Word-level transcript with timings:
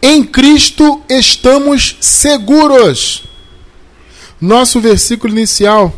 Em 0.00 0.22
Cristo 0.24 1.02
estamos 1.08 1.96
seguros. 2.00 3.24
Nosso 4.40 4.80
versículo 4.80 5.32
inicial 5.32 5.92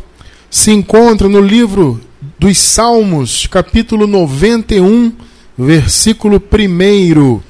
se 0.49 0.71
encontra 0.71 1.29
no 1.29 1.39
livro 1.39 2.01
dos 2.39 2.57
Salmos, 2.57 3.45
capítulo 3.45 4.07
91, 4.07 5.13
versículo 5.57 6.41
1. 6.41 7.41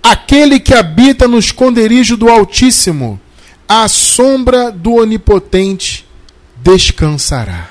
Aquele 0.00 0.60
que 0.60 0.74
habita 0.74 1.26
no 1.26 1.38
esconderijo 1.38 2.16
do 2.16 2.28
Altíssimo, 2.28 3.20
à 3.68 3.88
sombra 3.88 4.70
do 4.70 4.94
Onipotente, 4.94 6.06
descansará. 6.62 7.70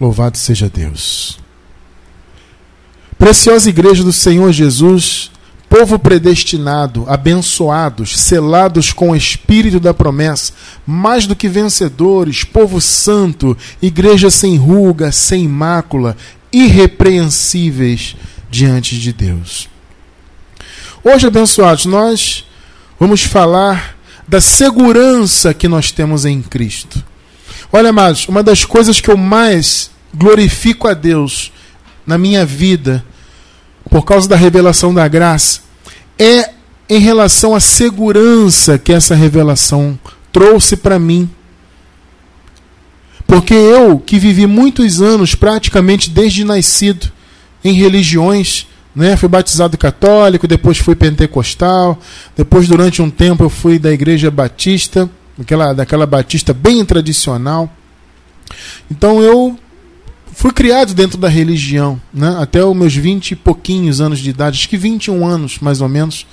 Louvado 0.00 0.38
seja 0.38 0.70
Deus. 0.70 1.38
Preciosa 3.18 3.68
Igreja 3.68 4.02
do 4.02 4.12
Senhor 4.12 4.52
Jesus, 4.52 5.30
povo 5.76 5.98
predestinado, 5.98 7.04
abençoados, 7.08 8.16
selados 8.16 8.92
com 8.92 9.10
o 9.10 9.16
espírito 9.16 9.80
da 9.80 9.92
promessa, 9.92 10.52
mais 10.86 11.26
do 11.26 11.34
que 11.34 11.48
vencedores, 11.48 12.44
povo 12.44 12.80
santo, 12.80 13.58
igreja 13.82 14.30
sem 14.30 14.56
ruga, 14.56 15.10
sem 15.10 15.48
mácula, 15.48 16.16
irrepreensíveis 16.52 18.14
diante 18.48 18.96
de 19.00 19.12
Deus. 19.12 19.68
Hoje, 21.02 21.26
abençoados, 21.26 21.86
nós 21.86 22.44
vamos 22.96 23.24
falar 23.24 23.96
da 24.28 24.40
segurança 24.40 25.52
que 25.52 25.66
nós 25.66 25.90
temos 25.90 26.24
em 26.24 26.40
Cristo. 26.40 27.02
Olha, 27.72 27.90
amados, 27.90 28.28
uma 28.28 28.44
das 28.44 28.64
coisas 28.64 29.00
que 29.00 29.10
eu 29.10 29.16
mais 29.16 29.90
glorifico 30.14 30.86
a 30.86 30.94
Deus 30.94 31.50
na 32.06 32.16
minha 32.16 32.46
vida, 32.46 33.04
por 33.90 34.04
causa 34.04 34.28
da 34.28 34.36
revelação 34.36 34.94
da 34.94 35.08
graça, 35.08 35.63
é 36.18 36.50
em 36.88 36.98
relação 36.98 37.54
à 37.54 37.60
segurança 37.60 38.78
que 38.78 38.92
essa 38.92 39.14
revelação 39.14 39.98
trouxe 40.32 40.76
para 40.76 40.98
mim. 40.98 41.28
Porque 43.26 43.54
eu, 43.54 43.98
que 43.98 44.18
vivi 44.18 44.46
muitos 44.46 45.00
anos, 45.00 45.34
praticamente 45.34 46.10
desde 46.10 46.44
nascido, 46.44 47.10
em 47.64 47.72
religiões, 47.72 48.66
né? 48.94 49.16
fui 49.16 49.28
batizado 49.28 49.78
católico, 49.78 50.46
depois 50.46 50.78
fui 50.78 50.94
pentecostal, 50.94 51.98
depois, 52.36 52.68
durante 52.68 53.00
um 53.00 53.10
tempo, 53.10 53.44
eu 53.44 53.50
fui 53.50 53.78
da 53.78 53.90
igreja 53.90 54.30
batista, 54.30 55.08
daquela, 55.36 55.72
daquela 55.72 56.06
batista 56.06 56.52
bem 56.52 56.84
tradicional. 56.84 57.72
Então 58.90 59.22
eu 59.22 59.58
fui 60.34 60.52
criado 60.52 60.94
dentro 60.94 61.16
da 61.16 61.28
religião, 61.28 62.00
né? 62.12 62.36
até 62.38 62.64
os 62.64 62.76
meus 62.76 62.94
20 62.94 63.30
e 63.30 63.36
pouquinhos 63.36 64.00
anos 64.00 64.18
de 64.18 64.30
idade, 64.30 64.58
acho 64.58 64.68
que 64.68 64.76
21 64.76 65.26
anos 65.26 65.58
mais 65.60 65.80
ou 65.80 65.88
menos, 65.88 66.26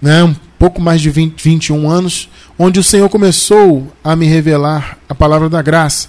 né? 0.00 0.22
um 0.24 0.34
pouco 0.58 0.80
mais 0.80 1.00
de 1.00 1.10
20, 1.10 1.42
21 1.42 1.90
anos, 1.90 2.28
onde 2.58 2.80
o 2.80 2.84
Senhor 2.84 3.08
começou 3.08 3.92
a 4.02 4.14
me 4.14 4.26
revelar 4.26 4.98
a 5.08 5.14
palavra 5.14 5.48
da 5.48 5.60
graça. 5.60 6.08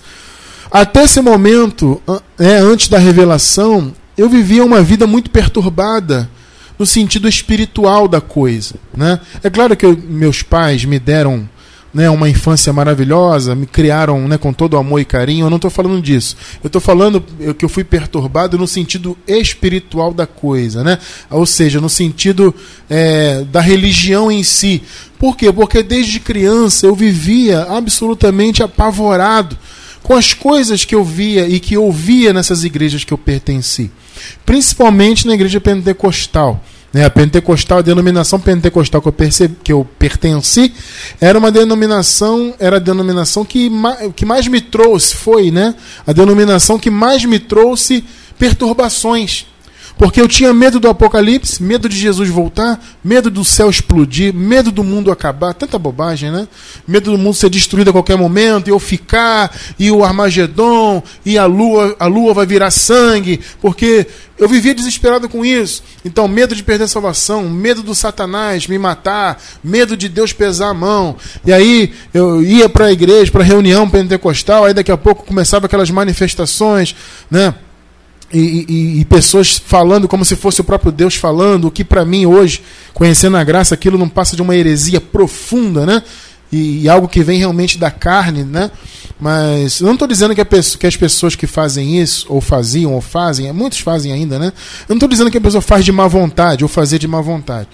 Até 0.72 1.04
esse 1.04 1.20
momento, 1.22 2.02
é, 2.40 2.58
antes 2.58 2.88
da 2.88 2.98
revelação, 2.98 3.94
eu 4.18 4.30
vivia 4.30 4.64
uma 4.64 4.82
vida 4.82 5.06
muito 5.06 5.30
perturbada 5.30 6.30
no 6.78 6.86
sentido 6.86 7.28
espiritual 7.28 8.08
da 8.08 8.22
coisa. 8.22 8.76
Né? 8.96 9.20
É 9.44 9.50
claro 9.50 9.76
que 9.76 9.86
eu, 9.86 9.98
meus 9.98 10.42
pais 10.42 10.86
me 10.86 11.00
deram 11.00 11.50
né, 11.96 12.10
uma 12.10 12.28
infância 12.28 12.74
maravilhosa, 12.74 13.56
me 13.56 13.66
criaram 13.66 14.28
né, 14.28 14.38
com 14.38 14.52
todo 14.52 14.76
amor 14.76 15.00
e 15.00 15.06
carinho. 15.06 15.46
Eu 15.46 15.50
não 15.50 15.56
estou 15.56 15.72
falando 15.72 16.02
disso. 16.02 16.36
Eu 16.62 16.68
estou 16.68 16.82
falando 16.82 17.24
que 17.58 17.64
eu 17.64 17.70
fui 17.70 17.86
perturbado 17.86 18.58
no 18.58 18.68
sentido 18.68 19.18
espiritual 19.26 20.14
da 20.14 20.28
coisa, 20.28 20.84
né? 20.84 21.00
Ou 21.32 21.46
seja, 21.46 21.80
no 21.80 21.88
sentido 21.88 22.54
é, 22.90 23.46
da 23.50 23.62
religião 23.62 24.30
em 24.30 24.44
si. 24.44 24.84
Por 25.18 25.38
quê? 25.38 25.54
Porque 25.54 25.82
desde 25.82 26.20
criança 26.20 26.86
eu 26.86 26.94
vivia 26.94 27.62
absolutamente 27.62 28.62
apavorado 28.62 29.58
com 30.04 30.16
as 30.16 30.34
coisas 30.34 30.84
que 30.84 30.94
eu 30.94 31.04
via 31.04 31.48
e 31.48 31.62
que 31.62 31.78
ouvia 31.78 32.34
nessas 32.34 32.66
igrejas 32.66 33.06
que 33.06 33.14
eu 33.14 33.18
pertenci, 33.18 33.90
principalmente 34.46 35.26
na 35.26 35.34
igreja 35.34 35.62
pentecostal. 35.62 36.62
Né? 36.96 37.04
A 37.04 37.10
pentecostal, 37.10 37.80
a 37.80 37.82
denominação 37.82 38.40
pentecostal 38.40 39.02
que 39.02 39.08
eu, 39.10 39.12
percebi, 39.12 39.56
que 39.62 39.74
eu 39.74 39.86
pertenci, 40.00 40.74
era 41.20 41.38
uma 41.38 41.52
denominação, 41.52 42.56
era 42.58 42.78
a 42.78 42.80
denominação 42.80 43.44
que, 43.44 43.70
que 44.16 44.26
mais 44.26 44.48
me 44.48 44.62
trouxe, 44.62 45.14
foi, 45.14 45.52
né? 45.52 45.76
A 46.08 46.14
denominação 46.14 46.80
que 46.80 46.90
mais 46.90 47.26
me 47.26 47.38
trouxe 47.38 48.02
perturbações. 48.40 49.46
Porque 49.98 50.20
eu 50.20 50.28
tinha 50.28 50.54
medo 50.54 50.80
do 50.80 50.90
apocalipse, 50.90 51.64
medo 51.64 51.88
de 51.88 51.98
Jesus 51.98 52.30
voltar, 52.30 52.84
medo 53.04 53.30
do 53.30 53.46
céu 53.46 53.70
explodir, 53.70 54.34
medo 54.34 54.72
do 54.72 54.84
mundo 54.84 55.12
acabar, 55.12 55.54
tanta 55.54 55.80
bobagem, 55.80 56.32
né? 56.32 56.48
Medo 56.86 57.12
do 57.12 57.18
mundo 57.18 57.34
ser 57.34 57.50
destruído 57.50 57.90
a 57.90 57.94
qualquer 57.94 58.18
momento, 58.18 58.68
e 58.68 58.72
eu 58.72 58.80
ficar, 58.80 59.56
e 59.80 59.90
o 59.90 60.04
Armagedon, 60.04 61.02
e 61.26 61.38
a 61.38 61.46
lua, 61.46 61.96
a 61.98 62.08
lua 62.08 62.34
vai 62.34 62.46
virar 62.46 62.72
sangue, 62.72 63.40
porque 63.62 64.06
eu 64.38 64.50
vivia 64.50 64.76
desesperado 64.76 65.30
com 65.30 65.46
isso. 65.46 65.82
Então, 66.04 66.28
medo 66.28 66.54
de 66.54 66.62
perder 66.62 66.84
a 66.84 66.88
salvação, 66.90 67.50
medo 67.50 67.82
do 67.82 67.96
Satanás 67.96 68.68
me 68.68 68.78
matar, 68.78 69.42
medo 69.64 69.96
de 69.96 70.10
Deus 70.10 70.34
pesar 70.34 70.70
a 70.70 70.74
mão. 70.74 71.16
E 71.46 71.54
aí 71.54 71.94
eu 72.14 72.44
ia 72.44 72.68
para 72.68 72.88
a 72.88 72.92
igreja, 72.92 73.32
para 73.32 73.44
reunião 73.44 73.90
pentecostal, 73.90 74.66
aí 74.66 74.74
daqui 74.74 74.92
a 74.92 74.98
pouco 74.98 75.26
começava 75.26 75.68
aquelas 75.68 75.90
manifestações, 75.90 76.96
né? 77.32 77.56
E, 78.38 78.66
e, 78.68 79.00
e, 79.00 79.06
pessoas 79.06 79.58
falando 79.58 80.10
como 80.10 80.26
se 80.26 80.36
fosse 80.36 80.60
o 80.60 80.64
próprio 80.64 80.92
Deus 80.92 81.16
falando, 81.16 81.70
o 81.70 81.72
que 81.72 81.86
para 81.86 82.04
mim 82.04 82.26
hoje, 82.26 82.62
conhecendo 82.94 83.38
a 83.38 83.44
graça, 83.46 83.74
aquilo 83.74 83.98
não 83.98 84.10
passa 84.10 84.36
de 84.36 84.42
uma 84.42 84.54
heresia 84.54 85.00
profunda, 85.00 85.86
né? 85.86 86.04
E, 86.52 86.82
e 86.82 86.90
algo 86.90 87.08
que 87.08 87.24
vem 87.24 87.40
realmente 87.40 87.78
da 87.78 87.90
carne, 87.90 88.44
né? 88.44 88.70
Mas 89.18 89.80
eu 89.80 89.86
não 89.86 89.94
estou 89.94 90.06
dizendo 90.06 90.36
que, 90.36 90.44
pessoa, 90.44 90.78
que, 90.78 90.86
as 90.86 90.98
pessoas 90.98 91.34
que 91.34 91.48
fazem 91.48 91.98
isso, 92.02 92.26
ou 92.28 92.42
faziam, 92.42 92.94
ou 92.94 93.00
fazem, 93.00 93.50
muitos 93.54 93.80
fazem 93.80 94.12
ainda, 94.12 94.38
né? 94.38 94.48
Eu 94.82 94.90
não 94.90 94.98
estou 94.98 95.08
dizendo 95.08 95.32
que 95.32 95.38
a 95.38 95.42
pessoa 95.42 95.62
faz 95.62 95.86
de 95.86 95.94
má 95.94 96.06
vontade, 96.06 96.66
ou 96.66 96.68
fazer 96.68 97.00
de 97.00 97.08
má 97.08 97.22
vontade. 97.22 97.70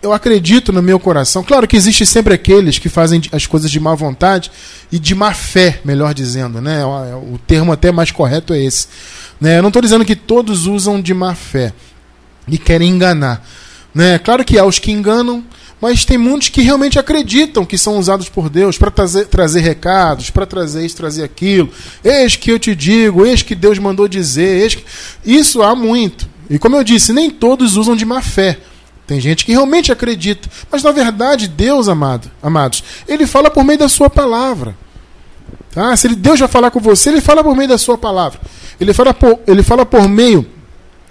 Eu 0.00 0.14
acredito 0.14 0.72
no 0.72 0.82
meu 0.82 0.98
coração, 0.98 1.44
claro 1.44 1.68
que 1.68 1.76
existe 1.76 2.06
sempre 2.06 2.32
aqueles 2.32 2.78
que 2.78 2.88
fazem 2.88 3.20
as 3.30 3.46
coisas 3.46 3.70
de 3.70 3.78
má 3.78 3.94
vontade 3.94 4.50
e 4.90 4.98
de 4.98 5.14
má 5.14 5.34
fé, 5.34 5.80
melhor 5.84 6.14
dizendo, 6.14 6.62
né? 6.62 6.82
O 6.84 7.38
termo 7.46 7.72
até 7.72 7.92
mais 7.92 8.10
correto 8.10 8.54
é 8.54 8.58
esse 8.58 8.88
né? 9.42 9.58
Eu 9.58 9.62
não 9.62 9.70
estou 9.70 9.82
dizendo 9.82 10.04
que 10.04 10.14
todos 10.14 10.68
usam 10.68 11.02
de 11.02 11.12
má 11.12 11.34
fé 11.34 11.72
e 12.46 12.56
querem 12.56 12.88
enganar. 12.88 13.44
Né? 13.92 14.16
Claro 14.20 14.44
que 14.44 14.56
há 14.56 14.64
os 14.64 14.78
que 14.78 14.92
enganam, 14.92 15.42
mas 15.80 16.04
tem 16.04 16.16
muitos 16.16 16.48
que 16.48 16.62
realmente 16.62 16.96
acreditam 16.96 17.66
que 17.66 17.76
são 17.76 17.98
usados 17.98 18.28
por 18.28 18.48
Deus 18.48 18.78
para 18.78 18.88
trazer, 18.88 19.26
trazer 19.26 19.60
recados, 19.62 20.30
para 20.30 20.46
trazer 20.46 20.86
isso, 20.86 20.96
trazer 20.96 21.24
aquilo. 21.24 21.68
Eis 22.04 22.36
que 22.36 22.52
eu 22.52 22.58
te 22.58 22.72
digo, 22.72 23.26
eis 23.26 23.42
que 23.42 23.56
Deus 23.56 23.80
mandou 23.80 24.06
dizer. 24.06 24.76
Que... 24.76 24.84
Isso 25.24 25.60
há 25.60 25.74
muito. 25.74 26.28
E 26.48 26.56
como 26.56 26.76
eu 26.76 26.84
disse, 26.84 27.12
nem 27.12 27.28
todos 27.28 27.76
usam 27.76 27.96
de 27.96 28.04
má 28.04 28.22
fé. 28.22 28.60
Tem 29.08 29.20
gente 29.20 29.44
que 29.44 29.50
realmente 29.50 29.90
acredita. 29.90 30.48
Mas 30.70 30.84
na 30.84 30.92
verdade, 30.92 31.48
Deus, 31.48 31.88
amado, 31.88 32.30
amados, 32.40 32.84
ele 33.08 33.26
fala 33.26 33.50
por 33.50 33.64
meio 33.64 33.80
da 33.80 33.88
sua 33.88 34.08
palavra. 34.08 34.76
Tá? 35.72 35.96
Se 35.96 36.06
ele, 36.06 36.14
Deus 36.14 36.38
vai 36.38 36.48
falar 36.48 36.70
com 36.70 36.78
você, 36.78 37.08
ele 37.08 37.20
fala 37.20 37.42
por 37.42 37.56
meio 37.56 37.68
da 37.68 37.78
sua 37.78 37.96
palavra. 37.96 38.38
Ele 38.78 38.92
fala 38.92 39.12
por, 39.14 39.40
ele 39.46 39.62
fala 39.62 39.84
por 39.86 40.06
meio 40.06 40.46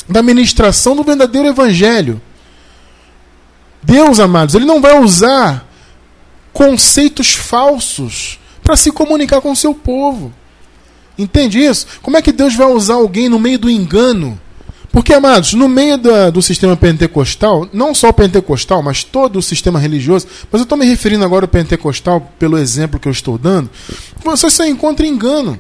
da 0.08 0.22
ministração 0.22 0.96
do 0.96 1.04
verdadeiro 1.04 1.48
evangelho. 1.48 2.22
Deus, 3.82 4.20
amados, 4.20 4.54
ele 4.54 4.66
não 4.66 4.80
vai 4.80 5.00
usar 5.00 5.68
conceitos 6.54 7.34
falsos 7.34 8.40
para 8.62 8.76
se 8.76 8.92
comunicar 8.92 9.42
com 9.42 9.52
o 9.52 9.56
seu 9.56 9.74
povo. 9.74 10.32
Entende 11.18 11.60
isso? 11.60 11.88
Como 12.02 12.16
é 12.16 12.22
que 12.22 12.32
Deus 12.32 12.56
vai 12.56 12.68
usar 12.68 12.96
alguém 12.96 13.28
no 13.28 13.40
meio 13.40 13.58
do 13.58 13.70
engano? 13.70 14.40
Porque, 14.92 15.14
amados, 15.14 15.54
no 15.54 15.70
meio 15.70 15.98
do 16.34 16.42
sistema 16.42 16.76
pentecostal, 16.76 17.68
não 17.72 17.96
só 17.96 18.10
o 18.10 18.14
pentecostal, 18.14 18.84
mas 18.84 19.04
todo 19.04 19.38
o 19.38 19.42
sistema 19.42 19.80
religioso, 19.80 20.28
mas 20.52 20.60
eu 20.60 20.64
estou 20.64 20.78
me 20.78 20.86
referindo 20.86 21.24
agora 21.24 21.46
ao 21.46 21.50
pentecostal 21.50 22.30
pelo 22.38 22.58
exemplo 22.58 23.00
que 23.00 23.08
eu 23.08 23.12
estou 23.12 23.38
dando, 23.38 23.70
você 24.24 24.50
só 24.50 24.66
encontra 24.66 25.08
engano. 25.08 25.58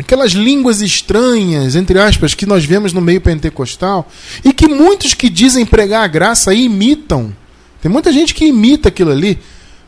Aquelas 0.00 0.32
línguas 0.32 0.80
estranhas, 0.80 1.76
entre 1.76 1.98
aspas, 2.00 2.34
que 2.34 2.46
nós 2.46 2.64
vemos 2.64 2.92
no 2.92 3.00
meio 3.00 3.20
pentecostal, 3.20 4.08
e 4.44 4.52
que 4.52 4.66
muitos 4.66 5.14
que 5.14 5.28
dizem 5.28 5.64
pregar 5.64 6.02
a 6.02 6.08
graça 6.08 6.52
imitam. 6.52 7.32
Tem 7.80 7.90
muita 7.90 8.10
gente 8.10 8.34
que 8.34 8.46
imita 8.46 8.88
aquilo 8.88 9.12
ali, 9.12 9.38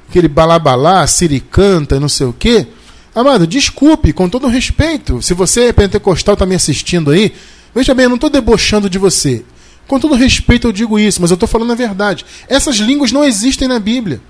aquele 0.09 0.29
balabalá, 0.29 1.05
siricanta, 1.07 1.99
não 1.99 2.09
sei 2.09 2.27
o 2.27 2.33
quê. 2.33 2.67
Amado, 3.15 3.47
desculpe, 3.47 4.13
com 4.13 4.29
todo 4.29 4.47
respeito, 4.47 5.21
se 5.21 5.35
você 5.35 5.65
é 5.65 5.73
pentecostal, 5.73 6.35
está 6.35 6.47
me 6.47 6.55
assistindo 6.55 7.11
aí, 7.11 7.33
Veja 7.75 7.95
bem, 7.95 8.05
eu 8.05 8.09
não 8.09 8.17
estou 8.17 8.31
debochando 8.31 8.89
de 8.89 8.99
você. 8.99 9.45
Com 9.87 9.99
todo 9.99 10.15
respeito 10.15 10.69
eu 10.69 10.73
digo 10.73 10.99
isso, 10.99 11.21
mas 11.21 11.31
eu 11.31 11.35
estou 11.35 11.49
falando 11.49 11.73
a 11.73 11.77
verdade. 11.77 12.25
Essas 12.49 12.77
línguas 12.77 13.13
não 13.13 13.25
existem 13.25 13.67
na 13.67 13.79
Bíblia. 13.79 14.21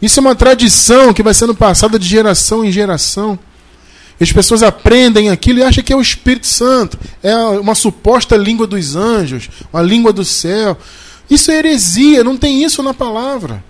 Isso 0.00 0.18
é 0.18 0.20
uma 0.20 0.34
tradição 0.34 1.14
que 1.14 1.22
vai 1.22 1.32
sendo 1.32 1.54
passada 1.54 1.98
de 1.98 2.06
geração 2.06 2.64
em 2.64 2.72
geração. 2.72 3.38
As 4.20 4.32
pessoas 4.32 4.62
aprendem 4.62 5.30
aquilo 5.30 5.58
e 5.58 5.62
acham 5.62 5.82
que 5.82 5.92
é 5.92 5.96
o 5.96 6.00
Espírito 6.00 6.46
Santo. 6.46 6.98
É 7.22 7.34
uma 7.36 7.74
suposta 7.74 8.36
língua 8.36 8.66
dos 8.66 8.96
anjos, 8.96 9.48
uma 9.72 9.82
língua 9.82 10.12
do 10.12 10.24
céu. 10.24 10.76
Isso 11.30 11.50
é 11.50 11.58
heresia, 11.58 12.24
não 12.24 12.36
tem 12.36 12.62
isso 12.64 12.82
na 12.82 12.92
palavra. 12.92 13.64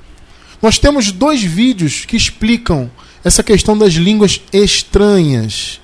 Nós 0.61 0.79
temos 0.79 1.11
dois 1.11 1.43
vídeos 1.43 2.05
que 2.05 2.17
explicam 2.17 2.91
essa 3.25 3.43
questão 3.43 3.77
das 3.77 3.95
línguas 3.95 4.41
estranhas. 4.53 5.81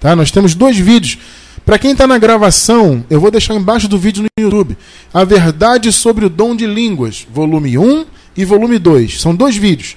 Tá? 0.00 0.14
Nós 0.16 0.30
temos 0.30 0.54
dois 0.54 0.76
vídeos. 0.76 1.18
Para 1.64 1.78
quem 1.78 1.92
está 1.92 2.06
na 2.06 2.18
gravação, 2.18 3.04
eu 3.08 3.20
vou 3.20 3.30
deixar 3.30 3.54
embaixo 3.54 3.86
do 3.86 3.96
vídeo 3.96 4.24
no 4.24 4.42
YouTube. 4.42 4.76
A 5.14 5.22
Verdade 5.22 5.92
sobre 5.92 6.24
o 6.24 6.30
Dom 6.30 6.56
de 6.56 6.66
Línguas, 6.66 7.26
volume 7.32 7.78
1 7.78 8.04
e 8.36 8.44
volume 8.44 8.78
2. 8.78 9.20
São 9.20 9.34
dois 9.34 9.56
vídeos. 9.56 9.96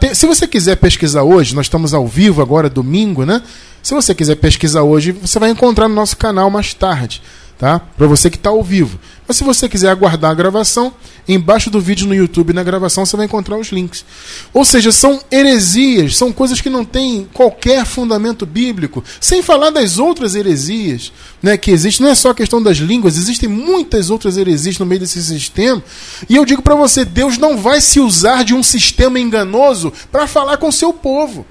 Te... 0.00 0.14
Se 0.14 0.26
você 0.26 0.46
quiser 0.46 0.76
pesquisar 0.76 1.22
hoje, 1.22 1.54
nós 1.54 1.66
estamos 1.66 1.92
ao 1.92 2.06
vivo 2.06 2.40
agora, 2.40 2.70
domingo, 2.70 3.26
né? 3.26 3.42
Se 3.82 3.92
você 3.92 4.14
quiser 4.14 4.36
pesquisar 4.36 4.82
hoje, 4.82 5.12
você 5.12 5.38
vai 5.38 5.50
encontrar 5.50 5.88
no 5.88 5.94
nosso 5.94 6.16
canal 6.16 6.48
mais 6.48 6.72
tarde 6.72 7.20
tá? 7.58 7.78
Para 7.78 8.06
você 8.06 8.28
que 8.28 8.36
está 8.36 8.50
ao 8.50 8.62
vivo. 8.62 8.98
Mas 9.26 9.38
se 9.38 9.44
você 9.44 9.68
quiser 9.68 9.88
aguardar 9.88 10.30
a 10.30 10.34
gravação, 10.34 10.92
embaixo 11.26 11.70
do 11.70 11.80
vídeo 11.80 12.06
no 12.06 12.14
YouTube, 12.14 12.52
na 12.52 12.62
gravação, 12.62 13.06
você 13.06 13.16
vai 13.16 13.24
encontrar 13.24 13.56
os 13.56 13.68
links. 13.68 14.04
Ou 14.52 14.64
seja, 14.64 14.92
são 14.92 15.20
heresias, 15.30 16.16
são 16.16 16.30
coisas 16.30 16.60
que 16.60 16.68
não 16.68 16.84
têm 16.84 17.26
qualquer 17.32 17.86
fundamento 17.86 18.44
bíblico. 18.44 19.02
Sem 19.20 19.42
falar 19.42 19.70
das 19.70 19.98
outras 19.98 20.34
heresias 20.34 21.10
né, 21.42 21.56
que 21.56 21.70
existem. 21.70 22.04
Não 22.04 22.12
é 22.12 22.14
só 22.14 22.30
a 22.30 22.34
questão 22.34 22.62
das 22.62 22.76
línguas, 22.76 23.16
existem 23.16 23.48
muitas 23.48 24.10
outras 24.10 24.36
heresias 24.36 24.78
no 24.78 24.84
meio 24.84 25.00
desse 25.00 25.22
sistema. 25.22 25.82
E 26.28 26.36
eu 26.36 26.44
digo 26.44 26.60
para 26.60 26.74
você, 26.74 27.04
Deus 27.04 27.38
não 27.38 27.56
vai 27.56 27.80
se 27.80 28.00
usar 28.00 28.44
de 28.44 28.54
um 28.54 28.62
sistema 28.62 29.18
enganoso 29.18 29.92
para 30.12 30.26
falar 30.26 30.58
com 30.58 30.68
o 30.68 30.72
seu 30.72 30.92
povo. 30.92 31.46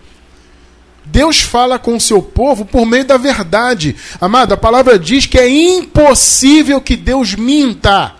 Deus 1.06 1.42
fala 1.42 1.78
com 1.78 1.96
o 1.96 2.02
seu 2.02 2.22
povo 2.22 2.66
por 2.66 2.86
meio 2.86 3.06
da 3.06 3.18
verdade. 3.18 3.96
Amado, 4.20 4.54
a 4.54 4.58
palavra 4.58 4.98
diz 4.98 5.26
que 5.26 5.38
é 5.38 5.50
impossível 5.50 6.80
que 6.80 6.96
Deus 6.96 7.36
minta. 7.36 8.14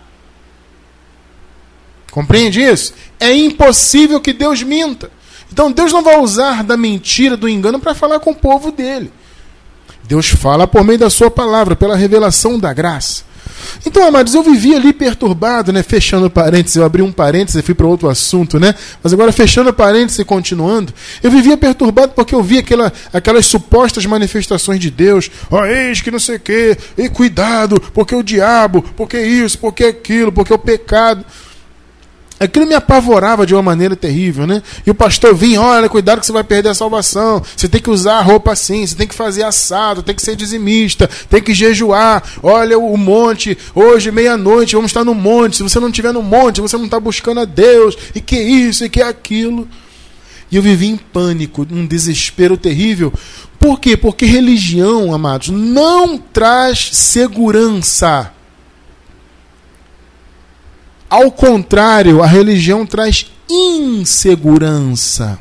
Compreende 2.10 2.62
isso? 2.62 2.94
É 3.18 3.34
impossível 3.34 4.20
que 4.20 4.32
Deus 4.32 4.62
minta. 4.62 5.10
Então 5.52 5.72
Deus 5.72 5.92
não 5.92 6.02
vai 6.02 6.18
usar 6.18 6.62
da 6.62 6.76
mentira, 6.76 7.36
do 7.36 7.48
engano 7.48 7.80
para 7.80 7.94
falar 7.94 8.20
com 8.20 8.32
o 8.32 8.36
povo 8.36 8.70
dele. 8.70 9.10
Deus 10.04 10.28
fala 10.28 10.66
por 10.66 10.84
meio 10.84 10.98
da 10.98 11.08
sua 11.08 11.30
palavra, 11.30 11.74
pela 11.74 11.96
revelação 11.96 12.58
da 12.58 12.72
graça. 12.72 13.24
Então, 13.86 14.06
amados, 14.06 14.34
eu 14.34 14.42
vivi 14.42 14.74
ali 14.74 14.92
perturbado, 14.92 15.72
né? 15.72 15.82
Fechando 15.82 16.30
parênteses, 16.30 16.76
eu 16.76 16.84
abri 16.84 17.02
um 17.02 17.12
parênteses 17.12 17.60
e 17.60 17.62
fui 17.62 17.74
para 17.74 17.86
outro 17.86 18.08
assunto, 18.08 18.58
né? 18.58 18.74
Mas 19.02 19.12
agora, 19.12 19.32
fechando 19.32 19.72
parênteses 19.72 20.18
e 20.18 20.24
continuando, 20.24 20.92
eu 21.22 21.30
vivia 21.30 21.56
perturbado 21.56 22.12
porque 22.12 22.34
eu 22.34 22.42
via 22.42 22.60
aquela, 22.60 22.92
aquelas 23.12 23.46
supostas 23.46 24.06
manifestações 24.06 24.80
de 24.80 24.90
Deus. 24.90 25.30
Ó, 25.50 25.60
oh, 25.60 25.66
eis 25.66 26.00
que 26.00 26.10
não 26.10 26.18
sei 26.18 26.36
o 26.36 26.40
quê, 26.40 26.76
e 26.96 27.08
cuidado, 27.08 27.80
porque 27.92 28.14
o 28.14 28.22
diabo, 28.22 28.82
porque 28.96 29.20
isso, 29.20 29.58
porque 29.58 29.84
aquilo, 29.84 30.32
porque 30.32 30.52
o 30.52 30.58
pecado. 30.58 31.24
Aquilo 32.44 32.66
me 32.66 32.74
apavorava 32.74 33.46
de 33.46 33.54
uma 33.54 33.62
maneira 33.62 33.96
terrível, 33.96 34.46
né? 34.46 34.62
E 34.86 34.90
o 34.90 34.94
pastor 34.94 35.34
vinha, 35.34 35.60
olha, 35.60 35.88
cuidado 35.88 36.20
que 36.20 36.26
você 36.26 36.32
vai 36.32 36.44
perder 36.44 36.68
a 36.68 36.74
salvação. 36.74 37.42
Você 37.56 37.68
tem 37.68 37.80
que 37.80 37.90
usar 37.90 38.18
a 38.18 38.22
roupa 38.22 38.52
assim, 38.52 38.86
você 38.86 38.94
tem 38.94 39.06
que 39.06 39.14
fazer 39.14 39.42
assado, 39.42 40.02
tem 40.02 40.14
que 40.14 40.22
ser 40.22 40.36
dizimista, 40.36 41.08
tem 41.28 41.42
que 41.42 41.54
jejuar. 41.54 42.22
Olha 42.42 42.78
o 42.78 42.96
monte, 42.96 43.56
hoje 43.74 44.10
meia-noite, 44.10 44.74
vamos 44.74 44.90
estar 44.90 45.04
no 45.04 45.14
monte. 45.14 45.56
Se 45.56 45.62
você 45.62 45.80
não 45.80 45.88
estiver 45.88 46.12
no 46.12 46.22
monte, 46.22 46.60
você 46.60 46.76
não 46.76 46.84
está 46.84 47.00
buscando 47.00 47.40
a 47.40 47.44
Deus. 47.44 47.96
E 48.14 48.20
que 48.20 48.36
isso, 48.36 48.84
e 48.84 48.88
que 48.88 49.00
aquilo. 49.00 49.66
E 50.50 50.56
eu 50.56 50.62
vivi 50.62 50.86
em 50.86 50.96
pânico, 50.96 51.66
num 51.68 51.86
desespero 51.86 52.56
terrível. 52.56 53.12
Por 53.58 53.80
quê? 53.80 53.96
Porque 53.96 54.26
religião, 54.26 55.14
amados, 55.14 55.48
não 55.48 56.18
traz 56.18 56.90
segurança. 56.92 58.33
Ao 61.14 61.30
contrário, 61.30 62.24
a 62.24 62.26
religião 62.26 62.84
traz 62.84 63.26
insegurança. 63.48 65.38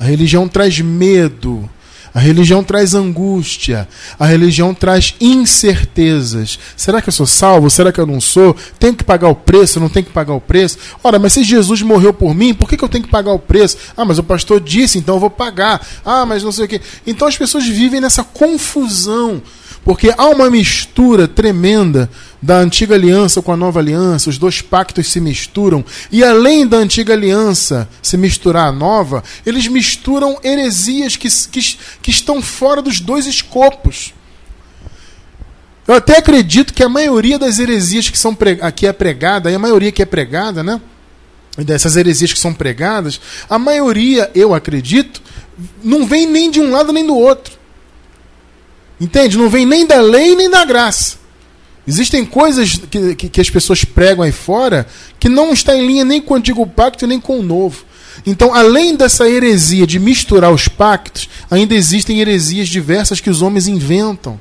A 0.00 0.04
religião 0.04 0.48
traz 0.48 0.80
medo. 0.80 1.68
A 2.14 2.18
religião 2.18 2.64
traz 2.64 2.94
angústia. 2.94 3.86
A 4.18 4.24
religião 4.24 4.72
traz 4.72 5.14
incertezas. 5.20 6.58
Será 6.74 7.02
que 7.02 7.10
eu 7.10 7.12
sou 7.12 7.26
salvo? 7.26 7.68
Será 7.68 7.92
que 7.92 8.00
eu 8.00 8.06
não 8.06 8.18
sou? 8.18 8.56
Tenho 8.78 8.94
que 8.94 9.04
pagar 9.04 9.28
o 9.28 9.34
preço? 9.34 9.78
Não 9.78 9.90
tenho 9.90 10.06
que 10.06 10.12
pagar 10.12 10.32
o 10.32 10.40
preço? 10.40 10.78
Ora, 11.04 11.18
mas 11.18 11.34
se 11.34 11.44
Jesus 11.44 11.82
morreu 11.82 12.14
por 12.14 12.34
mim, 12.34 12.54
por 12.54 12.70
que, 12.70 12.78
que 12.78 12.84
eu 12.84 12.88
tenho 12.88 13.04
que 13.04 13.10
pagar 13.10 13.32
o 13.32 13.38
preço? 13.38 13.76
Ah, 13.94 14.06
mas 14.06 14.18
o 14.18 14.24
pastor 14.24 14.62
disse, 14.62 14.98
então 14.98 15.16
eu 15.16 15.20
vou 15.20 15.28
pagar. 15.28 15.86
Ah, 16.02 16.24
mas 16.24 16.42
não 16.42 16.52
sei 16.52 16.64
o 16.64 16.68
quê. 16.68 16.80
Então 17.06 17.28
as 17.28 17.36
pessoas 17.36 17.66
vivem 17.66 18.00
nessa 18.00 18.24
confusão. 18.24 19.42
Porque 19.86 20.12
há 20.18 20.26
uma 20.26 20.50
mistura 20.50 21.28
tremenda 21.28 22.10
da 22.42 22.58
antiga 22.58 22.96
aliança 22.96 23.40
com 23.40 23.52
a 23.52 23.56
nova 23.56 23.78
aliança, 23.78 24.28
os 24.28 24.36
dois 24.36 24.60
pactos 24.60 25.12
se 25.12 25.20
misturam, 25.20 25.84
e 26.10 26.24
além 26.24 26.66
da 26.66 26.76
antiga 26.76 27.12
aliança 27.12 27.88
se 28.02 28.16
misturar 28.16 28.66
a 28.66 28.72
nova, 28.72 29.22
eles 29.46 29.68
misturam 29.68 30.40
heresias 30.42 31.14
que, 31.14 31.28
que, 31.28 31.78
que 32.02 32.10
estão 32.10 32.42
fora 32.42 32.82
dos 32.82 32.98
dois 32.98 33.26
escopos. 33.26 34.12
Eu 35.86 35.94
até 35.94 36.18
acredito 36.18 36.74
que 36.74 36.82
a 36.82 36.88
maioria 36.88 37.38
das 37.38 37.60
heresias 37.60 38.10
que 38.10 38.18
são 38.18 38.36
aqui 38.62 38.88
é 38.88 38.92
pregada, 38.92 39.52
e 39.52 39.54
a 39.54 39.58
maioria 39.58 39.92
que 39.92 40.02
é 40.02 40.06
pregada, 40.06 40.64
né? 40.64 40.80
Dessas 41.58 41.94
heresias 41.94 42.32
que 42.32 42.40
são 42.40 42.52
pregadas, 42.52 43.20
a 43.48 43.56
maioria, 43.56 44.32
eu 44.34 44.52
acredito, 44.52 45.22
não 45.80 46.04
vem 46.04 46.26
nem 46.26 46.50
de 46.50 46.58
um 46.58 46.72
lado 46.72 46.92
nem 46.92 47.06
do 47.06 47.14
outro. 47.14 47.56
Entende? 49.00 49.36
Não 49.36 49.48
vem 49.48 49.66
nem 49.66 49.86
da 49.86 50.00
lei 50.00 50.34
nem 50.34 50.50
da 50.50 50.64
graça. 50.64 51.16
Existem 51.86 52.24
coisas 52.24 52.80
que, 52.90 53.14
que, 53.14 53.28
que, 53.28 53.40
as 53.40 53.48
pessoas 53.48 53.84
pregam 53.84 54.24
aí 54.24 54.32
fora 54.32 54.86
que 55.20 55.28
não 55.28 55.52
está 55.52 55.76
em 55.76 55.86
linha 55.86 56.04
nem 56.04 56.20
com 56.20 56.34
o 56.34 56.36
antigo 56.36 56.66
pacto 56.66 57.06
nem 57.06 57.20
com 57.20 57.38
o 57.38 57.42
novo. 57.42 57.84
Então, 58.24 58.52
além 58.52 58.96
dessa 58.96 59.28
heresia 59.28 59.86
de 59.86 60.00
misturar 60.00 60.50
os 60.50 60.66
pactos, 60.66 61.28
ainda 61.48 61.74
existem 61.74 62.20
heresias 62.20 62.68
diversas 62.68 63.20
que 63.20 63.30
os 63.30 63.40
homens 63.40 63.68
inventam. 63.68 64.40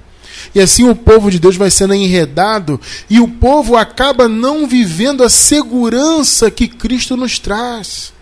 E 0.54 0.60
assim 0.60 0.88
o 0.88 0.96
povo 0.96 1.30
de 1.30 1.40
Deus 1.40 1.56
vai 1.56 1.70
sendo 1.70 1.94
enredado 1.94 2.80
e 3.10 3.20
o 3.20 3.28
povo 3.28 3.76
acaba 3.76 4.28
não 4.28 4.68
vivendo 4.68 5.24
a 5.24 5.30
segurança 5.30 6.50
que 6.50 6.68
Cristo 6.68 7.16
nos 7.16 7.38
traz. 7.40 8.15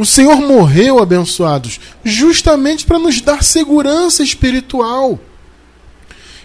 O 0.00 0.06
Senhor 0.06 0.40
morreu, 0.40 0.98
abençoados, 0.98 1.78
justamente 2.02 2.86
para 2.86 2.98
nos 2.98 3.20
dar 3.20 3.44
segurança 3.44 4.22
espiritual. 4.22 5.18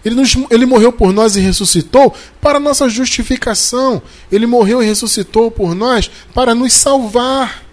Ele, 0.04 0.14
nos, 0.14 0.36
ele 0.50 0.66
morreu 0.66 0.92
por 0.92 1.14
nós 1.14 1.38
e 1.38 1.40
ressuscitou 1.40 2.14
para 2.42 2.60
nossa 2.60 2.90
justificação. 2.90 4.02
Ele 4.30 4.46
morreu 4.46 4.84
e 4.84 4.86
ressuscitou 4.86 5.50
por 5.50 5.74
nós 5.74 6.12
para 6.34 6.54
nos 6.54 6.74
salvar, 6.74 7.64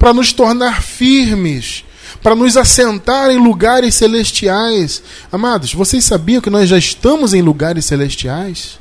para 0.00 0.12
nos 0.12 0.32
tornar 0.32 0.82
firmes, 0.82 1.84
para 2.20 2.34
nos 2.34 2.56
assentar 2.56 3.30
em 3.30 3.38
lugares 3.38 3.94
celestiais. 3.94 5.00
Amados, 5.30 5.72
vocês 5.72 6.04
sabiam 6.04 6.42
que 6.42 6.50
nós 6.50 6.68
já 6.68 6.76
estamos 6.76 7.34
em 7.34 7.40
lugares 7.40 7.84
celestiais? 7.84 8.80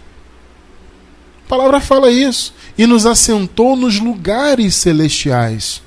A 1.46 1.48
palavra 1.48 1.80
fala 1.80 2.10
isso. 2.10 2.56
E 2.78 2.86
nos 2.86 3.06
assentou 3.06 3.76
nos 3.76 4.00
lugares 4.00 4.76
celestiais. 4.76 5.85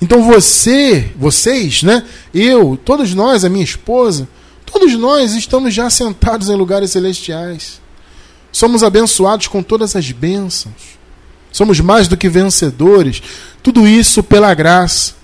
Então 0.00 0.22
você, 0.22 1.10
vocês, 1.16 1.82
né? 1.82 2.04
Eu, 2.32 2.78
todos 2.82 3.14
nós, 3.14 3.44
a 3.44 3.48
minha 3.48 3.64
esposa, 3.64 4.28
Todos 4.70 4.92
nós 4.98 5.32
estamos 5.32 5.72
já 5.72 5.88
sentados 5.88 6.50
em 6.50 6.54
lugares 6.54 6.90
celestiais. 6.90 7.80
Somos 8.52 8.82
abençoados 8.82 9.46
com 9.46 9.62
todas 9.62 9.96
as 9.96 10.12
bênçãos. 10.12 10.98
Somos 11.50 11.80
mais 11.80 12.06
do 12.06 12.18
que 12.18 12.28
vencedores. 12.28 13.22
Tudo 13.62 13.88
isso 13.88 14.22
pela 14.22 14.52
graça. 14.52 15.14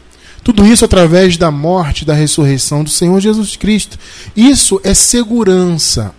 Tudo 0.42 0.64
isso 0.64 0.84
através 0.84 1.36
da 1.36 1.50
morte 1.50 2.06
da 2.06 2.14
ressurreição 2.14 2.82
do 2.82 2.88
Senhor 2.88 3.20
Jesus 3.20 3.54
Cristo. 3.54 3.98
Isso 4.34 4.80
é 4.82 4.94
segurança. 4.94 6.14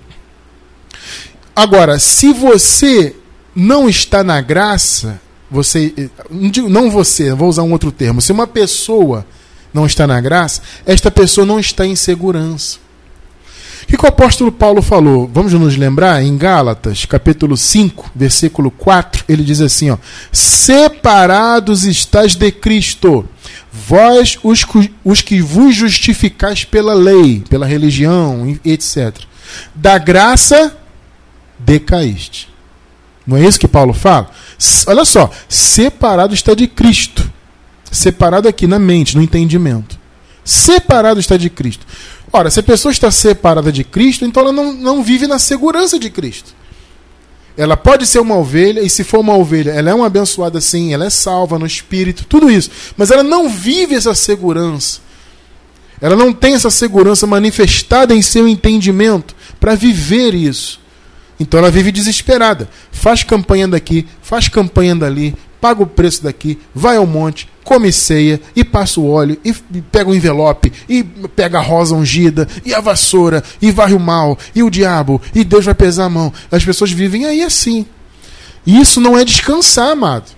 Agora, 1.55 1.97
se 1.97 2.31
você 2.31 3.15
não 3.55 3.89
está 3.89 4.23
na 4.23 4.39
graça, 4.39 5.19
você 5.55 6.09
não 6.69 6.91
você, 6.91 7.33
vou 7.33 7.47
usar 7.47 7.63
um 7.63 7.71
outro 7.71 7.91
termo. 7.91 8.21
Se 8.21 8.31
uma 8.31 8.45
pessoa 8.45 9.25
não 9.73 9.85
está 9.85 10.05
na 10.05 10.19
graça, 10.19 10.61
esta 10.85 11.09
pessoa 11.09 11.45
não 11.45 11.59
está 11.59 11.85
em 11.85 11.95
segurança. 11.95 12.77
O 13.83 13.87
que, 13.87 13.97
que 13.97 14.05
o 14.05 14.09
apóstolo 14.09 14.51
Paulo 14.51 14.81
falou? 14.81 15.29
Vamos 15.31 15.53
nos 15.53 15.77
lembrar 15.77 16.21
em 16.23 16.35
Gálatas, 16.37 17.05
capítulo 17.05 17.55
5, 17.55 18.11
versículo 18.15 18.71
4, 18.71 19.25
ele 19.29 19.43
diz 19.43 19.61
assim: 19.61 19.91
ó, 19.91 19.97
Separados 20.31 21.85
estáis 21.85 22.35
de 22.35 22.51
Cristo, 22.51 23.29
vós 23.71 24.39
os, 24.43 24.65
os 25.03 25.21
que 25.21 25.39
vos 25.39 25.75
justificais 25.75 26.65
pela 26.65 26.95
lei, 26.95 27.43
pela 27.47 27.67
religião, 27.67 28.57
etc. 28.65 29.15
Da 29.75 29.99
graça 29.99 30.75
decaíste. 31.59 32.49
Não 33.25 33.37
é 33.37 33.45
isso 33.45 33.59
que 33.59 33.67
Paulo 33.67 33.93
fala? 33.93 34.29
Olha 34.87 35.05
só, 35.05 35.29
separado 35.49 36.33
está 36.33 36.53
de 36.53 36.67
Cristo. 36.67 37.29
Separado 37.91 38.47
aqui 38.47 38.67
na 38.67 38.79
mente, 38.79 39.15
no 39.15 39.21
entendimento. 39.21 39.97
Separado 40.43 41.19
está 41.19 41.37
de 41.37 41.49
Cristo. 41.49 41.85
Ora, 42.31 42.49
se 42.49 42.59
a 42.59 42.63
pessoa 42.63 42.91
está 42.91 43.09
separada 43.09 43.71
de 43.71 43.83
Cristo, 43.83 44.25
então 44.25 44.43
ela 44.43 44.51
não, 44.51 44.73
não 44.73 45.03
vive 45.03 45.27
na 45.27 45.39
segurança 45.39 45.97
de 45.97 46.09
Cristo. 46.09 46.53
Ela 47.57 47.77
pode 47.77 48.05
ser 48.05 48.19
uma 48.19 48.35
ovelha, 48.35 48.81
e 48.81 48.89
se 48.89 49.03
for 49.03 49.19
uma 49.19 49.35
ovelha, 49.35 49.71
ela 49.71 49.89
é 49.89 49.93
uma 49.93 50.07
abençoada 50.07 50.59
sim, 50.59 50.93
ela 50.93 51.05
é 51.05 51.09
salva 51.09 51.57
no 51.57 51.65
espírito, 51.65 52.25
tudo 52.25 52.51
isso. 52.51 52.69
Mas 52.97 53.11
ela 53.11 53.23
não 53.23 53.49
vive 53.49 53.95
essa 53.95 54.13
segurança. 54.13 54.99
Ela 56.01 56.15
não 56.15 56.33
tem 56.33 56.53
essa 56.53 56.69
segurança 56.69 57.25
manifestada 57.25 58.13
em 58.13 58.21
seu 58.21 58.47
entendimento 58.47 59.33
para 59.59 59.75
viver 59.75 60.33
isso. 60.33 60.81
Então 61.39 61.59
ela 61.59 61.71
vive 61.71 61.91
desesperada. 61.91 62.69
Faz 62.91 63.23
campanha 63.23 63.67
daqui, 63.67 64.07
faz 64.21 64.47
campanha 64.47 64.95
dali, 64.95 65.35
paga 65.59 65.83
o 65.83 65.87
preço 65.87 66.23
daqui, 66.23 66.59
vai 66.73 66.97
ao 66.97 67.07
monte, 67.07 67.49
come 67.63 67.91
ceia, 67.91 68.39
e 68.55 68.63
passa 68.63 68.99
o 68.99 69.09
óleo, 69.09 69.37
e 69.43 69.51
pega 69.81 70.09
o 70.09 70.15
envelope, 70.15 70.71
e 70.87 71.03
pega 71.03 71.57
a 71.57 71.61
rosa 71.61 71.95
ungida, 71.95 72.47
e 72.63 72.73
a 72.73 72.79
vassoura, 72.79 73.43
e 73.61 73.71
varre 73.71 73.95
o 73.95 73.99
mal, 73.99 74.37
e 74.53 74.61
o 74.61 74.69
diabo, 74.69 75.19
e 75.33 75.43
Deus 75.43 75.65
vai 75.65 75.73
pesar 75.73 76.05
a 76.05 76.09
mão. 76.09 76.31
As 76.51 76.63
pessoas 76.63 76.91
vivem 76.91 77.25
aí 77.25 77.41
assim. 77.41 77.85
E 78.65 78.79
isso 78.79 79.01
não 79.01 79.17
é 79.17 79.25
descansar, 79.25 79.89
amado. 79.89 80.31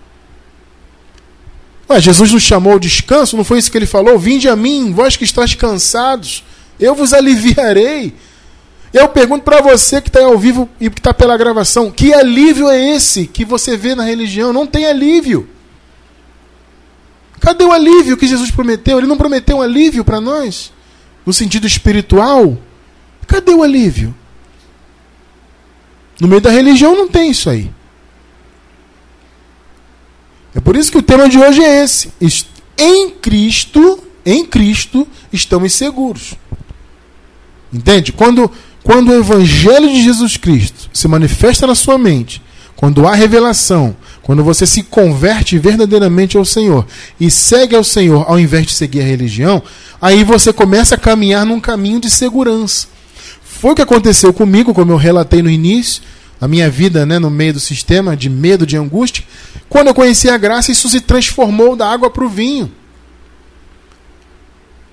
Ué, 1.90 2.02
Jesus 2.02 2.32
nos 2.32 2.44
chamou 2.44 2.74
ao 2.74 2.80
descanso, 2.80 3.38
não 3.38 3.44
foi 3.44 3.60
isso 3.60 3.72
que 3.72 3.78
ele 3.78 3.86
falou? 3.86 4.18
Vinde 4.18 4.50
a 4.50 4.56
mim, 4.56 4.92
vós 4.92 5.16
que 5.16 5.24
estáis 5.24 5.54
cansados, 5.54 6.44
eu 6.80 6.96
vos 6.96 7.14
aliviarei. 7.14 8.14
Eu 8.94 9.10
pergunto 9.10 9.44
para 9.44 9.62
você 9.62 10.02
que 10.02 10.10
está 10.10 10.24
ao 10.24 10.38
vivo 10.38 10.70
e 10.80 10.90
que 10.90 11.00
está 11.00 11.14
pela 11.14 11.38
gravação: 11.38 11.92
que 11.92 12.14
alívio 12.14 12.70
é 12.70 12.96
esse 12.96 13.28
que 13.28 13.44
você 13.44 13.76
vê 13.76 13.96
na 13.96 14.04
religião? 14.04 14.54
Não 14.54 14.66
tem 14.66 14.86
alívio. 14.86 15.50
Cadê 17.40 17.64
o 17.64 17.72
alívio 17.72 18.18
que 18.18 18.28
Jesus 18.28 18.52
prometeu? 18.52 18.98
Ele 18.98 19.08
não 19.08 19.18
prometeu 19.18 19.58
um 19.58 19.62
alívio 19.62 20.04
para 20.04 20.20
nós? 20.20 20.72
No 21.26 21.34
sentido 21.34 21.68
espiritual? 21.68 22.58
Cadê 23.28 23.52
o 23.54 23.64
alívio? 23.64 24.16
No 26.20 26.28
meio 26.28 26.42
da 26.42 26.50
religião 26.50 26.96
não 26.96 27.08
tem 27.08 27.30
isso 27.30 27.50
aí. 27.50 27.72
É 30.56 30.60
por 30.60 30.76
isso 30.76 30.92
que 30.92 30.98
o 30.98 31.04
tema 31.04 31.30
de 31.30 31.38
hoje 31.38 31.64
é 31.64 31.84
esse. 31.84 32.12
Em 32.78 33.12
Cristo, 33.12 34.04
em 34.26 34.44
Cristo, 34.44 35.08
estamos 35.32 35.74
seguros. 35.74 36.34
Entende? 37.72 38.12
Quando 38.12 38.52
quando 38.88 39.10
o 39.10 39.20
Evangelho 39.20 39.90
de 39.90 40.02
Jesus 40.02 40.38
Cristo 40.38 40.90
se 40.94 41.10
manifesta 41.10 41.68
na 41.68 41.76
sua 41.76 41.98
mente, 41.98 42.42
quando 42.74 43.06
há 43.06 43.14
revelação, 43.14 43.94
quando 44.22 44.46
você 44.46 44.66
se 44.66 44.82
converte 44.82 45.60
verdadeiramente 45.60 46.38
ao 46.38 46.46
Senhor 46.46 46.88
e 47.20 47.30
segue 47.30 47.76
ao 47.76 47.84
Senhor 47.84 48.24
ao 48.26 48.40
invés 48.40 48.66
de 48.66 48.74
seguir 48.74 49.02
a 49.02 49.04
religião, 49.04 49.62
aí 50.02 50.24
você 50.24 50.54
começa 50.54 50.96
a 50.96 50.98
caminhar 50.98 51.46
num 51.46 51.60
caminho 51.60 52.00
de 52.00 52.10
segurança. 52.10 52.88
Foi 53.44 53.72
o 53.72 53.76
que 53.76 53.82
aconteceu 53.82 54.32
comigo, 54.32 54.74
como 54.74 54.94
eu 54.94 54.98
relatei 54.98 55.42
no 55.42 55.50
início, 55.50 56.02
a 56.40 56.48
minha 56.48 56.70
vida 56.70 57.06
né, 57.06 57.20
no 57.20 57.30
meio 57.30 57.56
do 57.56 57.60
sistema 57.60 58.16
de 58.16 58.30
medo, 58.30 58.66
de 58.66 58.78
angústia. 58.78 59.26
Quando 59.68 59.88
eu 59.88 59.94
conheci 59.94 60.30
a 60.30 60.38
graça, 60.38 60.72
isso 60.72 60.88
se 60.88 61.02
transformou 61.02 61.76
da 61.76 61.92
água 61.92 62.10
para 62.10 62.24
o 62.24 62.30
vinho. 62.30 62.72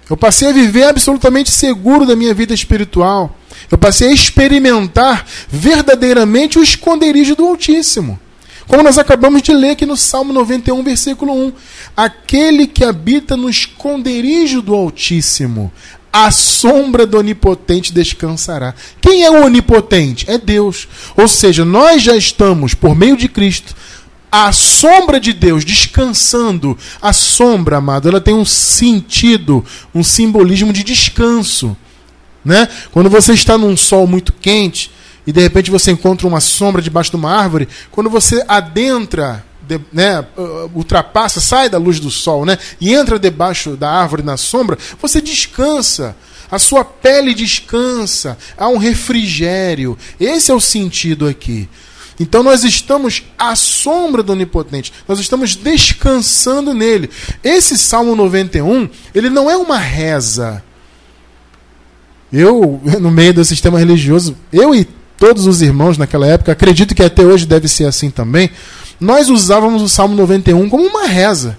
Eu 0.09 0.17
passei 0.17 0.49
a 0.49 0.53
viver 0.53 0.85
absolutamente 0.85 1.51
seguro 1.51 2.07
da 2.07 2.15
minha 2.15 2.35
vida 2.35 2.53
espiritual. 2.53 3.39
Eu 3.71 3.79
passei 3.79 4.09
a 4.09 4.13
experimentar 4.13 5.27
verdadeiramente 5.49 6.59
o 6.59 6.63
esconderijo 6.63 7.35
do 7.35 7.47
Altíssimo. 7.47 8.19
Como 8.67 8.83
nós 8.83 8.99
acabamos 8.99 9.43
de 9.43 9.53
ler 9.53 9.71
aqui 9.71 9.87
no 9.87 9.97
Salmo 9.97 10.33
91, 10.33 10.83
versículo 10.83 11.33
1. 11.33 11.53
Aquele 11.97 12.67
que 12.67 12.85
habita 12.85 13.37
no 13.37 13.49
esconderijo 13.49 14.63
do 14.63 14.75
Altíssimo, 14.75 15.73
a 16.13 16.31
sombra 16.31 17.07
do 17.07 17.19
Onipotente 17.19 17.93
descansará. 17.93 18.75
Quem 19.01 19.25
é 19.25 19.31
o 19.31 19.45
Onipotente? 19.45 20.31
É 20.31 20.39
Deus. 20.39 20.87
Ou 21.17 21.27
seja, 21.27 21.65
nós 21.65 22.03
já 22.03 22.17
estamos, 22.17 22.73
por 22.73 22.95
meio 22.95 23.17
de 23.17 23.29
Cristo, 23.29 23.75
a 24.37 24.51
sombra 24.51 25.21
de 25.21 25.33
Deus 25.33 25.65
descansando. 25.65 26.77
A 27.01 27.13
sombra, 27.13 27.77
amado, 27.77 28.09
ela 28.09 28.21
tem 28.21 28.35
um 28.35 28.45
sentido, 28.45 29.65
um 29.95 30.03
simbolismo 30.03 30.73
de 30.73 30.83
descanso. 30.83 31.77
Né? 32.45 32.69
Quando 32.91 33.09
você 33.09 33.33
está 33.33 33.57
num 33.57 33.77
sol 33.77 34.09
muito 34.09 34.33
quente 34.33 34.91
e 35.25 35.31
de 35.31 35.41
repente 35.41 35.71
você 35.71 35.93
encontra 35.93 36.27
uma 36.27 36.41
sombra 36.41 36.83
debaixo 36.83 37.11
de 37.11 37.17
uma 37.17 37.31
árvore, 37.31 37.69
quando 37.93 38.11
você 38.11 38.45
adentra, 38.49 39.45
de, 39.63 39.81
né, 39.93 40.27
uh, 40.37 40.69
ultrapassa, 40.75 41.41
sai 41.41 41.69
da 41.69 41.79
luz 41.79 42.01
do 42.01 42.11
sol 42.11 42.45
né, 42.45 42.59
e 42.81 42.93
entra 42.93 43.21
debaixo 43.21 43.77
da 43.77 43.89
árvore 43.89 44.25
na 44.25 44.37
sombra, 44.37 44.77
você 45.01 45.21
descansa. 45.21 46.17
A 46.51 46.59
sua 46.59 46.85
pele 46.85 47.35
descansa, 47.35 48.37
há 48.59 48.69
um 48.69 48.79
refrigério. 48.79 49.97
Esse 50.19 50.51
é 50.51 50.55
o 50.55 50.61
sentido 50.61 51.27
aqui. 51.27 51.69
Então 52.19 52.43
nós 52.43 52.63
estamos 52.63 53.25
à 53.37 53.57
sombra 53.57 54.23
do 54.23 54.33
Onipotente, 54.33 54.93
nós 55.09 55.19
estamos 55.19 55.57
descansando 55.57 56.73
nele. 56.73 57.11
Esse 57.43 57.77
Salmo 57.77 58.15
91, 58.15 58.89
ele 59.15 59.29
não 59.29 59.51
é 59.51 59.57
uma 59.57 59.79
reza. 59.79 60.63
Eu, 62.33 62.81
no 63.01 63.11
meio 63.11 63.35
do 63.35 63.45
sistema 63.45 63.79
religioso, 63.79 64.37
eu 64.53 64.75
e 64.75 64.87
todos 65.17 65.47
os 65.47 65.63
irmãos 65.63 65.99
naquela 65.99 66.27
época, 66.27 66.53
acredito 66.53 66.95
que 66.95 67.03
até 67.03 67.23
hoje 67.23 67.47
deve 67.47 67.69
ser 67.69 67.87
assim 67.87 68.11
também, 68.11 68.51
nós 69.01 69.29
usávamos 69.29 69.83
o 69.83 69.89
Salmo 69.89 70.15
91 70.15 70.69
como 70.69 70.87
uma 70.87 71.07
reza. 71.07 71.59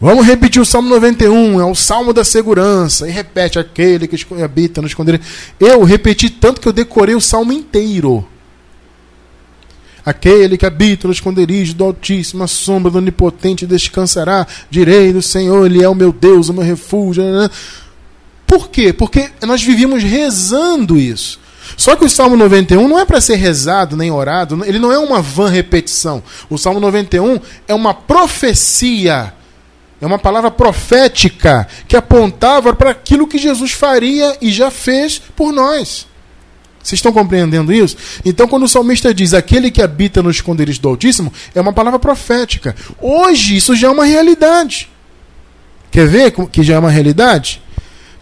Vamos 0.00 0.26
repetir 0.26 0.60
o 0.60 0.66
Salmo 0.66 0.88
91, 0.90 1.60
é 1.60 1.64
o 1.64 1.74
Salmo 1.74 2.12
da 2.12 2.24
segurança. 2.24 3.08
E 3.08 3.12
repete 3.12 3.58
aquele 3.58 4.08
que 4.08 4.42
habita 4.42 4.80
no 4.82 4.86
esconderijo. 4.86 5.22
Eu 5.58 5.82
repeti 5.84 6.28
tanto 6.28 6.60
que 6.60 6.68
eu 6.68 6.72
decorei 6.72 7.14
o 7.14 7.20
Salmo 7.20 7.52
inteiro. 7.52 8.26
Aquele 10.04 10.58
que 10.58 10.66
habita 10.66 11.08
no 11.08 11.14
esconderijo 11.14 11.74
do 11.74 11.84
Altíssimo, 11.84 12.44
a 12.44 12.46
sombra 12.46 12.90
do 12.90 12.98
Onipotente 12.98 13.66
descansará. 13.66 14.46
Direi 14.68 15.12
do 15.12 15.22
Senhor, 15.22 15.64
Ele 15.64 15.82
é 15.82 15.88
o 15.88 15.94
meu 15.94 16.12
Deus, 16.12 16.48
o 16.48 16.54
meu 16.54 16.62
refúgio. 16.62 17.24
Por 18.46 18.68
quê? 18.68 18.92
Porque 18.92 19.30
nós 19.42 19.62
vivíamos 19.62 20.02
rezando 20.02 20.98
isso. 20.98 21.40
Só 21.76 21.96
que 21.96 22.04
o 22.04 22.10
Salmo 22.10 22.36
91 22.36 22.86
não 22.86 22.98
é 22.98 23.04
para 23.04 23.20
ser 23.20 23.36
rezado 23.36 23.96
nem 23.96 24.10
orado, 24.10 24.62
ele 24.64 24.78
não 24.78 24.92
é 24.92 24.98
uma 24.98 25.22
vã 25.22 25.48
repetição. 25.48 26.22
O 26.48 26.58
Salmo 26.58 26.78
91 26.78 27.40
é 27.66 27.74
uma 27.74 27.94
profecia, 27.94 29.32
é 30.00 30.06
uma 30.06 30.18
palavra 30.18 30.50
profética 30.50 31.66
que 31.88 31.96
apontava 31.96 32.74
para 32.74 32.90
aquilo 32.90 33.26
que 33.26 33.38
Jesus 33.38 33.72
faria 33.72 34.36
e 34.40 34.52
já 34.52 34.70
fez 34.70 35.18
por 35.18 35.52
nós. 35.52 36.06
Vocês 36.84 36.98
estão 36.98 37.12
compreendendo 37.12 37.72
isso? 37.72 37.96
Então, 38.26 38.46
quando 38.46 38.64
o 38.64 38.68
salmista 38.68 39.14
diz 39.14 39.32
aquele 39.32 39.70
que 39.70 39.80
habita 39.80 40.22
no 40.22 40.30
esconderijo 40.30 40.82
do 40.82 40.88
Altíssimo, 40.90 41.32
é 41.54 41.60
uma 41.60 41.72
palavra 41.72 41.98
profética. 41.98 42.76
Hoje, 43.00 43.56
isso 43.56 43.74
já 43.74 43.88
é 43.88 43.90
uma 43.90 44.04
realidade. 44.04 44.90
Quer 45.90 46.06
ver 46.06 46.30
que 46.52 46.62
já 46.62 46.74
é 46.74 46.78
uma 46.78 46.90
realidade? 46.90 47.62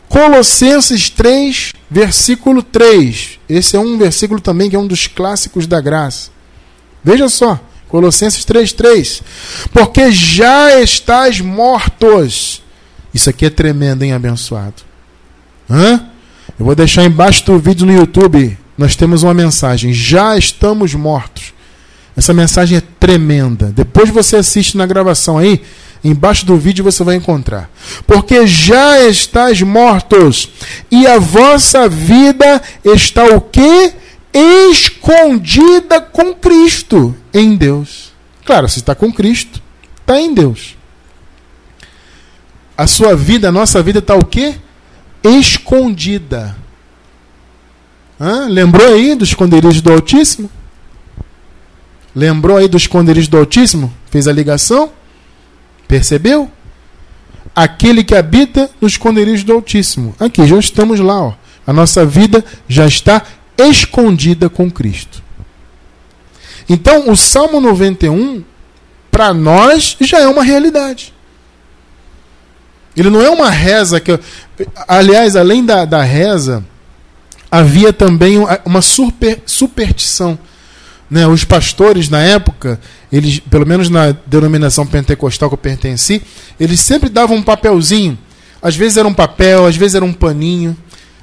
Colossenses 0.08 1.10
3, 1.10 1.72
versículo 1.90 2.62
3. 2.62 3.40
Esse 3.48 3.74
é 3.76 3.80
um 3.80 3.98
versículo 3.98 4.40
também 4.40 4.70
que 4.70 4.76
é 4.76 4.78
um 4.78 4.86
dos 4.86 5.08
clássicos 5.08 5.66
da 5.66 5.80
graça. 5.80 6.30
Veja 7.02 7.28
só, 7.28 7.58
Colossenses 7.88 8.44
3, 8.44 8.72
3. 8.72 9.22
Porque 9.72 10.12
já 10.12 10.80
estás 10.80 11.40
mortos. 11.40 12.62
Isso 13.12 13.28
aqui 13.28 13.46
é 13.46 13.50
tremendo, 13.50 14.04
hein, 14.04 14.12
abençoado? 14.12 14.82
Hã? 15.68 16.11
Eu 16.58 16.66
vou 16.66 16.74
deixar 16.74 17.04
embaixo 17.04 17.44
do 17.46 17.58
vídeo 17.58 17.86
no 17.86 17.92
YouTube. 17.92 18.58
Nós 18.76 18.96
temos 18.96 19.22
uma 19.22 19.34
mensagem. 19.34 19.92
Já 19.92 20.36
estamos 20.36 20.94
mortos. 20.94 21.52
Essa 22.16 22.34
mensagem 22.34 22.78
é 22.78 22.82
tremenda. 23.00 23.72
Depois 23.74 24.10
você 24.10 24.36
assiste 24.36 24.76
na 24.76 24.86
gravação 24.86 25.38
aí. 25.38 25.62
Embaixo 26.04 26.44
do 26.44 26.56
vídeo 26.56 26.84
você 26.84 27.04
vai 27.04 27.14
encontrar. 27.16 27.70
Porque 28.06 28.46
já 28.46 29.00
estáis 29.00 29.62
mortos 29.62 30.48
e 30.90 31.06
a 31.06 31.18
vossa 31.18 31.88
vida 31.88 32.60
está 32.84 33.24
o 33.24 33.40
quê? 33.40 33.92
Escondida 34.32 36.00
com 36.00 36.34
Cristo 36.34 37.14
em 37.32 37.54
Deus. 37.54 38.12
Claro, 38.44 38.68
se 38.68 38.80
está 38.80 38.94
com 38.94 39.12
Cristo, 39.12 39.62
está 40.00 40.20
em 40.20 40.34
Deus. 40.34 40.76
A 42.76 42.86
sua 42.86 43.14
vida, 43.14 43.48
a 43.48 43.52
nossa 43.52 43.80
vida 43.82 44.00
está 44.00 44.16
o 44.16 44.24
quê? 44.24 44.56
Escondida. 45.22 46.56
Hã? 48.20 48.46
Lembrou 48.48 48.94
aí 48.94 49.14
do 49.14 49.24
esconderijo 49.24 49.82
do 49.82 49.92
Altíssimo? 49.92 50.50
Lembrou 52.14 52.56
aí 52.56 52.68
do 52.68 52.76
esconderijo 52.76 53.30
do 53.30 53.38
Altíssimo? 53.38 53.92
Fez 54.10 54.28
a 54.28 54.32
ligação? 54.32 54.92
Percebeu? 55.88 56.50
Aquele 57.54 58.04
que 58.04 58.14
habita 58.14 58.70
no 58.80 58.86
esconderijo 58.86 59.44
do 59.44 59.52
Altíssimo. 59.52 60.14
Aqui, 60.20 60.46
já 60.46 60.58
estamos 60.58 61.00
lá. 61.00 61.20
Ó. 61.20 61.34
A 61.66 61.72
nossa 61.72 62.04
vida 62.04 62.44
já 62.68 62.86
está 62.86 63.24
escondida 63.56 64.48
com 64.48 64.70
Cristo. 64.70 65.22
Então, 66.68 67.10
o 67.10 67.16
Salmo 67.16 67.60
91, 67.60 68.44
para 69.10 69.34
nós, 69.34 69.96
já 70.00 70.20
é 70.20 70.28
uma 70.28 70.42
realidade. 70.42 71.12
Ele 72.96 73.10
não 73.10 73.22
é 73.22 73.30
uma 73.30 73.50
reza 73.50 74.00
que. 74.00 74.18
Aliás, 74.86 75.36
além 75.36 75.64
da, 75.64 75.84
da 75.84 76.02
reza, 76.02 76.64
havia 77.50 77.92
também 77.92 78.38
uma 78.64 78.82
super, 78.82 79.42
superstição 79.46 80.38
né, 81.12 81.26
os 81.26 81.44
pastores 81.44 82.08
na 82.08 82.20
época, 82.20 82.80
eles, 83.12 83.38
pelo 83.38 83.66
menos 83.66 83.90
na 83.90 84.12
denominação 84.24 84.86
pentecostal 84.86 85.50
que 85.50 85.54
eu 85.54 85.58
pertenci, 85.58 86.22
eles 86.58 86.80
sempre 86.80 87.10
davam 87.10 87.36
um 87.36 87.42
papelzinho. 87.42 88.18
Às 88.62 88.76
vezes 88.76 88.96
era 88.96 89.06
um 89.06 89.12
papel, 89.12 89.66
às 89.66 89.76
vezes 89.76 89.94
era 89.94 90.06
um 90.06 90.12
paninho, 90.14 90.74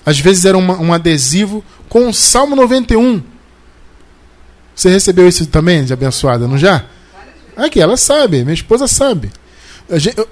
às 0.06 0.20
vezes 0.20 0.46
era 0.46 0.56
uma, 0.56 0.80
um 0.80 0.94
adesivo 0.94 1.66
com 1.90 2.08
o 2.08 2.14
Salmo 2.14 2.56
91. 2.56 3.20
Você 4.76 4.92
recebeu 4.92 5.28
isso 5.28 5.48
também 5.48 5.84
de 5.84 5.92
abençoada, 5.92 6.48
não 6.48 6.56
já? 6.56 6.86
Aqui, 7.58 7.82
ela 7.82 7.98
sabe, 7.98 8.44
minha 8.44 8.54
esposa 8.54 8.88
sabe. 8.88 9.32
Gente, 9.94 10.24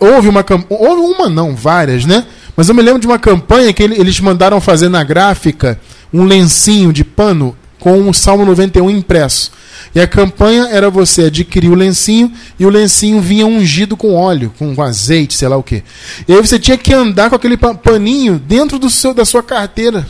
houve 0.00 0.28
uma 0.28 0.44
houve 0.68 1.14
uma 1.14 1.28
não, 1.28 1.54
várias, 1.54 2.04
né? 2.04 2.26
Mas 2.56 2.68
eu 2.68 2.74
me 2.74 2.82
lembro 2.82 3.00
de 3.00 3.06
uma 3.06 3.18
campanha 3.18 3.72
que 3.72 3.82
eles 3.82 4.20
mandaram 4.20 4.60
fazer 4.60 4.88
na 4.88 5.02
gráfica 5.02 5.80
um 6.12 6.24
lencinho 6.24 6.92
de 6.92 7.04
pano 7.04 7.56
com 7.78 8.08
o 8.08 8.14
Salmo 8.14 8.44
91 8.44 8.90
impresso. 8.90 9.50
E 9.94 10.00
a 10.00 10.06
campanha 10.06 10.68
era 10.70 10.88
você 10.88 11.24
adquirir 11.24 11.70
o 11.70 11.74
lencinho 11.74 12.32
e 12.58 12.64
o 12.64 12.70
lencinho 12.70 13.20
vinha 13.20 13.46
ungido 13.46 13.96
com 13.96 14.14
óleo, 14.14 14.52
com 14.58 14.80
azeite, 14.82 15.34
sei 15.34 15.48
lá 15.48 15.56
o 15.56 15.62
quê. 15.62 15.82
E 16.28 16.32
aí 16.32 16.40
você 16.40 16.58
tinha 16.58 16.78
que 16.78 16.94
andar 16.94 17.28
com 17.28 17.36
aquele 17.36 17.56
paninho 17.56 18.38
dentro 18.38 18.78
do 18.78 18.88
seu, 18.88 19.12
da 19.12 19.24
sua 19.24 19.42
carteira 19.42 20.06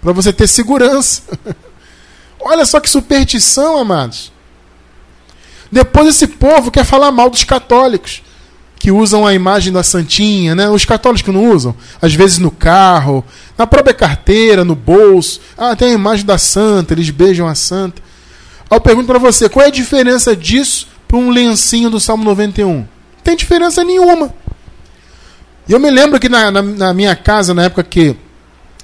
para 0.00 0.12
você 0.12 0.32
ter 0.32 0.46
segurança. 0.46 1.22
Olha 2.40 2.64
só 2.64 2.80
que 2.80 2.88
superstição, 2.88 3.78
amados. 3.78 4.32
Depois 5.70 6.08
esse 6.08 6.26
povo 6.26 6.70
quer 6.70 6.84
falar 6.84 7.10
mal 7.10 7.30
dos 7.30 7.44
católicos 7.44 8.22
que 8.82 8.90
usam 8.90 9.24
a 9.24 9.32
imagem 9.32 9.72
da 9.72 9.84
santinha, 9.84 10.56
né? 10.56 10.68
Os 10.68 10.84
católicos 10.84 11.32
não 11.32 11.52
usam, 11.52 11.72
às 12.00 12.12
vezes 12.14 12.38
no 12.38 12.50
carro, 12.50 13.24
na 13.56 13.64
própria 13.64 13.94
carteira, 13.94 14.64
no 14.64 14.74
bolso. 14.74 15.40
Ah, 15.56 15.76
tem 15.76 15.90
a 15.90 15.94
imagem 15.94 16.26
da 16.26 16.36
santa, 16.36 16.92
eles 16.92 17.08
beijam 17.08 17.46
a 17.46 17.54
santa. 17.54 18.02
Eu 18.68 18.80
pergunto 18.80 19.06
para 19.06 19.20
você, 19.20 19.48
qual 19.48 19.64
é 19.64 19.68
a 19.68 19.70
diferença 19.70 20.34
disso 20.34 20.88
para 21.06 21.16
um 21.16 21.30
lencinho 21.30 21.90
do 21.90 22.00
Salmo 22.00 22.24
91? 22.24 22.74
Não 22.74 22.86
tem 23.22 23.36
diferença 23.36 23.84
nenhuma. 23.84 24.34
E 25.68 25.72
eu 25.72 25.78
me 25.78 25.88
lembro 25.88 26.18
que 26.18 26.28
na, 26.28 26.50
na, 26.50 26.60
na 26.60 26.92
minha 26.92 27.14
casa, 27.14 27.54
na 27.54 27.62
época 27.62 27.84
que, 27.84 28.16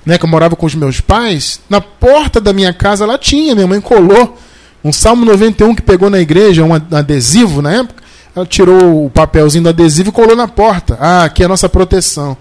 né, 0.06 0.16
que 0.16 0.24
eu 0.24 0.30
morava 0.30 0.54
com 0.54 0.64
os 0.64 0.76
meus 0.76 1.00
pais, 1.00 1.60
na 1.68 1.80
porta 1.80 2.40
da 2.40 2.52
minha 2.52 2.72
casa 2.72 3.04
lá 3.04 3.18
tinha, 3.18 3.52
minha 3.52 3.66
mãe 3.66 3.80
colou 3.80 4.38
um 4.84 4.92
Salmo 4.92 5.24
91 5.24 5.74
que 5.74 5.82
pegou 5.82 6.08
na 6.08 6.20
igreja, 6.20 6.62
um 6.62 6.72
adesivo 6.72 7.60
na 7.60 7.72
época, 7.72 7.97
ela 8.38 8.46
tirou 8.46 9.06
o 9.06 9.10
papelzinho 9.10 9.64
do 9.64 9.68
adesivo 9.68 10.08
e 10.08 10.12
colou 10.12 10.36
na 10.36 10.48
porta. 10.48 10.96
Ah, 11.00 11.24
aqui 11.24 11.42
é 11.42 11.46
a 11.46 11.48
nossa 11.48 11.68
proteção. 11.68 12.36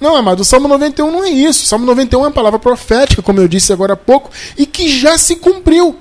Não, 0.00 0.16
amado, 0.16 0.40
o 0.40 0.44
Salmo 0.44 0.66
91 0.66 1.10
não 1.10 1.24
é 1.24 1.30
isso. 1.30 1.64
O 1.64 1.66
Salmo 1.66 1.86
91 1.86 2.20
é 2.20 2.22
uma 2.24 2.32
palavra 2.32 2.58
profética, 2.58 3.22
como 3.22 3.40
eu 3.40 3.46
disse 3.46 3.72
agora 3.72 3.92
há 3.92 3.96
pouco, 3.96 4.30
e 4.56 4.66
que 4.66 4.88
já 4.88 5.16
se 5.16 5.36
cumpriu. 5.36 5.96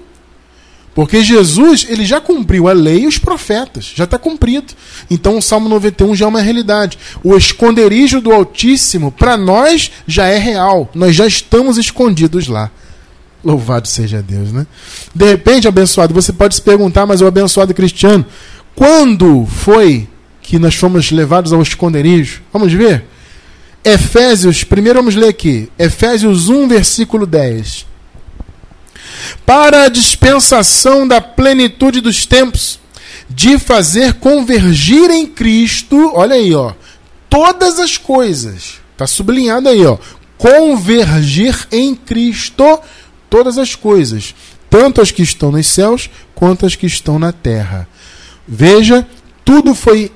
Porque 0.93 1.23
Jesus, 1.23 1.85
ele 1.89 2.03
já 2.03 2.19
cumpriu 2.19 2.67
a 2.67 2.73
lei 2.73 3.03
e 3.03 3.07
os 3.07 3.17
profetas, 3.17 3.93
já 3.95 4.03
está 4.03 4.17
cumprido. 4.17 4.73
Então 5.09 5.37
o 5.37 5.41
Salmo 5.41 5.69
91 5.69 6.15
já 6.15 6.25
é 6.25 6.27
uma 6.27 6.41
realidade. 6.41 6.97
O 7.23 7.35
esconderijo 7.37 8.19
do 8.19 8.31
Altíssimo, 8.31 9.11
para 9.11 9.37
nós, 9.37 9.91
já 10.05 10.27
é 10.27 10.37
real. 10.37 10.89
Nós 10.93 11.15
já 11.15 11.25
estamos 11.25 11.77
escondidos 11.77 12.47
lá. 12.47 12.69
Louvado 13.43 13.87
seja 13.87 14.21
Deus, 14.21 14.51
né? 14.51 14.67
De 15.15 15.25
repente, 15.25 15.67
abençoado, 15.67 16.13
você 16.13 16.31
pode 16.31 16.55
se 16.55 16.61
perguntar, 16.61 17.05
mas 17.05 17.21
o 17.21 17.25
abençoado 17.25 17.73
cristiano, 17.73 18.25
quando 18.75 19.45
foi 19.45 20.07
que 20.41 20.59
nós 20.59 20.75
fomos 20.75 21.11
levados 21.11 21.53
ao 21.53 21.61
esconderijo? 21.61 22.41
Vamos 22.51 22.73
ver? 22.73 23.05
Efésios, 23.83 24.63
primeiro 24.63 24.99
vamos 24.99 25.15
ler 25.15 25.29
aqui. 25.29 25.69
Efésios 25.77 26.49
1, 26.49 26.67
versículo 26.67 27.25
10. 27.25 27.85
Para 29.45 29.83
a 29.85 29.89
dispensação 29.89 31.07
da 31.07 31.19
plenitude 31.19 32.01
dos 32.01 32.25
tempos, 32.25 32.79
de 33.29 33.57
fazer 33.57 34.15
convergir 34.15 35.09
em 35.09 35.25
Cristo, 35.25 36.11
olha 36.13 36.35
aí, 36.35 36.53
ó, 36.53 36.73
todas 37.29 37.79
as 37.79 37.97
coisas. 37.97 38.81
Está 38.91 39.07
sublinhado 39.07 39.69
aí, 39.69 39.85
ó. 39.85 39.97
Convergir 40.37 41.67
em 41.71 41.95
Cristo 41.95 42.79
todas 43.29 43.57
as 43.57 43.73
coisas, 43.73 44.35
tanto 44.69 45.01
as 45.01 45.11
que 45.11 45.21
estão 45.21 45.51
nos 45.51 45.67
céus 45.67 46.09
quanto 46.35 46.65
as 46.65 46.75
que 46.75 46.85
estão 46.85 47.17
na 47.17 47.31
terra. 47.31 47.87
Veja, 48.47 49.07
tudo 49.43 49.73
foi 49.73 50.11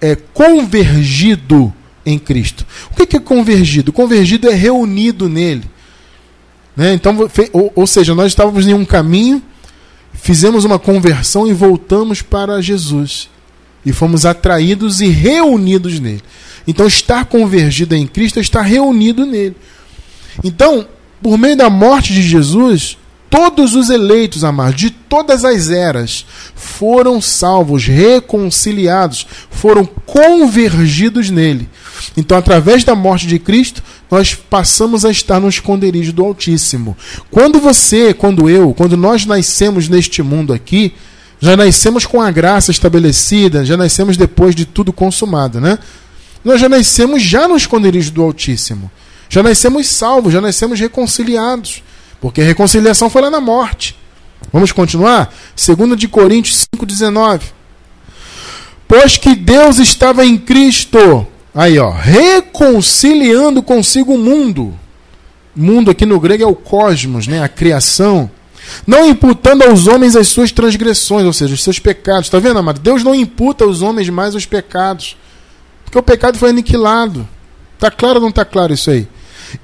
é, 0.00 0.14
convergido 0.14 1.72
em 2.04 2.18
Cristo. 2.18 2.66
O 2.90 3.06
que 3.06 3.16
é 3.16 3.20
convergido? 3.20 3.92
Convergido 3.92 4.48
é 4.48 4.54
reunido 4.54 5.28
nele. 5.28 5.64
Né? 6.76 6.92
Então, 6.92 7.16
ou, 7.74 7.86
seja, 7.86 8.14
nós 8.14 8.26
estávamos 8.26 8.66
em 8.66 8.74
um 8.74 8.84
caminho, 8.84 9.42
fizemos 10.12 10.64
uma 10.64 10.78
conversão 10.78 11.46
e 11.46 11.52
voltamos 11.52 12.20
para 12.20 12.60
Jesus. 12.60 13.30
E 13.86 13.92
fomos 13.92 14.24
atraídos 14.24 15.00
e 15.00 15.08
reunidos 15.08 16.00
nele. 16.00 16.22
Então, 16.66 16.86
estar 16.86 17.26
convergido 17.26 17.94
em 17.94 18.06
Cristo 18.06 18.38
é 18.38 18.42
estar 18.42 18.62
reunido 18.62 19.26
nele. 19.26 19.56
Então, 20.42 20.86
por 21.22 21.38
meio 21.38 21.56
da 21.56 21.68
morte 21.68 22.12
de 22.12 22.22
Jesus, 22.22 22.96
todos 23.34 23.74
os 23.74 23.90
eleitos, 23.90 24.44
amados, 24.44 24.76
de 24.76 24.90
todas 24.90 25.44
as 25.44 25.68
eras, 25.68 26.24
foram 26.54 27.20
salvos, 27.20 27.84
reconciliados, 27.84 29.26
foram 29.50 29.84
convergidos 29.84 31.30
nele. 31.30 31.68
Então, 32.16 32.38
através 32.38 32.84
da 32.84 32.94
morte 32.94 33.26
de 33.26 33.40
Cristo, 33.40 33.82
nós 34.08 34.36
passamos 34.36 35.04
a 35.04 35.10
estar 35.10 35.40
no 35.40 35.48
esconderijo 35.48 36.12
do 36.12 36.24
Altíssimo. 36.24 36.96
Quando 37.28 37.58
você, 37.58 38.14
quando 38.14 38.48
eu, 38.48 38.72
quando 38.72 38.96
nós 38.96 39.26
nascemos 39.26 39.88
neste 39.88 40.22
mundo 40.22 40.52
aqui, 40.52 40.94
já 41.40 41.56
nascemos 41.56 42.06
com 42.06 42.22
a 42.22 42.30
graça 42.30 42.70
estabelecida, 42.70 43.64
já 43.64 43.76
nascemos 43.76 44.16
depois 44.16 44.54
de 44.54 44.64
tudo 44.64 44.92
consumado, 44.92 45.60
né? 45.60 45.80
Nós 46.44 46.60
já 46.60 46.68
nascemos 46.68 47.20
já 47.20 47.48
no 47.48 47.56
esconderijo 47.56 48.12
do 48.12 48.22
Altíssimo. 48.22 48.88
Já 49.28 49.42
nascemos 49.42 49.88
salvos, 49.88 50.32
já 50.32 50.40
nascemos 50.40 50.78
reconciliados. 50.78 51.82
Porque 52.24 52.40
a 52.40 52.44
reconciliação 52.44 53.10
foi 53.10 53.20
lá 53.20 53.28
na 53.28 53.38
morte. 53.38 53.94
Vamos 54.50 54.72
continuar? 54.72 55.30
2 55.54 55.94
de 55.94 56.08
Coríntios 56.08 56.66
5,19. 56.74 57.42
Pois 58.88 59.18
que 59.18 59.34
Deus 59.34 59.76
estava 59.76 60.24
em 60.24 60.38
Cristo, 60.38 61.26
aí 61.54 61.78
ó, 61.78 61.90
reconciliando 61.90 63.62
consigo 63.62 64.14
o 64.14 64.18
mundo. 64.18 64.72
Mundo 65.54 65.90
aqui 65.90 66.06
no 66.06 66.18
grego 66.18 66.44
é 66.44 66.46
o 66.46 66.54
cosmos, 66.54 67.26
né? 67.26 67.42
a 67.42 67.48
criação. 67.48 68.30
Não 68.86 69.06
imputando 69.06 69.62
aos 69.62 69.86
homens 69.86 70.16
as 70.16 70.28
suas 70.28 70.50
transgressões, 70.50 71.26
ou 71.26 71.32
seja, 71.34 71.52
os 71.52 71.62
seus 71.62 71.78
pecados. 71.78 72.28
Está 72.28 72.38
vendo, 72.38 72.58
amado? 72.58 72.80
Deus 72.80 73.04
não 73.04 73.14
imputa 73.14 73.64
aos 73.64 73.82
homens 73.82 74.08
mais 74.08 74.34
os 74.34 74.46
pecados. 74.46 75.14
Porque 75.84 75.98
o 75.98 76.02
pecado 76.02 76.38
foi 76.38 76.48
aniquilado. 76.48 77.28
Está 77.74 77.90
claro 77.90 78.14
ou 78.14 78.22
não 78.22 78.30
está 78.30 78.46
claro 78.46 78.72
isso 78.72 78.90
aí? 78.90 79.06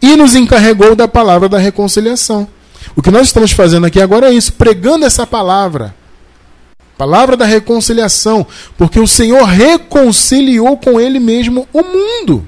E 0.01 0.17
nos 0.17 0.35
encarregou 0.35 0.95
da 0.95 1.09
palavra 1.09 1.49
da 1.49 1.59
reconciliação. 1.59 2.49
O 2.97 3.03
que 3.03 3.11
nós 3.11 3.29
estamos 3.29 3.53
fazendo 3.53 3.87
aqui 3.87 4.01
agora 4.01 4.31
é 4.31 4.35
isso, 4.35 4.53
pregando 4.53 5.05
essa 5.05 5.27
palavra. 5.27 5.95
Palavra 6.97 7.37
da 7.37 7.47
reconciliação, 7.47 8.47
porque 8.77 9.01
o 9.01 9.07
Senhor 9.07 9.45
reconciliou 9.45 10.77
com 10.77 11.01
ele 11.01 11.19
mesmo 11.19 11.67
o 11.73 11.83
mundo. 11.83 12.47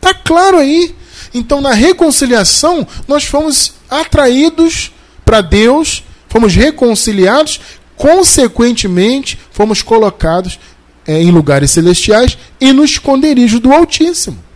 Tá 0.00 0.14
claro 0.14 0.58
aí. 0.58 0.94
Então, 1.34 1.60
na 1.60 1.72
reconciliação, 1.72 2.86
nós 3.06 3.24
fomos 3.24 3.74
atraídos 3.90 4.90
para 5.24 5.42
Deus, 5.42 6.02
fomos 6.28 6.54
reconciliados, 6.54 7.60
consequentemente, 7.94 9.38
fomos 9.50 9.82
colocados 9.82 10.58
é, 11.06 11.20
em 11.20 11.30
lugares 11.30 11.70
celestiais 11.70 12.38
e 12.58 12.72
no 12.72 12.84
esconderijo 12.84 13.60
do 13.60 13.72
Altíssimo. 13.72 14.47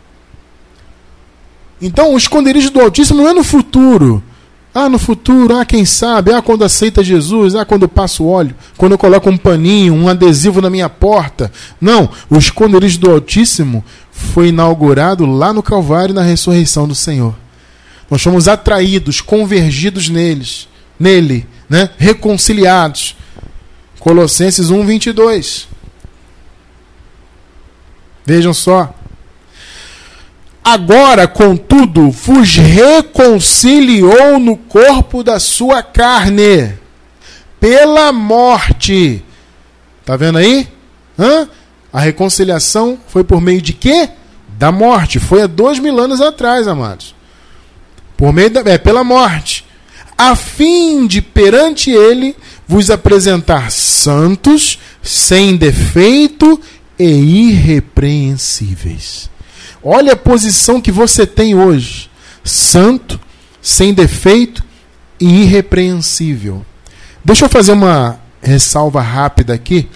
Então, 1.83 2.15
o 2.15 2.17
esconderijo 2.17 2.71
do 2.71 2.81
Altíssimo 2.81 3.21
não 3.21 3.29
é 3.29 3.33
no 3.35 3.43
futuro. 3.43 4.23
Ah, 4.73 4.89
no 4.89 4.99
futuro, 4.99 5.57
ah, 5.57 5.67
quem 5.67 5.85
sabe, 5.85 6.33
ah, 6.33 6.41
quando 6.41 6.65
aceita 6.65 7.05
Jesus, 7.05 7.55
ah, 7.55 7.65
quando 7.65 7.83
eu 7.83 7.89
passo 7.89 8.25
óleo, 8.25 8.55
quando 8.79 8.93
eu 8.93 8.99
coloco 8.99 9.29
um 9.29 9.37
paninho, 9.37 9.93
um 9.93 10.09
adesivo 10.09 10.63
na 10.63 10.71
minha 10.71 10.89
porta. 10.89 11.53
Não, 11.79 12.09
o 12.31 12.39
esconderijo 12.39 12.99
do 12.99 13.11
Altíssimo 13.11 13.85
foi 14.11 14.49
inaugurado 14.49 15.27
lá 15.27 15.53
no 15.53 15.63
Calvário 15.63 16.15
na 16.15 16.23
ressurreição 16.23 16.89
do 16.89 16.95
Senhor. 16.95 17.35
Nós 18.09 18.23
fomos 18.23 18.47
atraídos, 18.47 19.21
convergidos 19.21 20.09
neles, 20.09 20.69
nele, 20.99 21.47
né? 21.69 21.91
reconciliados. 21.99 23.17
Colossenses 23.99 24.71
1, 24.71 24.87
22. 24.87 25.69
Vejam 28.25 28.55
só. 28.55 28.95
Agora, 30.65 31.27
contudo, 31.27 32.11
vos 32.11 32.55
reconciliou 32.57 34.39
no 34.39 34.57
corpo 34.57 35.25
da 35.25 35.41
sua 35.41 35.83
carne, 35.83 36.75
pela 37.59 38.13
morte. 38.13 39.25
Tá 40.05 40.17
vendo 40.17 40.39
aí? 40.39 40.69
Hã? 41.19 41.49
A 41.93 42.01
reconciliação 42.01 42.99
foi 43.09 43.25
por 43.25 43.41
meio 43.41 43.61
de 43.61 43.73
quê? 43.73 44.09
Da 44.57 44.71
morte. 44.71 45.19
Foi 45.19 45.43
há 45.43 45.47
dois 45.47 45.79
mil 45.81 45.99
anos 45.99 46.21
atrás, 46.21 46.69
amados. 46.69 47.15
Por 48.17 48.33
meio 48.33 48.51
da, 48.51 48.61
é 48.71 48.79
pela 48.79 49.03
morte. 49.03 49.65
a 50.17 50.37
fim 50.37 51.09
de 51.09 51.21
perante 51.21 51.91
ele 51.91 52.37
vos 52.69 52.89
apresentar 52.91 53.73
santos, 53.73 54.79
sem 55.03 55.57
defeito 55.57 56.61
e 56.97 57.51
irrepreensíveis. 57.51 59.32
Olha 59.83 60.13
a 60.13 60.17
posição 60.17 60.81
que 60.81 60.93
você 60.93 61.27
tem 61.27 61.55
hoje: 61.55 62.11
santo, 62.45 63.19
sem 63.61 63.93
defeito 63.93 64.63
e 65.19 65.43
irrepreensível. 65.43 66.65
Deixa 67.25 67.45
eu 67.45 67.49
fazer 67.49 67.73
uma 67.73 68.19
ressalva 68.43 69.01
rápida 69.01 69.55
aqui. 69.55 69.89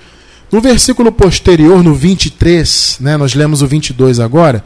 No 0.51 0.61
versículo 0.61 1.11
posterior, 1.11 1.83
no 1.83 1.95
23, 1.95 2.99
né, 3.01 3.17
nós 3.17 3.35
lemos 3.35 3.63
o 3.63 3.67
22 3.67 4.21
agora. 4.21 4.65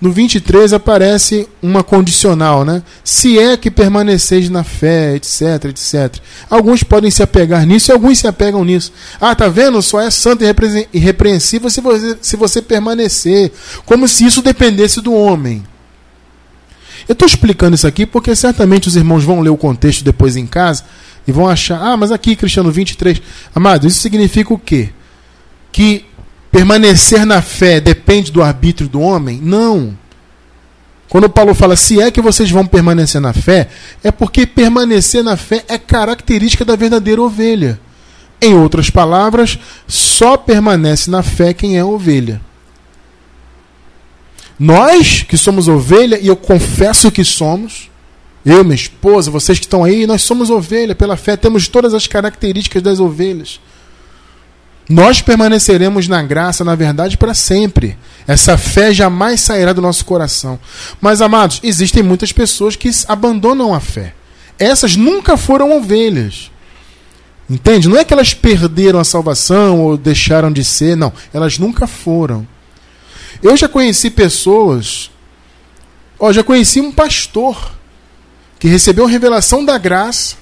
No 0.00 0.10
23 0.10 0.72
aparece 0.72 1.46
uma 1.62 1.82
condicional, 1.82 2.64
né? 2.64 2.82
Se 3.04 3.38
é 3.38 3.54
que 3.54 3.70
permaneceis 3.70 4.48
na 4.48 4.64
fé, 4.64 5.14
etc, 5.14 5.66
etc. 5.66 6.16
Alguns 6.48 6.82
podem 6.82 7.10
se 7.10 7.22
apegar 7.22 7.66
nisso 7.66 7.90
e 7.90 7.92
alguns 7.92 8.18
se 8.18 8.26
apegam 8.26 8.64
nisso. 8.64 8.92
Ah, 9.20 9.34
tá 9.34 9.46
vendo? 9.48 9.82
Só 9.82 10.00
é 10.00 10.10
santo 10.10 10.42
e 10.42 10.88
irrepreensível 10.94 11.68
se 11.68 11.82
você, 11.82 12.16
se 12.22 12.34
você 12.34 12.62
permanecer. 12.62 13.52
Como 13.84 14.08
se 14.08 14.24
isso 14.24 14.40
dependesse 14.40 15.02
do 15.02 15.12
homem. 15.12 15.62
Eu 17.06 17.12
estou 17.12 17.28
explicando 17.28 17.74
isso 17.74 17.86
aqui 17.86 18.06
porque 18.06 18.34
certamente 18.34 18.88
os 18.88 18.96
irmãos 18.96 19.22
vão 19.22 19.40
ler 19.40 19.50
o 19.50 19.56
contexto 19.56 20.02
depois 20.02 20.34
em 20.34 20.46
casa 20.46 20.84
e 21.26 21.32
vão 21.32 21.46
achar, 21.46 21.78
ah, 21.78 21.96
mas 21.96 22.10
aqui, 22.10 22.34
Cristiano 22.36 22.72
23. 22.72 23.20
Amado, 23.54 23.86
isso 23.86 24.00
significa 24.00 24.54
o 24.54 24.58
quê? 24.58 24.90
Que 25.70 26.06
permanecer 26.50 27.24
na 27.24 27.40
fé 27.40 27.80
depende 27.80 28.32
do 28.32 28.42
arbítrio 28.42 28.88
do 28.88 29.00
homem? 29.00 29.40
Não. 29.42 29.96
Quando 31.08 31.28
Paulo 31.28 31.54
fala, 31.54 31.74
se 31.74 32.00
é 32.00 32.10
que 32.10 32.20
vocês 32.20 32.50
vão 32.50 32.64
permanecer 32.64 33.20
na 33.20 33.32
fé, 33.32 33.68
é 34.02 34.12
porque 34.12 34.46
permanecer 34.46 35.24
na 35.24 35.36
fé 35.36 35.64
é 35.66 35.76
característica 35.76 36.64
da 36.64 36.76
verdadeira 36.76 37.20
ovelha. 37.20 37.80
Em 38.40 38.54
outras 38.54 38.88
palavras, 38.88 39.58
só 39.88 40.36
permanece 40.36 41.10
na 41.10 41.22
fé 41.22 41.52
quem 41.52 41.76
é 41.76 41.84
ovelha. 41.84 42.40
Nós, 44.56 45.22
que 45.22 45.36
somos 45.36 45.66
ovelha, 45.68 46.18
e 46.20 46.28
eu 46.28 46.36
confesso 46.36 47.10
que 47.10 47.24
somos, 47.24 47.90
eu, 48.44 48.62
minha 48.62 48.76
esposa, 48.76 49.30
vocês 49.30 49.58
que 49.58 49.64
estão 49.64 49.82
aí, 49.82 50.06
nós 50.06 50.22
somos 50.22 50.48
ovelha 50.48 50.94
pela 50.94 51.16
fé, 51.16 51.36
temos 51.36 51.66
todas 51.66 51.92
as 51.92 52.06
características 52.06 52.82
das 52.82 53.00
ovelhas. 53.00 53.60
Nós 54.90 55.22
permaneceremos 55.22 56.08
na 56.08 56.20
graça, 56.20 56.64
na 56.64 56.74
verdade, 56.74 57.16
para 57.16 57.32
sempre. 57.32 57.96
Essa 58.26 58.58
fé 58.58 58.92
jamais 58.92 59.40
sairá 59.40 59.72
do 59.72 59.80
nosso 59.80 60.04
coração. 60.04 60.58
Mas, 61.00 61.22
amados, 61.22 61.60
existem 61.62 62.02
muitas 62.02 62.32
pessoas 62.32 62.74
que 62.74 62.90
abandonam 63.06 63.72
a 63.72 63.78
fé. 63.78 64.14
Essas 64.58 64.96
nunca 64.96 65.36
foram 65.36 65.76
ovelhas. 65.76 66.50
Entende? 67.48 67.88
Não 67.88 67.96
é 67.96 68.04
que 68.04 68.12
elas 68.12 68.34
perderam 68.34 68.98
a 68.98 69.04
salvação 69.04 69.80
ou 69.80 69.96
deixaram 69.96 70.50
de 70.50 70.64
ser, 70.64 70.96
não. 70.96 71.12
Elas 71.32 71.56
nunca 71.56 71.86
foram. 71.86 72.44
Eu 73.40 73.56
já 73.56 73.68
conheci 73.68 74.10
pessoas. 74.10 75.08
Ó, 76.18 76.32
já 76.32 76.42
conheci 76.42 76.80
um 76.80 76.90
pastor 76.90 77.76
que 78.58 78.66
recebeu 78.66 79.06
a 79.06 79.08
revelação 79.08 79.64
da 79.64 79.78
graça 79.78 80.39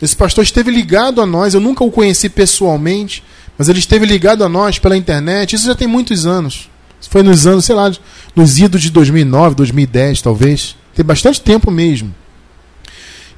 esse 0.00 0.16
pastor 0.16 0.42
esteve 0.42 0.70
ligado 0.70 1.20
a 1.20 1.26
nós, 1.26 1.54
eu 1.54 1.60
nunca 1.60 1.84
o 1.84 1.90
conheci 1.90 2.28
pessoalmente, 2.28 3.22
mas 3.58 3.68
ele 3.68 3.78
esteve 3.78 4.06
ligado 4.06 4.42
a 4.42 4.48
nós 4.48 4.78
pela 4.78 4.96
internet. 4.96 5.54
Isso 5.54 5.66
já 5.66 5.74
tem 5.74 5.86
muitos 5.86 6.26
anos. 6.26 6.70
Foi 7.08 7.22
nos 7.22 7.46
anos, 7.46 7.64
sei 7.64 7.74
lá, 7.74 7.90
nos 8.34 8.58
idos 8.58 8.80
de 8.80 8.90
2009, 8.90 9.54
2010, 9.54 10.22
talvez. 10.22 10.76
Tem 10.94 11.04
bastante 11.04 11.40
tempo 11.40 11.70
mesmo. 11.70 12.14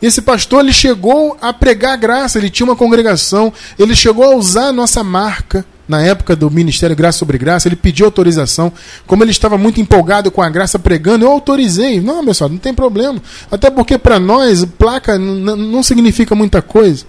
Esse 0.02 0.20
pastor 0.20 0.60
ele 0.60 0.72
chegou 0.72 1.36
a 1.40 1.52
pregar 1.52 1.96
graça, 1.96 2.38
ele 2.38 2.50
tinha 2.50 2.66
uma 2.66 2.74
congregação, 2.74 3.52
ele 3.78 3.94
chegou 3.94 4.24
a 4.24 4.34
usar 4.34 4.66
a 4.66 4.72
nossa 4.72 5.04
marca 5.04 5.64
na 5.88 6.02
época 6.02 6.34
do 6.34 6.50
Ministério 6.50 6.96
Graça 6.96 7.18
sobre 7.18 7.38
Graça, 7.38 7.68
ele 7.68 7.76
pediu 7.76 8.06
autorização. 8.06 8.72
Como 9.06 9.22
ele 9.22 9.30
estava 9.30 9.56
muito 9.56 9.80
empolgado 9.80 10.30
com 10.30 10.42
a 10.42 10.48
graça 10.48 10.78
pregando, 10.78 11.24
eu 11.24 11.30
autorizei. 11.30 12.00
Não, 12.00 12.24
pessoal, 12.24 12.50
não 12.50 12.58
tem 12.58 12.74
problema. 12.74 13.20
Até 13.50 13.70
porque 13.70 13.98
para 13.98 14.18
nós, 14.18 14.64
placa 14.64 15.18
não 15.18 15.82
significa 15.82 16.34
muita 16.34 16.62
coisa. 16.62 17.04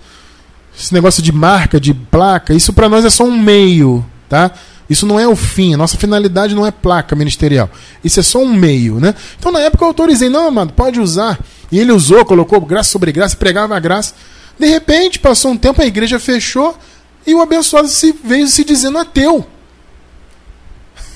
Esse 0.78 0.94
negócio 0.94 1.24
de 1.24 1.32
marca, 1.32 1.80
de 1.80 1.94
placa, 1.94 2.54
isso 2.54 2.74
para 2.74 2.90
nós 2.90 3.06
é 3.06 3.10
só 3.10 3.24
um 3.24 3.38
meio, 3.38 4.04
tá? 4.28 4.52
Isso 4.90 5.06
não 5.06 5.20
é 5.20 5.28
o 5.28 5.36
fim, 5.36 5.74
a 5.74 5.78
nossa 5.78 5.98
finalidade 5.98 6.54
não 6.54 6.66
é 6.66 6.72
placa 6.72 7.16
ministerial. 7.16 7.70
Isso 8.04 8.20
é 8.20 8.24
só 8.24 8.40
um 8.40 8.54
meio, 8.54 9.00
né? 9.00 9.16
Então 9.40 9.52
na 9.52 9.60
época 9.60 9.84
eu 9.84 9.88
autorizei, 9.88 10.30
não, 10.30 10.48
amado, 10.48 10.74
pode 10.74 11.00
usar. 11.00 11.40
E 11.74 11.80
ele 11.80 11.92
usou, 11.92 12.24
colocou 12.24 12.62
graça 12.62 12.92
sobre 12.92 13.12
graça, 13.12 13.36
pregava 13.36 13.76
a 13.76 13.80
graça. 13.80 14.14
De 14.60 14.68
repente, 14.68 15.18
passou 15.18 15.50
um 15.50 15.58
tempo, 15.58 15.82
a 15.82 15.86
igreja 15.88 16.20
fechou, 16.20 16.78
e 17.26 17.34
o 17.34 17.42
abençoado 17.42 17.88
se, 17.88 18.12
veio 18.24 18.48
se 18.48 18.64
dizendo 18.64 19.00
ateu. 19.00 19.44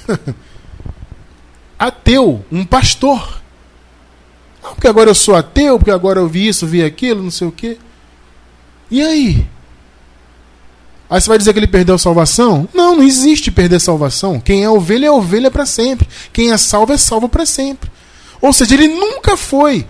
ateu, 1.77 2.43
um 2.51 2.65
pastor. 2.65 3.39
Ah, 4.63 4.69
porque 4.69 4.87
agora 4.87 5.11
eu 5.11 5.13
sou 5.13 5.35
ateu, 5.35 5.77
porque 5.77 5.91
agora 5.91 6.21
eu 6.21 6.27
vi 6.27 6.47
isso, 6.47 6.65
vi 6.65 6.83
aquilo, 6.83 7.21
não 7.21 7.29
sei 7.29 7.47
o 7.47 7.51
quê. 7.51 7.77
E 8.89 8.99
aí? 8.99 9.47
Aí 11.07 11.21
você 11.21 11.29
vai 11.29 11.37
dizer 11.37 11.53
que 11.53 11.59
ele 11.59 11.67
perdeu 11.67 11.93
a 11.93 11.99
salvação? 11.99 12.67
Não, 12.73 12.95
não 12.95 13.03
existe 13.03 13.51
perder 13.51 13.79
salvação. 13.79 14.39
Quem 14.39 14.63
é 14.63 14.69
ovelha 14.71 15.05
é 15.05 15.11
ovelha 15.11 15.51
para 15.51 15.67
sempre. 15.67 16.09
Quem 16.33 16.51
é 16.51 16.57
salvo 16.57 16.93
é 16.93 16.97
salvo 16.97 17.29
para 17.29 17.45
sempre. 17.45 17.91
Ou 18.41 18.51
seja, 18.51 18.73
ele 18.73 18.87
nunca 18.87 19.37
foi. 19.37 19.85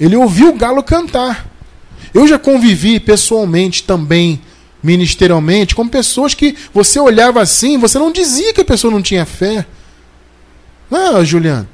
Ele 0.00 0.16
ouviu 0.16 0.48
o 0.48 0.56
galo 0.56 0.82
cantar. 0.82 1.46
Eu 2.14 2.26
já 2.26 2.38
convivi 2.38 2.98
pessoalmente 2.98 3.82
também 3.82 4.40
ministerialmente 4.82 5.74
com 5.74 5.86
pessoas 5.86 6.32
que 6.32 6.56
você 6.72 6.98
olhava 6.98 7.42
assim, 7.42 7.76
você 7.76 7.98
não 7.98 8.10
dizia 8.10 8.54
que 8.54 8.62
a 8.62 8.64
pessoa 8.64 8.90
não 8.90 9.02
tinha 9.02 9.26
fé. 9.26 9.66
Não, 10.90 11.22
Juliano. 11.22 11.68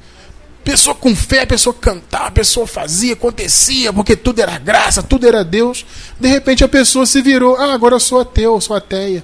Pessoa 0.61 0.93
com 0.93 1.15
fé, 1.15 1.45
pessoa 1.45 1.73
cantava, 1.73 2.29
pessoa 2.31 2.67
fazia, 2.67 3.13
acontecia, 3.13 3.93
porque 3.93 4.17
tudo 4.17 4.41
era 4.41 4.59
graça, 4.59 5.01
tudo 5.01 5.25
era 5.25 5.41
Deus. 5.41 5.85
De 6.19 6.27
repente 6.27 6.65
a 6.65 6.67
pessoa 6.67 7.05
se 7.05 7.21
virou, 7.21 7.55
ah, 7.55 7.73
agora 7.73 7.95
eu 7.95 7.99
sou 8.01 8.19
ateu, 8.19 8.55
eu 8.55 8.61
sou 8.61 8.75
ateia. 8.75 9.23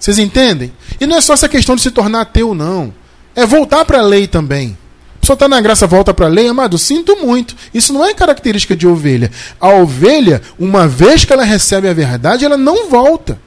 Vocês 0.00 0.18
entendem? 0.18 0.72
E 1.00 1.06
não 1.06 1.16
é 1.16 1.20
só 1.20 1.34
essa 1.34 1.48
questão 1.48 1.76
de 1.76 1.82
se 1.82 1.92
tornar 1.92 2.22
ateu, 2.22 2.52
não. 2.52 2.92
É 3.36 3.46
voltar 3.46 3.84
para 3.84 4.00
a 4.00 4.02
lei 4.02 4.26
também 4.26 4.76
pessoa 5.22 5.34
está 5.34 5.48
na 5.48 5.60
graça, 5.60 5.86
volta 5.86 6.12
para 6.12 6.26
a 6.26 6.28
lei, 6.28 6.48
amado, 6.48 6.76
sinto 6.76 7.16
muito. 7.16 7.56
Isso 7.72 7.92
não 7.92 8.04
é 8.04 8.12
característica 8.12 8.74
de 8.74 8.88
ovelha. 8.88 9.30
A 9.60 9.68
ovelha, 9.68 10.42
uma 10.58 10.88
vez 10.88 11.24
que 11.24 11.32
ela 11.32 11.44
recebe 11.44 11.88
a 11.88 11.94
verdade, 11.94 12.44
ela 12.44 12.56
não 12.56 12.90
volta. 12.90 13.40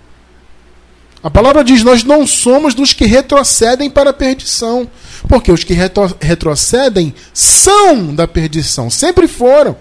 A 1.22 1.30
palavra 1.30 1.64
diz: 1.66 1.84
Nós 1.84 2.04
não 2.04 2.26
somos 2.26 2.74
dos 2.74 2.94
que 2.94 3.06
retrocedem 3.06 3.90
para 3.90 4.12
a 4.12 4.14
perdição. 4.14 4.90
Porque 5.28 5.52
os 5.52 5.64
que 5.64 5.74
retro 5.74 6.16
retrocedem 6.22 7.14
são 7.34 8.16
da 8.16 8.28
perdição, 8.28 8.90
sempre 8.90 9.28
foram. 9.28 9.76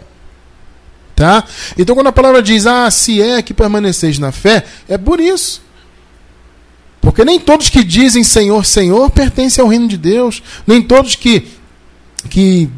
Tá? 1.15 1.45
Então, 1.79 1.95
quando 1.95 2.09
a 2.09 2.13
palavra 2.13 2.43
diz: 2.43 2.67
Ah, 2.67 2.91
se 2.91 3.23
é 3.23 3.41
que 3.41 3.55
permaneceis 3.55 4.19
na 4.19 4.33
fé, 4.33 4.65
é 4.89 4.99
por 4.99 5.21
isso. 5.21 5.63
Porque 7.01 7.25
nem 7.25 7.39
todos 7.39 7.69
que 7.69 7.85
dizem 7.85 8.25
Senhor, 8.25 8.65
Senhor 8.65 9.11
pertencem 9.11 9.63
ao 9.63 9.69
reino 9.69 9.87
de 9.87 9.99
Deus. 9.99 10.43
Nem 10.67 10.83
todos 10.83 11.15
que 11.15 11.47
que 12.29 12.71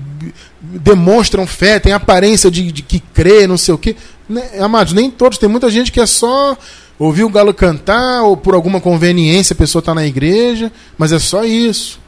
demonstram 0.60 1.46
fé, 1.46 1.78
têm 1.78 1.92
aparência 1.92 2.50
de, 2.50 2.70
de 2.72 2.82
que 2.82 3.00
crê, 3.00 3.46
não 3.46 3.56
sei 3.56 3.74
o 3.74 3.78
quê. 3.78 3.96
Né, 4.28 4.42
amados, 4.60 4.92
nem 4.92 5.10
todos. 5.10 5.38
Tem 5.38 5.48
muita 5.48 5.70
gente 5.70 5.92
que 5.92 6.00
é 6.00 6.06
só 6.06 6.56
ouvir 6.98 7.24
o 7.24 7.28
galo 7.28 7.52
cantar, 7.52 8.22
ou 8.22 8.36
por 8.36 8.54
alguma 8.54 8.80
conveniência 8.80 9.54
a 9.54 9.56
pessoa 9.56 9.80
está 9.80 9.94
na 9.94 10.06
igreja, 10.06 10.72
mas 10.96 11.12
é 11.12 11.18
só 11.18 11.44
isso. 11.44 12.00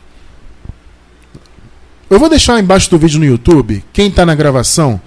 Eu 2.11 2.19
vou 2.19 2.29
deixar 2.29 2.59
embaixo 2.59 2.91
do 2.91 2.99
vídeo 2.99 3.19
no 3.19 3.27
YouTube, 3.27 3.85
quem 3.93 4.09
está 4.09 4.25
na 4.25 4.35
gravação, 4.35 5.01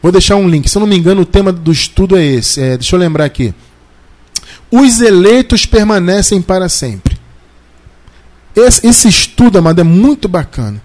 vou 0.00 0.12
deixar 0.12 0.36
um 0.36 0.48
link. 0.48 0.68
Se 0.68 0.76
eu 0.76 0.80
não 0.80 0.86
me 0.86 0.96
engano, 0.96 1.22
o 1.22 1.26
tema 1.26 1.52
do 1.52 1.72
estudo 1.72 2.16
é 2.16 2.24
esse. 2.24 2.60
É, 2.60 2.76
deixa 2.76 2.94
eu 2.94 3.00
lembrar 3.00 3.24
aqui. 3.24 3.52
Os 4.70 5.00
eleitos 5.00 5.66
permanecem 5.66 6.40
para 6.40 6.68
sempre. 6.68 7.18
Esse, 8.54 8.86
esse 8.86 9.08
estudo, 9.08 9.58
amado, 9.58 9.80
é 9.80 9.84
muito 9.84 10.28
bacana. 10.28 10.80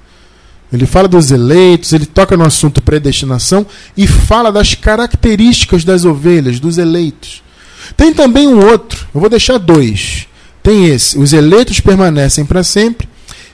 Ele 0.73 0.85
fala 0.85 1.07
dos 1.07 1.31
eleitos, 1.31 1.93
ele 1.93 2.05
toca 2.05 2.35
no 2.35 2.43
assunto 2.43 2.81
predestinação 2.81 3.65
e 3.95 4.07
fala 4.07 4.51
das 4.51 4.73
características 4.73 5.83
das 5.83 6.05
ovelhas, 6.05 6.59
dos 6.59 6.77
eleitos. 6.77 7.43
Tem 7.95 8.13
também 8.13 8.47
um 8.47 8.65
outro, 8.65 9.07
eu 9.13 9.21
vou 9.21 9.29
deixar 9.29 9.57
dois. 9.57 10.27
Tem 10.63 10.87
esse, 10.87 11.17
os 11.19 11.33
eleitos 11.33 11.79
permanecem 11.79 12.43
para 12.45 12.63
sempre, 12.63 13.07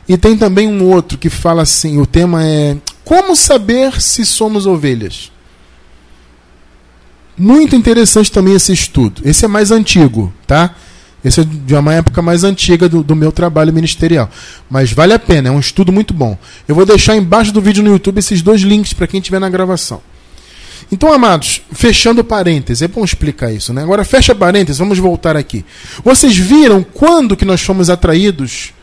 e 0.08 0.18
tem 0.18 0.38
também 0.38 0.68
um 0.68 0.84
outro 0.86 1.18
que 1.18 1.30
fala 1.30 1.62
assim: 1.62 2.00
o 2.00 2.06
tema 2.06 2.44
é 2.44 2.78
Como 3.04 3.36
saber 3.36 4.02
se 4.02 4.26
somos 4.26 4.66
ovelhas? 4.66 5.32
Muito 7.38 7.76
interessante 7.76 8.32
também 8.32 8.56
esse 8.56 8.72
estudo. 8.72 9.22
Esse 9.26 9.46
é 9.46 9.48
mais 9.48 9.72
antigo, 9.72 10.34
tá? 10.46 10.76
Esse 11.24 11.42
é 11.42 11.44
de 11.44 11.76
uma 11.76 11.94
época 11.94 12.22
mais 12.22 12.44
antiga 12.44 12.90
do, 12.90 13.04
do, 13.04 13.16
meu 13.16 13.32
trabalho 13.32 13.72
ministerial. 13.72 14.30
Mas 14.70 14.92
vale 14.92 15.14
a 15.14 15.20
pena, 15.20 15.50
é 15.50 15.52
um 15.52 15.60
estudo 15.60 15.92
muito 15.92 16.14
bom. 16.14 16.38
Eu 16.68 16.74
vou 16.74 16.86
deixar 16.86 17.16
embaixo 17.16 17.52
do 17.52 17.62
vídeo 17.62 17.84
no 17.84 17.92
YouTube 17.92 18.18
esses 18.18 18.42
dois 18.42 18.62
links 18.62 18.94
para 18.94 19.06
quem 19.06 19.20
estiver 19.20 19.40
na 19.40 19.50
gravação. 19.50 20.02
Então, 20.92 21.14
amados, 21.14 21.62
fechando 21.72 22.24
parênteses, 22.24 22.82
é 22.82 22.88
bom 22.88 23.06
explicar 23.06 23.52
isso, 23.52 23.72
né? 23.72 23.84
Agora, 23.84 24.04
fecha 24.04 24.36
parênteses, 24.36 24.80
vamos 24.80 24.98
voltar 24.98 25.38
aqui. 25.38 25.64
Vocês 26.04 26.36
viram 26.36 26.84
quando 26.84 27.38
que 27.38 27.46
nós 27.46 27.62
fomos 27.62 27.90
atraídos? 27.90 28.74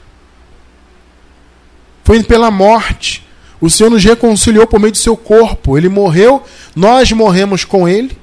Foi 2.04 2.22
pela 2.22 2.50
morte. 2.50 3.26
O 3.60 3.68
Senhor 3.68 3.90
nos 3.90 4.02
reconciliou 4.02 4.66
por 4.66 4.80
meio 4.80 4.92
do 4.92 4.98
seu 4.98 5.16
corpo. 5.16 5.76
Ele 5.76 5.88
morreu, 5.88 6.42
nós 6.74 7.10
morremos 7.12 7.64
com 7.64 7.86
ele, 7.86 8.16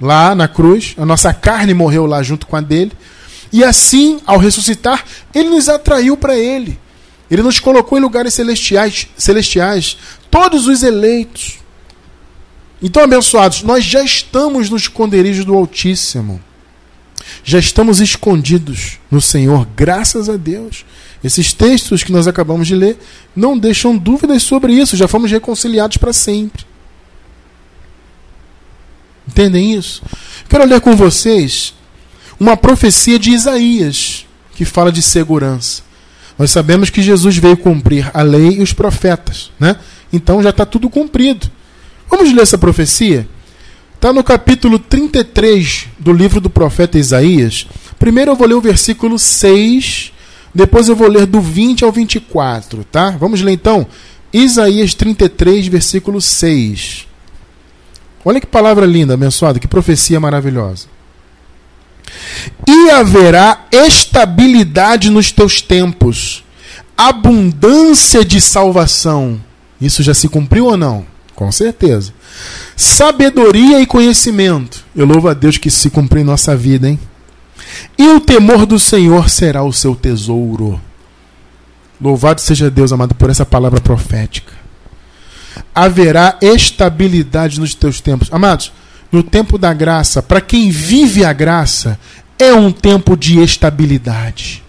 lá 0.00 0.34
na 0.34 0.48
cruz. 0.48 0.94
A 0.96 1.04
nossa 1.04 1.34
carne 1.34 1.74
morreu 1.74 2.06
lá 2.06 2.22
junto 2.22 2.46
com 2.46 2.56
a 2.56 2.60
dele. 2.60 2.92
E 3.56 3.64
assim, 3.64 4.20
ao 4.26 4.36
ressuscitar, 4.36 5.02
ele 5.34 5.48
nos 5.48 5.66
atraiu 5.66 6.14
para 6.14 6.36
ele. 6.36 6.78
Ele 7.30 7.40
nos 7.40 7.58
colocou 7.58 7.96
em 7.96 8.02
lugares 8.02 8.34
celestiais, 8.34 9.08
celestiais, 9.16 9.96
todos 10.30 10.66
os 10.66 10.82
eleitos. 10.82 11.54
Então, 12.82 13.02
abençoados, 13.02 13.62
nós 13.62 13.82
já 13.82 14.04
estamos 14.04 14.68
nos 14.68 14.82
esconderijos 14.82 15.46
do 15.46 15.54
Altíssimo. 15.54 16.38
Já 17.42 17.58
estamos 17.58 17.98
escondidos 17.98 18.98
no 19.10 19.22
Senhor, 19.22 19.66
graças 19.74 20.28
a 20.28 20.36
Deus. 20.36 20.84
Esses 21.24 21.54
textos 21.54 22.04
que 22.04 22.12
nós 22.12 22.28
acabamos 22.28 22.66
de 22.66 22.74
ler 22.74 22.98
não 23.34 23.56
deixam 23.56 23.96
dúvidas 23.96 24.42
sobre 24.42 24.74
isso, 24.74 24.98
já 24.98 25.08
fomos 25.08 25.30
reconciliados 25.30 25.96
para 25.96 26.12
sempre. 26.12 26.66
Entendem 29.26 29.72
isso? 29.72 30.02
Quero 30.46 30.66
ler 30.66 30.82
com 30.82 30.94
vocês 30.94 31.74
uma 32.38 32.56
profecia 32.56 33.18
de 33.18 33.30
Isaías, 33.30 34.26
que 34.54 34.64
fala 34.64 34.92
de 34.92 35.02
segurança. 35.02 35.82
Nós 36.38 36.50
sabemos 36.50 36.90
que 36.90 37.02
Jesus 37.02 37.36
veio 37.38 37.56
cumprir 37.56 38.10
a 38.12 38.22
lei 38.22 38.58
e 38.58 38.62
os 38.62 38.72
profetas, 38.72 39.50
né? 39.58 39.76
Então 40.12 40.42
já 40.42 40.50
está 40.50 40.66
tudo 40.66 40.90
cumprido. 40.90 41.50
Vamos 42.10 42.32
ler 42.32 42.42
essa 42.42 42.58
profecia? 42.58 43.26
Está 43.94 44.12
no 44.12 44.22
capítulo 44.22 44.78
33 44.78 45.88
do 45.98 46.12
livro 46.12 46.40
do 46.40 46.50
profeta 46.50 46.98
Isaías. 46.98 47.66
Primeiro 47.98 48.32
eu 48.32 48.36
vou 48.36 48.46
ler 48.46 48.54
o 48.54 48.60
versículo 48.60 49.18
6, 49.18 50.12
depois 50.54 50.88
eu 50.88 50.94
vou 50.94 51.08
ler 51.08 51.26
do 51.26 51.40
20 51.40 51.84
ao 51.84 51.90
24, 51.90 52.84
tá? 52.84 53.10
Vamos 53.10 53.40
ler 53.40 53.52
então 53.52 53.86
Isaías 54.32 54.94
33, 54.94 55.66
versículo 55.68 56.20
6. 56.20 57.06
Olha 58.24 58.40
que 58.40 58.46
palavra 58.46 58.84
linda, 58.84 59.14
abençoada, 59.14 59.58
que 59.58 59.68
profecia 59.68 60.20
maravilhosa. 60.20 60.95
E 62.66 62.90
haverá 62.90 63.66
estabilidade 63.70 65.10
nos 65.10 65.30
teus 65.30 65.60
tempos, 65.60 66.44
abundância 66.96 68.24
de 68.24 68.40
salvação. 68.40 69.40
Isso 69.80 70.02
já 70.02 70.14
se 70.14 70.28
cumpriu 70.28 70.66
ou 70.66 70.76
não? 70.76 71.06
Com 71.34 71.52
certeza. 71.52 72.12
Sabedoria 72.74 73.80
e 73.80 73.86
conhecimento. 73.86 74.84
Eu 74.94 75.06
louvo 75.06 75.28
a 75.28 75.34
Deus 75.34 75.58
que 75.58 75.70
se 75.70 75.90
cumpre 75.90 76.20
em 76.20 76.24
nossa 76.24 76.56
vida, 76.56 76.88
hein? 76.88 76.98
E 77.98 78.08
o 78.08 78.20
temor 78.20 78.64
do 78.64 78.78
Senhor 78.78 79.28
será 79.28 79.62
o 79.62 79.72
seu 79.72 79.94
tesouro. 79.94 80.80
Louvado 82.00 82.40
seja 82.40 82.70
Deus, 82.70 82.92
amado, 82.92 83.14
por 83.14 83.30
essa 83.30 83.44
palavra 83.44 83.80
profética. 83.80 84.52
Haverá 85.74 86.38
estabilidade 86.40 87.60
nos 87.60 87.74
teus 87.74 88.00
tempos. 88.00 88.28
Amados, 88.30 88.72
no 89.16 89.22
tempo 89.22 89.56
da 89.56 89.72
graça, 89.72 90.22
para 90.22 90.42
quem 90.42 90.68
vive 90.68 91.24
a 91.24 91.32
graça, 91.32 91.98
é 92.38 92.52
um 92.52 92.70
tempo 92.70 93.16
de 93.16 93.40
estabilidade. 93.40 94.62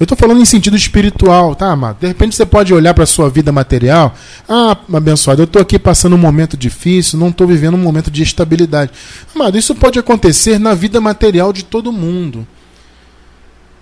Eu 0.00 0.04
estou 0.04 0.16
falando 0.16 0.40
em 0.40 0.46
sentido 0.46 0.74
espiritual, 0.74 1.54
tá, 1.54 1.66
amado? 1.66 1.98
De 2.00 2.06
repente 2.06 2.34
você 2.34 2.46
pode 2.46 2.72
olhar 2.72 2.94
para 2.94 3.04
a 3.04 3.06
sua 3.06 3.28
vida 3.28 3.52
material. 3.52 4.14
Ah, 4.48 4.74
abençoado, 4.94 5.42
eu 5.42 5.44
estou 5.44 5.60
aqui 5.60 5.78
passando 5.78 6.14
um 6.14 6.18
momento 6.18 6.56
difícil, 6.56 7.18
não 7.18 7.28
estou 7.28 7.46
vivendo 7.46 7.74
um 7.74 7.82
momento 7.82 8.10
de 8.10 8.22
estabilidade. 8.22 8.92
Amado, 9.34 9.58
isso 9.58 9.74
pode 9.74 9.98
acontecer 9.98 10.58
na 10.58 10.72
vida 10.72 11.02
material 11.02 11.52
de 11.52 11.64
todo 11.64 11.92
mundo. 11.92 12.46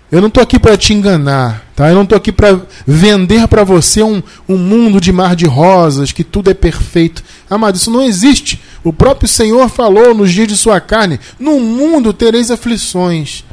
Eu 0.09 0.21
não 0.21 0.29
estou 0.29 0.41
aqui 0.41 0.57
para 0.57 0.77
te 0.77 0.93
enganar, 0.93 1.65
tá? 1.75 1.89
Eu 1.89 1.95
não 1.95 2.03
estou 2.03 2.17
aqui 2.17 2.31
para 2.31 2.61
vender 2.85 3.45
para 3.47 3.65
você 3.65 4.01
um, 4.01 4.23
um 4.47 4.57
mundo 4.57 5.01
de 5.01 5.11
mar 5.11 5.35
de 5.35 5.45
rosas, 5.45 6.13
que 6.13 6.23
tudo 6.23 6.49
é 6.49 6.53
perfeito. 6.53 7.21
Amado, 7.49 7.75
isso 7.75 7.91
não 7.91 8.01
existe. 8.01 8.61
O 8.85 8.93
próprio 8.93 9.27
Senhor 9.27 9.67
falou 9.67 10.13
nos 10.13 10.31
dias 10.31 10.47
de 10.47 10.55
sua 10.55 10.79
carne: 10.79 11.19
No 11.37 11.59
mundo 11.59 12.13
tereis 12.13 12.49
aflições. 12.49 13.43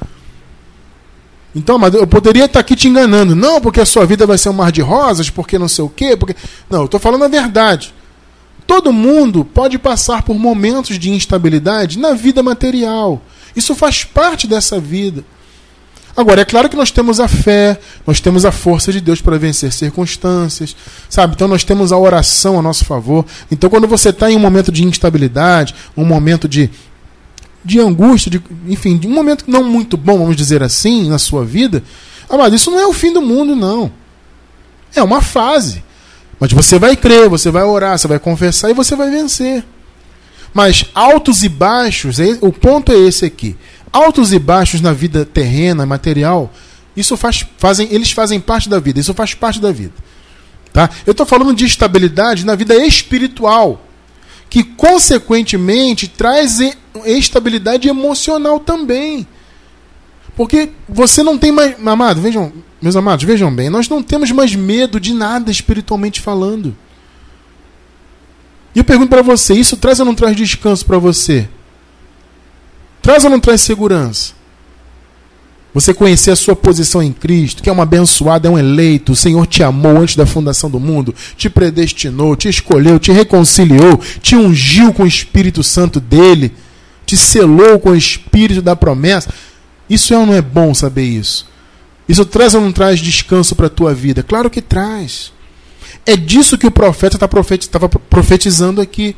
Então, 1.57 1.77
mas 1.77 1.95
eu 1.95 2.07
poderia 2.07 2.45
estar 2.45 2.61
aqui 2.61 2.77
te 2.77 2.89
enganando. 2.89 3.35
Não, 3.35 3.61
porque 3.61 3.81
a 3.81 3.87
sua 3.87 4.07
vida 4.07 4.27
vai 4.27 4.39
ser 4.39 4.49
um 4.49 4.55
mar 4.55 4.71
de 4.71 4.81
rosas, 4.81 5.31
porque 5.31 5.59
não 5.59 5.69
sei 5.69 5.85
o 5.85 5.89
quê. 5.89 6.17
Porque... 6.17 6.35
Não, 6.71 6.81
eu 6.81 6.85
estou 6.87 6.99
falando 6.99 7.25
a 7.25 7.29
verdade. 7.29 7.95
Todo 8.67 8.93
mundo 8.93 9.45
pode 9.45 9.79
passar 9.79 10.23
por 10.23 10.35
momentos 10.37 10.99
de 10.99 11.11
instabilidade 11.11 11.99
na 11.99 12.13
vida 12.15 12.43
material. 12.43 13.23
Isso 13.55 13.75
faz 13.75 14.05
parte 14.05 14.47
dessa 14.47 14.81
vida. 14.81 15.25
Agora, 16.17 16.43
é 16.43 16.45
claro 16.45 16.69
que 16.69 16.77
nós 16.77 16.93
temos 16.93 17.19
a 17.19 17.27
fé, 17.27 17.79
nós 18.07 18.21
temos 18.21 18.45
a 18.45 18.53
força 18.53 18.93
de 18.93 19.01
Deus 19.01 19.21
para 19.21 19.37
vencer 19.37 19.73
circunstâncias, 19.73 20.77
sabe? 21.11 21.35
Então 21.35 21.49
nós 21.49 21.65
temos 21.65 21.91
a 21.91 21.99
oração 21.99 22.59
a 22.59 22.63
nosso 22.63 22.85
favor. 22.85 23.27
Então, 23.51 23.69
quando 23.69 23.89
você 23.89 24.11
está 24.11 24.31
em 24.31 24.37
um 24.37 24.41
momento 24.41 24.71
de 24.71 24.85
instabilidade, 24.85 25.75
um 25.97 26.05
momento 26.05 26.49
de 26.49 26.71
de 27.65 27.81
angústia, 27.81 28.31
de, 28.31 28.43
enfim, 28.69 28.99
de 28.99 29.07
um 29.07 29.11
momento 29.11 29.47
não 29.49 29.65
muito 29.65 29.97
bom, 29.97 30.19
vamos 30.19 30.37
dizer 30.37 30.63
assim, 30.63 31.09
na 31.09 31.19
sua 31.19 31.45
vida, 31.45 31.83
mas 32.31 32.53
isso 32.53 32.71
não 32.71 32.79
é 32.79 32.87
o 32.87 32.93
fim 32.93 33.13
do 33.13 33.23
mundo, 33.23 33.57
não. 33.57 33.91
É 34.95 35.03
uma 35.03 35.23
fase. 35.23 35.83
Mas 36.39 36.53
você 36.53 36.79
vai 36.79 36.95
crer, 36.95 37.29
você 37.29 37.51
vai 37.51 37.63
orar, 37.65 37.99
você 37.99 38.07
vai 38.07 38.19
confessar 38.19 38.71
e 38.71 38.75
você 38.75 38.95
vai 38.95 39.11
vencer. 39.11 39.65
Mas 40.53 40.85
altos 40.95 41.43
e 41.43 41.49
baixos, 41.49 42.21
é, 42.21 42.39
o 42.41 42.53
ponto 42.53 42.93
é 42.93 42.97
esse 42.97 43.25
aqui. 43.25 43.57
Altos 43.95 44.33
e 44.33 44.41
baixos 44.41 44.81
na 44.81 44.93
vida 44.93 45.25
terrena, 45.25 45.87
material, 45.87 46.53
isso 46.97 47.17
faz, 47.17 47.47
fazem, 47.59 47.87
eles 47.93 48.11
fazem 48.11 48.41
parte 48.41 48.69
da 48.69 48.81
vida, 48.81 48.99
isso 48.99 49.15
faz 49.15 49.35
parte 49.35 49.61
da 49.61 49.71
vida. 49.71 49.95
Tá? 50.73 50.91
Eu 51.07 51.13
estou 51.13 51.25
falando 51.25 51.55
de 51.55 51.65
estabilidade 51.65 52.45
na 52.45 52.57
vida 52.57 52.75
espiritual 52.75 53.81
que 54.51 54.65
consequentemente 54.65 56.09
traz 56.09 56.59
estabilidade 57.07 57.89
emocional 57.89 58.59
também. 58.59 59.25
Porque 60.35 60.71
você 60.89 61.23
não 61.23 61.39
tem 61.39 61.53
mais. 61.53 61.77
Amado, 61.87 62.21
vejam, 62.21 62.53
meus 62.83 62.97
amados, 62.97 63.25
vejam 63.25 63.55
bem, 63.55 63.71
nós 63.71 63.89
não 63.89 64.03
temos 64.03 64.33
mais 64.33 64.57
medo 64.57 64.99
de 64.99 65.15
nada 65.15 65.53
espiritualmente 65.53 66.21
falando. 66.21 66.77
E 68.75 68.81
eu 68.81 68.85
pergunto 68.85 69.11
para 69.11 69.23
você: 69.23 69.55
isso 69.55 69.77
traz 69.77 70.01
ou 70.01 70.07
não 70.07 70.17
traz 70.17 70.37
descanso 70.37 70.85
para 70.85 70.99
você? 70.99 71.49
Traz 73.05 73.23
ou 73.23 73.29
não 73.29 73.39
traz 73.39 73.61
segurança? 73.61 74.33
Você 75.75 75.93
conhecer 75.93 76.31
a 76.31 76.37
sua 76.37 76.57
posição 76.57 77.03
em 77.03 77.13
Cristo, 77.13 77.63
que 77.63 77.69
é 77.69 77.73
um 77.73 77.83
abençoado, 77.83 78.49
é 78.49 78.51
um 78.51 78.59
eleito, 78.59 79.13
o 79.13 79.17
Senhor 79.17 79.47
te 79.47 79.63
amou 79.63 79.99
antes 79.99 80.17
da 80.17 80.25
fundação 80.25 80.71
do 80.71 80.81
mundo, 80.81 81.15
te 81.37 81.51
predestinou, 81.51 82.35
te 82.35 82.49
escolheu, 82.49 82.99
te 82.99 83.13
reconciliou, 83.13 84.01
te 84.23 84.35
ungiu 84.35 84.91
com 84.95 85.03
o 85.03 85.07
Espírito 85.07 85.63
Santo 85.63 86.01
dele, 86.01 86.55
te 87.05 87.15
selou 87.15 87.79
com 87.79 87.91
o 87.91 87.97
Espírito 87.97 88.63
da 88.63 88.75
promessa. 88.75 89.29
Isso 89.91 90.15
é 90.15 90.19
ou 90.19 90.25
não 90.25 90.33
é 90.33 90.41
bom 90.41 90.73
saber 90.73 91.05
isso? 91.05 91.47
Isso 92.09 92.25
traz 92.25 92.55
ou 92.55 92.63
não 92.63 92.73
traz 92.73 93.01
descanso 93.01 93.55
para 93.55 93.67
a 93.67 93.71
tua 93.71 93.93
vida? 93.93 94.23
Claro 94.23 94.49
que 94.49 94.63
traz. 94.63 95.31
É 96.07 96.17
disso 96.17 96.57
que 96.57 96.67
o 96.67 96.71
profeta 96.71 97.17
estava 97.17 97.87
profetizando 97.87 98.81
aqui. 98.81 99.15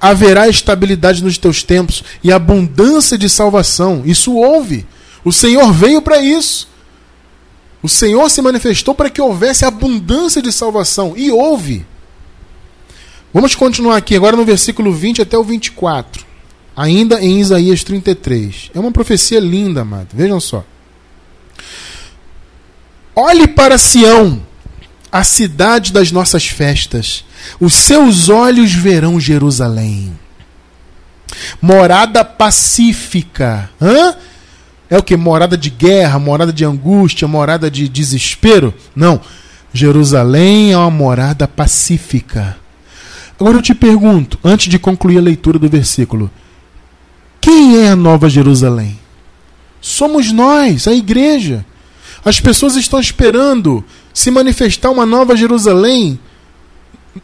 Haverá 0.00 0.48
estabilidade 0.48 1.22
nos 1.22 1.38
teus 1.38 1.62
tempos 1.62 2.04
e 2.22 2.32
abundância 2.32 3.16
de 3.16 3.28
salvação. 3.28 4.02
Isso 4.04 4.34
houve. 4.34 4.86
O 5.24 5.32
Senhor 5.32 5.72
veio 5.72 6.02
para 6.02 6.20
isso. 6.20 6.68
O 7.82 7.88
Senhor 7.88 8.30
se 8.30 8.40
manifestou 8.42 8.94
para 8.94 9.10
que 9.10 9.20
houvesse 9.20 9.64
abundância 9.64 10.40
de 10.40 10.52
salvação. 10.52 11.14
E 11.16 11.30
houve. 11.30 11.86
Vamos 13.32 13.54
continuar 13.54 13.96
aqui 13.96 14.14
agora 14.14 14.36
no 14.36 14.44
versículo 14.44 14.92
20 14.92 15.22
até 15.22 15.36
o 15.36 15.42
24. 15.42 16.24
Ainda 16.76 17.20
em 17.20 17.40
Isaías 17.40 17.82
33. 17.84 18.70
É 18.74 18.80
uma 18.80 18.92
profecia 18.92 19.40
linda, 19.40 19.82
amado. 19.82 20.08
Vejam 20.12 20.40
só. 20.40 20.64
Olhe 23.14 23.46
para 23.46 23.78
Sião, 23.78 24.42
a 25.10 25.22
cidade 25.22 25.92
das 25.92 26.10
nossas 26.10 26.46
festas. 26.46 27.24
Os 27.60 27.74
seus 27.74 28.28
olhos 28.28 28.72
verão 28.72 29.20
Jerusalém. 29.20 30.12
Morada 31.60 32.24
pacífica. 32.24 33.70
Hã? 33.80 34.14
É 34.88 34.98
o 34.98 35.02
que? 35.02 35.16
Morada 35.16 35.56
de 35.56 35.70
guerra, 35.70 36.18
morada 36.18 36.52
de 36.52 36.64
angústia, 36.64 37.26
morada 37.26 37.70
de 37.70 37.88
desespero? 37.88 38.74
Não. 38.94 39.20
Jerusalém 39.72 40.72
é 40.72 40.78
uma 40.78 40.90
morada 40.90 41.48
pacífica. 41.48 42.56
Agora 43.38 43.56
eu 43.56 43.62
te 43.62 43.74
pergunto, 43.74 44.38
antes 44.44 44.68
de 44.68 44.78
concluir 44.78 45.18
a 45.18 45.22
leitura 45.22 45.58
do 45.58 45.68
versículo, 45.68 46.30
quem 47.40 47.78
é 47.78 47.88
a 47.88 47.96
Nova 47.96 48.28
Jerusalém? 48.28 48.98
Somos 49.80 50.32
nós, 50.32 50.86
a 50.86 50.94
igreja. 50.94 51.66
As 52.24 52.40
pessoas 52.40 52.76
estão 52.76 52.98
esperando 52.98 53.84
se 54.14 54.30
manifestar 54.30 54.90
uma 54.90 55.04
nova 55.04 55.36
Jerusalém 55.36 56.18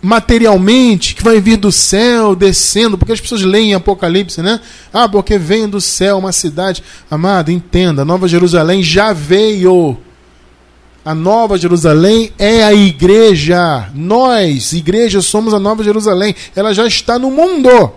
materialmente, 0.00 1.14
que 1.14 1.22
vai 1.22 1.40
vir 1.40 1.56
do 1.56 1.72
céu, 1.72 2.36
descendo, 2.36 2.96
porque 2.96 3.12
as 3.12 3.20
pessoas 3.20 3.42
leem 3.42 3.74
Apocalipse, 3.74 4.40
né? 4.40 4.60
Ah, 4.92 5.08
porque 5.08 5.36
vem 5.36 5.68
do 5.68 5.80
céu 5.80 6.18
uma 6.18 6.32
cidade. 6.32 6.82
Amado, 7.10 7.50
entenda, 7.50 8.04
Nova 8.04 8.28
Jerusalém 8.28 8.82
já 8.82 9.12
veio. 9.12 9.96
A 11.04 11.14
Nova 11.14 11.58
Jerusalém 11.58 12.30
é 12.38 12.62
a 12.62 12.72
igreja. 12.72 13.90
Nós, 13.94 14.72
igreja, 14.72 15.20
somos 15.20 15.52
a 15.54 15.58
Nova 15.58 15.82
Jerusalém. 15.82 16.34
Ela 16.54 16.72
já 16.72 16.86
está 16.86 17.18
no 17.18 17.30
mundo. 17.30 17.92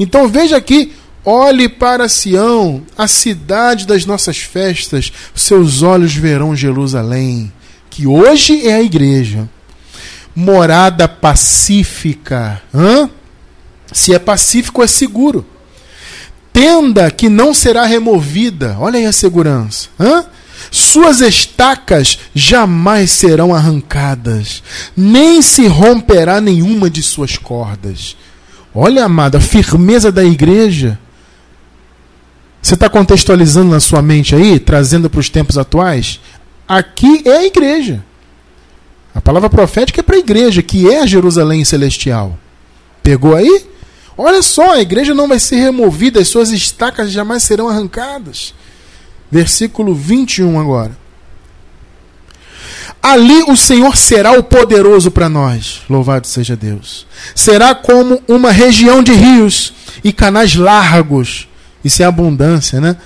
Então 0.00 0.28
veja 0.28 0.56
aqui, 0.56 0.92
olhe 1.24 1.68
para 1.68 2.08
Sião, 2.08 2.82
a 2.96 3.06
cidade 3.06 3.86
das 3.86 4.06
nossas 4.06 4.38
festas. 4.38 5.12
Seus 5.34 5.82
olhos 5.82 6.14
verão 6.14 6.56
Jerusalém, 6.56 7.52
que 7.90 8.06
hoje 8.06 8.66
é 8.66 8.74
a 8.74 8.82
igreja 8.82 9.48
morada 10.38 11.08
pacífica. 11.08 12.62
Hã? 12.72 13.10
Se 13.90 14.14
é 14.14 14.20
pacífico, 14.20 14.84
é 14.84 14.86
seguro. 14.86 15.44
Tenda 16.52 17.10
que 17.10 17.28
não 17.28 17.52
será 17.52 17.84
removida. 17.84 18.76
Olha 18.78 19.00
aí 19.00 19.04
a 19.04 19.12
segurança. 19.12 19.88
Hã? 19.98 20.26
Suas 20.70 21.20
estacas 21.20 22.20
jamais 22.32 23.10
serão 23.10 23.52
arrancadas, 23.54 24.62
nem 24.96 25.40
se 25.40 25.66
romperá 25.66 26.40
nenhuma 26.40 26.88
de 26.90 27.02
suas 27.02 27.36
cordas. 27.36 28.16
Olha, 28.72 29.04
amada, 29.04 29.38
a 29.38 29.40
firmeza 29.40 30.12
da 30.12 30.24
igreja. 30.24 30.98
Você 32.62 32.74
está 32.74 32.88
contextualizando 32.88 33.70
na 33.70 33.80
sua 33.80 34.02
mente 34.02 34.36
aí, 34.36 34.60
trazendo 34.60 35.08
para 35.10 35.20
os 35.20 35.28
tempos 35.28 35.58
atuais? 35.58 36.20
Aqui 36.66 37.22
é 37.24 37.38
a 37.38 37.46
igreja. 37.46 38.04
A 39.18 39.20
palavra 39.20 39.50
profética 39.50 39.98
é 39.98 40.02
para 40.02 40.14
a 40.14 40.20
igreja, 40.20 40.62
que 40.62 40.88
é 40.88 41.04
Jerusalém 41.04 41.64
celestial. 41.64 42.38
Pegou 43.02 43.34
aí? 43.34 43.66
Olha 44.16 44.40
só, 44.42 44.74
a 44.74 44.80
igreja 44.80 45.12
não 45.12 45.26
vai 45.26 45.40
ser 45.40 45.56
removida, 45.56 46.20
as 46.20 46.28
suas 46.28 46.50
estacas 46.50 47.10
jamais 47.10 47.42
serão 47.42 47.68
arrancadas. 47.68 48.54
Versículo 49.28 49.92
21 49.92 50.60
agora. 50.60 50.96
Ali 53.02 53.42
o 53.48 53.56
Senhor 53.56 53.96
será 53.96 54.38
o 54.38 54.42
poderoso 54.44 55.10
para 55.10 55.28
nós. 55.28 55.80
Louvado 55.90 56.28
seja 56.28 56.54
Deus. 56.54 57.04
Será 57.34 57.74
como 57.74 58.22
uma 58.28 58.52
região 58.52 59.02
de 59.02 59.12
rios 59.12 59.72
e 60.04 60.12
canais 60.12 60.54
largos. 60.54 61.48
Isso 61.84 62.04
é 62.04 62.06
abundância, 62.06 62.80
né? 62.80 62.96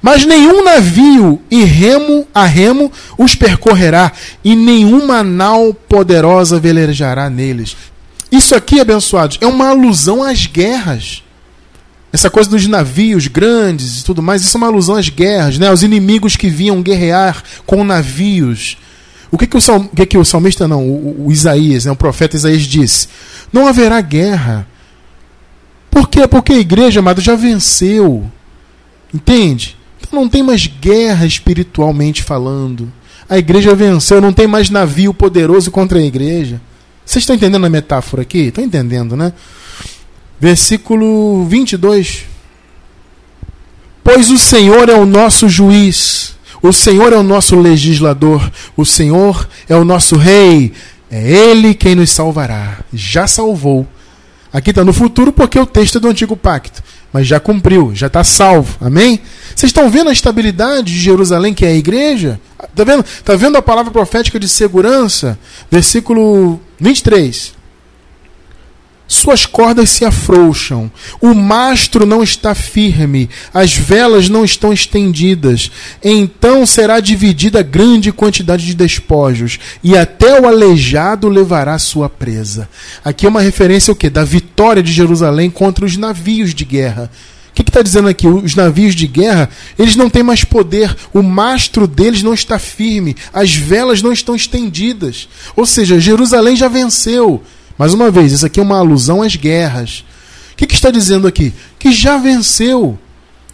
Mas 0.00 0.24
nenhum 0.24 0.64
navio 0.64 1.40
e 1.50 1.64
remo 1.64 2.26
a 2.34 2.44
remo 2.44 2.90
os 3.16 3.34
percorrerá, 3.34 4.12
e 4.44 4.56
nenhuma 4.56 5.22
nau 5.22 5.72
poderosa 5.72 6.58
velejará 6.58 7.30
neles. 7.30 7.76
Isso 8.30 8.54
aqui, 8.54 8.80
abençoados, 8.80 9.38
é 9.40 9.46
uma 9.46 9.68
alusão 9.68 10.22
às 10.22 10.46
guerras. 10.46 11.22
Essa 12.12 12.28
coisa 12.28 12.50
dos 12.50 12.66
navios 12.66 13.26
grandes 13.26 14.00
e 14.00 14.04
tudo 14.04 14.22
mais, 14.22 14.42
isso 14.42 14.56
é 14.56 14.58
uma 14.58 14.66
alusão 14.66 14.96
às 14.96 15.08
guerras, 15.08 15.58
né? 15.58 15.70
Os 15.70 15.82
inimigos 15.82 16.36
que 16.36 16.48
vinham 16.48 16.82
guerrear 16.82 17.42
com 17.64 17.84
navios. 17.84 18.76
O 19.30 19.38
que, 19.38 19.46
que, 19.46 19.56
o, 19.56 19.60
salm, 19.60 19.86
o, 19.86 19.96
que, 19.96 20.04
que 20.04 20.18
o 20.18 20.24
salmista, 20.24 20.68
não, 20.68 20.86
o, 20.86 21.26
o 21.26 21.32
Isaías, 21.32 21.86
né, 21.86 21.90
o 21.90 21.96
profeta 21.96 22.36
Isaías 22.36 22.62
disse? 22.62 23.08
Não 23.50 23.66
haverá 23.66 23.98
guerra. 24.02 24.66
Por 25.90 26.08
quê? 26.08 26.28
Porque 26.28 26.52
a 26.52 26.58
igreja, 26.58 27.00
amado, 27.00 27.20
já 27.20 27.34
venceu. 27.34 28.30
Entende? 29.12 29.76
Então 30.00 30.20
não 30.20 30.28
tem 30.28 30.42
mais 30.42 30.66
guerra 30.66 31.26
espiritualmente 31.26 32.22
falando. 32.22 32.90
A 33.28 33.38
igreja 33.38 33.74
venceu, 33.74 34.20
não 34.20 34.32
tem 34.32 34.46
mais 34.46 34.70
navio 34.70 35.12
poderoso 35.12 35.70
contra 35.70 35.98
a 35.98 36.02
igreja. 36.02 36.60
Vocês 37.04 37.22
estão 37.22 37.36
entendendo 37.36 37.64
a 37.64 37.70
metáfora 37.70 38.22
aqui? 38.22 38.38
Estão 38.38 38.64
entendendo, 38.64 39.16
né? 39.16 39.32
Versículo 40.40 41.44
22. 41.46 42.24
Pois 44.02 44.30
o 44.30 44.38
Senhor 44.38 44.88
é 44.88 44.94
o 44.94 45.06
nosso 45.06 45.48
juiz, 45.48 46.34
o 46.60 46.72
Senhor 46.72 47.12
é 47.12 47.16
o 47.16 47.22
nosso 47.22 47.58
legislador, 47.58 48.50
o 48.76 48.84
Senhor 48.84 49.48
é 49.68 49.76
o 49.76 49.84
nosso 49.84 50.16
rei, 50.16 50.72
é 51.10 51.30
Ele 51.30 51.72
quem 51.72 51.94
nos 51.94 52.10
salvará. 52.10 52.80
Já 52.92 53.26
salvou. 53.26 53.86
Aqui 54.52 54.70
está 54.70 54.84
no 54.84 54.92
futuro 54.92 55.32
porque 55.32 55.58
o 55.58 55.66
texto 55.66 55.98
é 55.98 56.00
do 56.00 56.08
antigo 56.08 56.36
pacto 56.36 56.82
mas 57.12 57.26
já 57.26 57.38
cumpriu, 57.38 57.94
já 57.94 58.06
está 58.06 58.24
salvo. 58.24 58.76
Amém? 58.80 59.20
Vocês 59.54 59.70
estão 59.70 59.90
vendo 59.90 60.10
a 60.10 60.12
estabilidade 60.12 60.92
de 60.92 60.98
Jerusalém, 60.98 61.54
que 61.54 61.64
é 61.64 61.68
a 61.68 61.74
igreja? 61.74 62.40
Está 62.62 62.84
vendo? 62.84 63.04
Tá 63.24 63.36
vendo 63.36 63.56
a 63.56 63.62
palavra 63.62 63.92
profética 63.92 64.38
de 64.40 64.48
segurança? 64.48 65.38
Versículo 65.70 66.60
23 66.80 67.61
suas 69.12 69.44
cordas 69.44 69.90
se 69.90 70.04
afrouxam, 70.04 70.90
o 71.20 71.34
mastro 71.34 72.06
não 72.06 72.22
está 72.22 72.54
firme, 72.54 73.28
as 73.52 73.74
velas 73.74 74.28
não 74.28 74.44
estão 74.44 74.72
estendidas. 74.72 75.70
Então 76.02 76.64
será 76.64 76.98
dividida 76.98 77.62
grande 77.62 78.10
quantidade 78.10 78.64
de 78.64 78.74
despojos, 78.74 79.58
e 79.82 79.96
até 79.96 80.40
o 80.40 80.46
aleijado 80.46 81.28
levará 81.28 81.78
sua 81.78 82.08
presa. 82.08 82.68
Aqui 83.04 83.26
é 83.26 83.28
uma 83.28 83.42
referência 83.42 83.92
ao 83.92 83.96
quê? 83.96 84.08
Da 84.08 84.24
vitória 84.24 84.82
de 84.82 84.92
Jerusalém 84.92 85.50
contra 85.50 85.84
os 85.84 85.96
navios 85.96 86.54
de 86.54 86.64
guerra. 86.64 87.10
O 87.50 87.54
que 87.54 87.60
está 87.60 87.82
dizendo 87.82 88.08
aqui? 88.08 88.26
Os 88.26 88.54
navios 88.54 88.94
de 88.94 89.06
guerra, 89.06 89.50
eles 89.78 89.94
não 89.94 90.08
têm 90.08 90.22
mais 90.22 90.42
poder, 90.42 90.96
o 91.12 91.22
mastro 91.22 91.86
deles 91.86 92.22
não 92.22 92.32
está 92.32 92.58
firme, 92.58 93.14
as 93.30 93.54
velas 93.54 94.00
não 94.00 94.10
estão 94.10 94.34
estendidas. 94.34 95.28
Ou 95.54 95.66
seja, 95.66 96.00
Jerusalém 96.00 96.56
já 96.56 96.66
venceu. 96.66 97.42
Mais 97.82 97.94
uma 97.94 98.12
vez, 98.12 98.30
isso 98.30 98.46
aqui 98.46 98.60
é 98.60 98.62
uma 98.62 98.78
alusão 98.78 99.22
às 99.22 99.34
guerras. 99.34 100.04
O 100.52 100.56
que, 100.56 100.68
que 100.68 100.74
está 100.74 100.88
dizendo 100.88 101.26
aqui? 101.26 101.52
Que 101.80 101.90
já 101.90 102.16
venceu. 102.16 102.96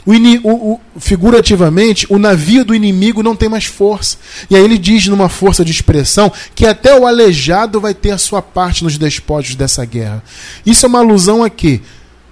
O, 0.04 0.12
o, 0.12 0.72
o, 0.74 0.80
figurativamente, 1.00 2.06
o 2.10 2.18
navio 2.18 2.62
do 2.62 2.74
inimigo 2.74 3.22
não 3.22 3.34
tem 3.34 3.48
mais 3.48 3.64
força. 3.64 4.18
E 4.50 4.54
aí 4.54 4.62
ele 4.62 4.76
diz, 4.76 5.06
numa 5.06 5.30
força 5.30 5.64
de 5.64 5.72
expressão, 5.72 6.30
que 6.54 6.66
até 6.66 6.94
o 6.94 7.06
aleijado 7.06 7.80
vai 7.80 7.94
ter 7.94 8.10
a 8.10 8.18
sua 8.18 8.42
parte 8.42 8.84
nos 8.84 8.98
despojos 8.98 9.54
dessa 9.54 9.82
guerra. 9.86 10.22
Isso 10.66 10.84
é 10.84 10.90
uma 10.90 10.98
alusão 10.98 11.42
a 11.42 11.48
quê? 11.48 11.80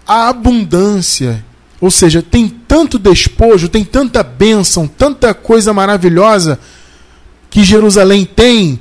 A 0.06 0.28
abundância. 0.28 1.42
Ou 1.80 1.90
seja, 1.90 2.20
tem 2.20 2.46
tanto 2.46 2.98
despojo, 2.98 3.70
tem 3.70 3.86
tanta 3.86 4.22
bênção, 4.22 4.86
tanta 4.86 5.32
coisa 5.32 5.72
maravilhosa 5.72 6.60
que 7.48 7.64
Jerusalém 7.64 8.26
tem, 8.26 8.78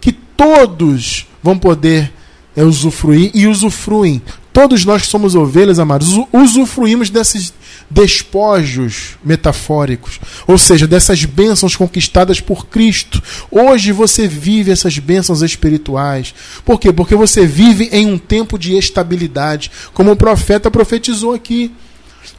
que 0.00 0.10
todos 0.10 1.28
vão 1.40 1.56
poder 1.56 2.15
é 2.56 2.64
usufruir 2.64 3.30
e 3.34 3.46
usufruem. 3.46 4.22
Todos 4.52 4.86
nós 4.86 5.02
que 5.02 5.08
somos 5.08 5.34
ovelhas, 5.34 5.78
amados, 5.78 6.18
usufruímos 6.32 7.10
desses 7.10 7.52
despojos 7.90 9.18
metafóricos, 9.22 10.18
ou 10.46 10.56
seja, 10.56 10.86
dessas 10.86 11.26
bênçãos 11.26 11.76
conquistadas 11.76 12.40
por 12.40 12.66
Cristo. 12.66 13.22
Hoje 13.50 13.92
você 13.92 14.26
vive 14.26 14.72
essas 14.72 14.98
bênçãos 14.98 15.42
espirituais. 15.42 16.34
Por 16.64 16.80
quê? 16.80 16.90
Porque 16.90 17.14
você 17.14 17.46
vive 17.46 17.90
em 17.92 18.06
um 18.06 18.16
tempo 18.16 18.58
de 18.58 18.74
estabilidade, 18.74 19.70
como 19.92 20.12
o 20.12 20.16
profeta 20.16 20.70
profetizou 20.70 21.34
aqui. 21.34 21.70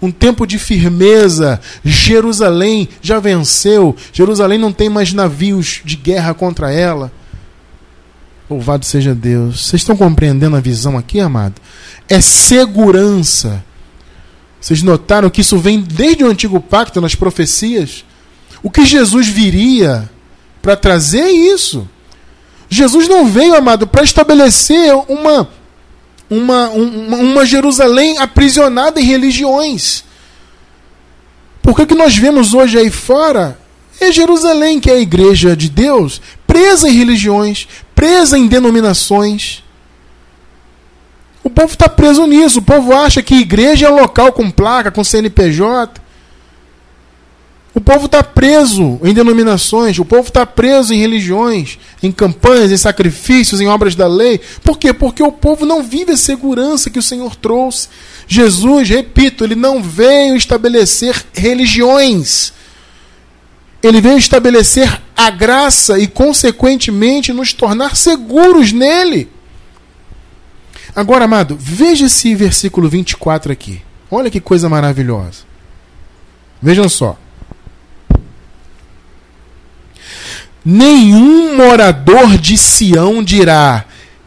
Um 0.01 0.11
tempo 0.11 0.45
de 0.45 0.59
firmeza. 0.59 1.61
Jerusalém 1.83 2.89
já 3.01 3.19
venceu. 3.19 3.95
Jerusalém 4.11 4.57
não 4.57 4.73
tem 4.73 4.89
mais 4.89 5.13
navios 5.13 5.81
de 5.85 5.95
guerra 5.95 6.33
contra 6.33 6.71
ela. 6.71 7.11
Louvado 8.49 8.85
seja 8.85 9.13
Deus. 9.13 9.67
Vocês 9.67 9.81
estão 9.81 9.97
compreendendo 9.97 10.55
a 10.55 10.61
visão 10.61 10.97
aqui, 10.97 11.19
amado? 11.19 11.61
É 12.07 12.21
segurança. 12.21 13.63
Vocês 14.59 14.81
notaram 14.81 15.29
que 15.29 15.41
isso 15.41 15.57
vem 15.57 15.81
desde 15.81 16.23
o 16.23 16.29
antigo 16.29 16.59
pacto, 16.59 17.01
nas 17.01 17.13
profecias? 17.13 18.05
O 18.63 18.71
que 18.71 18.85
Jesus 18.85 19.27
viria 19.27 20.09
para 20.61 20.75
trazer 20.75 21.21
é 21.21 21.31
isso. 21.31 21.87
Jesus 22.69 23.07
não 23.07 23.27
veio, 23.27 23.55
amado, 23.55 23.85
para 23.85 24.03
estabelecer 24.03 24.93
uma, 25.07 25.49
uma, 26.29 26.69
uma, 26.69 27.17
uma 27.17 27.45
Jerusalém 27.45 28.17
aprisionada 28.17 28.99
em 28.99 29.05
religiões. 29.05 30.03
Porque 31.61 31.81
o 31.81 31.87
que 31.87 31.95
nós 31.95 32.17
vemos 32.17 32.53
hoje 32.53 32.77
aí 32.77 32.89
fora 32.89 33.59
é 33.99 34.11
Jerusalém, 34.11 34.79
que 34.79 34.89
é 34.89 34.93
a 34.93 34.99
igreja 34.99 35.55
de 35.55 35.69
Deus, 35.69 36.21
presa 36.45 36.89
em 36.89 36.93
religiões, 36.93 37.67
presa 37.97 38.37
em 38.37 38.45
denominações. 38.45 39.63
O 41.43 41.49
povo 41.49 41.73
está 41.73 41.89
preso 41.89 42.27
nisso. 42.27 42.59
O 42.59 42.61
povo 42.61 42.93
acha 42.93 43.23
que 43.23 43.33
igreja 43.33 43.87
é 43.87 43.89
local 43.89 44.31
com 44.31 44.51
placa, 44.51 44.91
com 44.91 45.03
CNPJ. 45.03 45.99
O 47.73 47.81
povo 47.81 48.05
está 48.05 48.23
preso 48.23 48.99
em 49.03 49.13
denominações, 49.13 49.99
o 49.99 50.05
povo 50.05 50.29
está 50.29 50.47
preso 50.47 50.93
em 50.93 50.97
religiões, 50.97 51.77
em 52.01 52.11
campanhas, 52.11 52.71
em 52.71 52.77
sacrifícios, 52.77 53.61
em 53.61 53.67
obras 53.67 53.95
da 53.95 54.07
lei. 54.07 54.39
Por 54.63 54.79
quê? 54.79 54.93
Porque 54.93 55.21
o 55.21 55.31
povo 55.31 55.65
não 55.65 55.83
vive 55.83 56.11
a 56.11 56.17
segurança 56.17 56.89
que 56.89 56.97
o 56.97 57.03
Senhor 57.03 57.35
trouxe. 57.35 57.87
Jesus, 58.27 58.89
repito, 58.89 59.43
ele 59.43 59.55
não 59.55 59.81
veio 59.81 60.35
estabelecer 60.35 61.23
religiões. 61.33 62.51
Ele 63.81 64.01
veio 64.01 64.17
estabelecer 64.17 65.01
a 65.15 65.29
graça 65.29 65.99
e, 65.99 66.07
consequentemente, 66.07 67.31
nos 67.31 67.53
tornar 67.53 67.95
seguros 67.95 68.71
nele. 68.71 69.29
Agora, 70.95 71.25
amado, 71.25 71.55
veja 71.59 72.07
esse 72.07 72.33
versículo 72.33 72.89
24 72.89 73.51
aqui. 73.51 73.81
Olha 74.09 74.31
que 74.31 74.39
coisa 74.39 74.67
maravilhosa. 74.67 75.45
Vejam 76.61 76.89
só. 76.89 77.17
Nenhum 80.65 81.55
morador 81.55 82.37
de 82.37 82.57
Sião 82.57 83.23
dirá: 83.23 83.85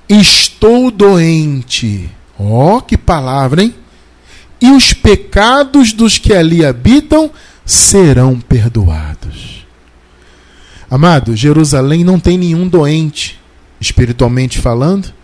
Estou 0.09 0.90
doente. 0.90 2.09
Ó, 2.38 2.76
oh, 2.76 2.80
que 2.80 2.96
palavra, 2.96 3.62
hein? 3.62 3.74
E 4.61 4.70
os 4.70 4.92
pecados 4.92 5.92
dos 5.92 6.18
que 6.18 6.32
ali 6.32 6.64
habitam 6.64 7.30
serão 7.71 8.41
perdoados. 8.41 9.64
Amado, 10.91 11.37
Jerusalém 11.37 12.03
não 12.03 12.18
tem 12.18 12.37
nenhum 12.37 12.66
doente, 12.66 13.39
espiritualmente 13.81 14.59
falando, 14.59 15.14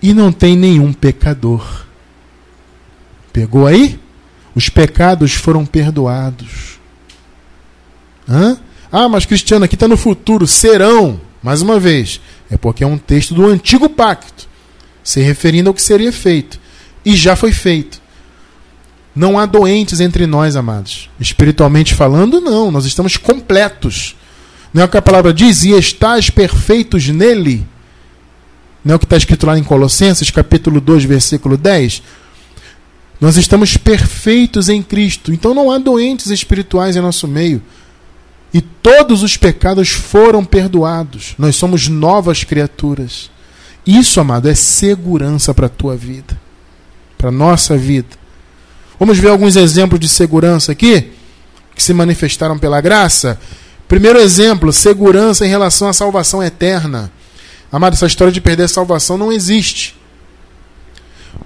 e 0.00 0.14
não 0.14 0.30
tem 0.30 0.56
nenhum 0.56 0.92
pecador. 0.92 1.86
Pegou 3.32 3.66
aí? 3.66 3.98
Os 4.54 4.68
pecados 4.68 5.34
foram 5.34 5.66
perdoados. 5.66 6.78
Hã? 8.28 8.56
Ah, 8.92 9.08
mas 9.08 9.26
Cristiano, 9.26 9.64
aqui 9.64 9.74
está 9.74 9.88
no 9.88 9.96
futuro. 9.96 10.46
Serão, 10.46 11.20
mais 11.42 11.62
uma 11.62 11.80
vez. 11.80 12.20
É 12.48 12.56
porque 12.56 12.84
é 12.84 12.86
um 12.86 12.98
texto 12.98 13.34
do 13.34 13.46
antigo 13.46 13.88
pacto, 13.88 14.48
se 15.02 15.20
referindo 15.20 15.68
ao 15.68 15.74
que 15.74 15.82
seria 15.82 16.12
feito. 16.12 16.60
E 17.04 17.16
já 17.16 17.34
foi 17.34 17.52
feito. 17.52 17.99
Não 19.14 19.38
há 19.38 19.46
doentes 19.46 20.00
entre 20.00 20.26
nós, 20.26 20.56
amados. 20.56 21.10
Espiritualmente 21.18 21.94
falando, 21.94 22.40
não. 22.40 22.70
Nós 22.70 22.84
estamos 22.84 23.16
completos. 23.16 24.16
Não 24.72 24.82
é 24.82 24.84
o 24.84 24.88
que 24.88 24.96
a 24.96 25.02
palavra 25.02 25.32
diz? 25.32 25.64
E 25.64 25.72
estás 25.72 26.30
perfeitos 26.30 27.08
nele. 27.08 27.66
Não 28.84 28.94
é 28.94 28.96
o 28.96 28.98
que 28.98 29.04
está 29.04 29.16
escrito 29.16 29.46
lá 29.46 29.58
em 29.58 29.64
Colossenses, 29.64 30.30
capítulo 30.30 30.80
2, 30.80 31.04
versículo 31.04 31.56
10? 31.56 32.02
Nós 33.20 33.36
estamos 33.36 33.76
perfeitos 33.76 34.68
em 34.68 34.82
Cristo. 34.82 35.32
Então 35.32 35.52
não 35.52 35.70
há 35.70 35.78
doentes 35.78 36.28
espirituais 36.28 36.96
em 36.96 37.00
nosso 37.00 37.28
meio. 37.28 37.60
E 38.54 38.60
todos 38.60 39.22
os 39.22 39.36
pecados 39.36 39.90
foram 39.90 40.44
perdoados. 40.44 41.34
Nós 41.38 41.56
somos 41.56 41.88
novas 41.88 42.42
criaturas. 42.42 43.30
Isso, 43.86 44.20
amado, 44.20 44.48
é 44.48 44.54
segurança 44.54 45.52
para 45.52 45.66
a 45.66 45.70
tua 45.70 45.96
vida, 45.96 46.40
para 47.18 47.28
a 47.28 47.32
nossa 47.32 47.76
vida. 47.76 48.19
Vamos 49.00 49.18
ver 49.18 49.28
alguns 49.28 49.56
exemplos 49.56 49.98
de 49.98 50.10
segurança 50.10 50.72
aqui, 50.72 51.10
que 51.74 51.82
se 51.82 51.94
manifestaram 51.94 52.58
pela 52.58 52.82
graça. 52.82 53.40
Primeiro 53.88 54.18
exemplo, 54.18 54.70
segurança 54.74 55.46
em 55.46 55.48
relação 55.48 55.88
à 55.88 55.92
salvação 55.94 56.42
eterna. 56.42 57.10
Amado, 57.72 57.94
essa 57.94 58.06
história 58.06 58.30
de 58.30 58.42
perder 58.42 58.64
a 58.64 58.68
salvação 58.68 59.16
não 59.16 59.32
existe. 59.32 59.96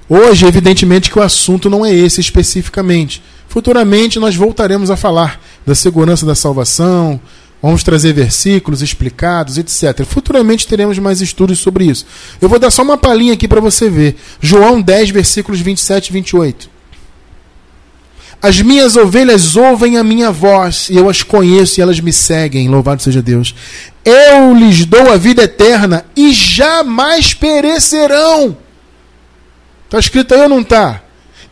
Hoje, 0.09 0.45
evidentemente, 0.45 1.09
que 1.09 1.17
o 1.17 1.23
assunto 1.23 1.71
não 1.71 1.87
é 1.87 1.95
esse 1.95 2.21
especificamente. 2.21 3.23
Futuramente 3.47 4.19
nós 4.19 4.35
voltaremos 4.35 4.91
a 4.91 4.97
falar 4.97 5.41
da 5.65 5.77
segurança 5.77 6.27
da 6.27 6.35
salvação, 6.35 7.21
vamos 7.63 7.85
trazer 7.85 8.13
versículos 8.13 8.83
explicados, 8.83 9.59
etc. 9.59 10.05
Futuramente 10.05 10.67
teremos 10.67 10.99
mais 10.99 11.21
estudos 11.21 11.61
sobre 11.61 11.85
isso. 11.85 12.05
Eu 12.41 12.49
vou 12.49 12.59
dar 12.59 12.73
só 12.73 12.83
uma 12.83 12.99
palhinha 12.99 13.35
aqui 13.35 13.47
para 13.47 13.61
você 13.61 13.89
ver. 13.89 14.17
João 14.41 14.83
10, 14.83 15.11
versículos 15.11 15.61
27 15.61 16.09
e 16.09 16.13
28. 16.15 16.74
As 18.45 18.61
minhas 18.61 18.95
ovelhas 18.95 19.57
ouvem 19.57 19.97
a 19.97 20.05
minha 20.05 20.31
voz, 20.31 20.91
e 20.91 20.97
eu 20.97 21.09
as 21.09 21.23
conheço 21.23 21.81
e 21.81 21.83
elas 21.83 21.99
me 21.99 22.13
seguem. 22.13 22.69
Louvado 22.69 23.03
seja 23.03 23.23
Deus. 23.23 23.55
Eu 24.05 24.53
lhes 24.53 24.85
dou 24.85 25.11
a 25.11 25.17
vida 25.17 25.45
eterna 25.45 26.05
e 26.15 26.31
jamais 26.31 27.33
perecerão. 27.33 28.55
Está 29.87 29.99
escrito 29.99 30.35
aí 30.35 30.43
ou 30.43 30.51
não 30.51 30.61
está? 30.61 31.03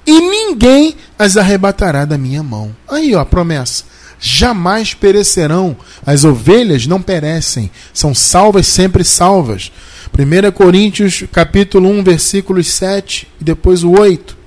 E 0.07 0.20
ninguém 0.20 0.95
as 1.18 1.38
arrebatará 1.38 2.05
da 2.05 2.18
minha 2.18 2.43
mão. 2.43 2.76
Aí, 2.86 3.14
ó, 3.14 3.20
a 3.20 3.24
promessa. 3.24 3.84
Jamais 4.20 4.93
perecerão. 4.93 5.74
As 6.05 6.24
ovelhas 6.24 6.86
não 6.86 7.01
perecem, 7.01 7.70
são 7.95 8.14
salvas 8.14 8.66
sempre 8.66 9.03
salvas. 9.03 9.72
1 10.12 10.53
Coríntios 10.53 11.24
capítulo 11.32 11.88
1, 11.88 12.05
versículos 12.05 12.66
7 12.66 13.28
e 13.40 13.45
depois 13.45 13.82
o 13.82 13.93
8. 13.93 14.41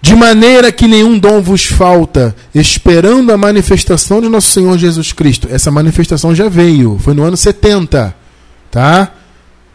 De 0.00 0.14
maneira 0.14 0.70
que 0.70 0.86
nenhum 0.86 1.18
dom 1.18 1.42
vos 1.42 1.64
falta, 1.64 2.34
esperando 2.54 3.32
a 3.32 3.36
manifestação 3.36 4.20
de 4.20 4.28
nosso 4.28 4.48
Senhor 4.50 4.78
Jesus 4.78 5.12
Cristo. 5.12 5.48
Essa 5.50 5.70
manifestação 5.70 6.34
já 6.34 6.48
veio, 6.48 6.98
foi 6.98 7.14
no 7.14 7.24
ano 7.24 7.36
70, 7.36 8.14
tá? 8.70 9.12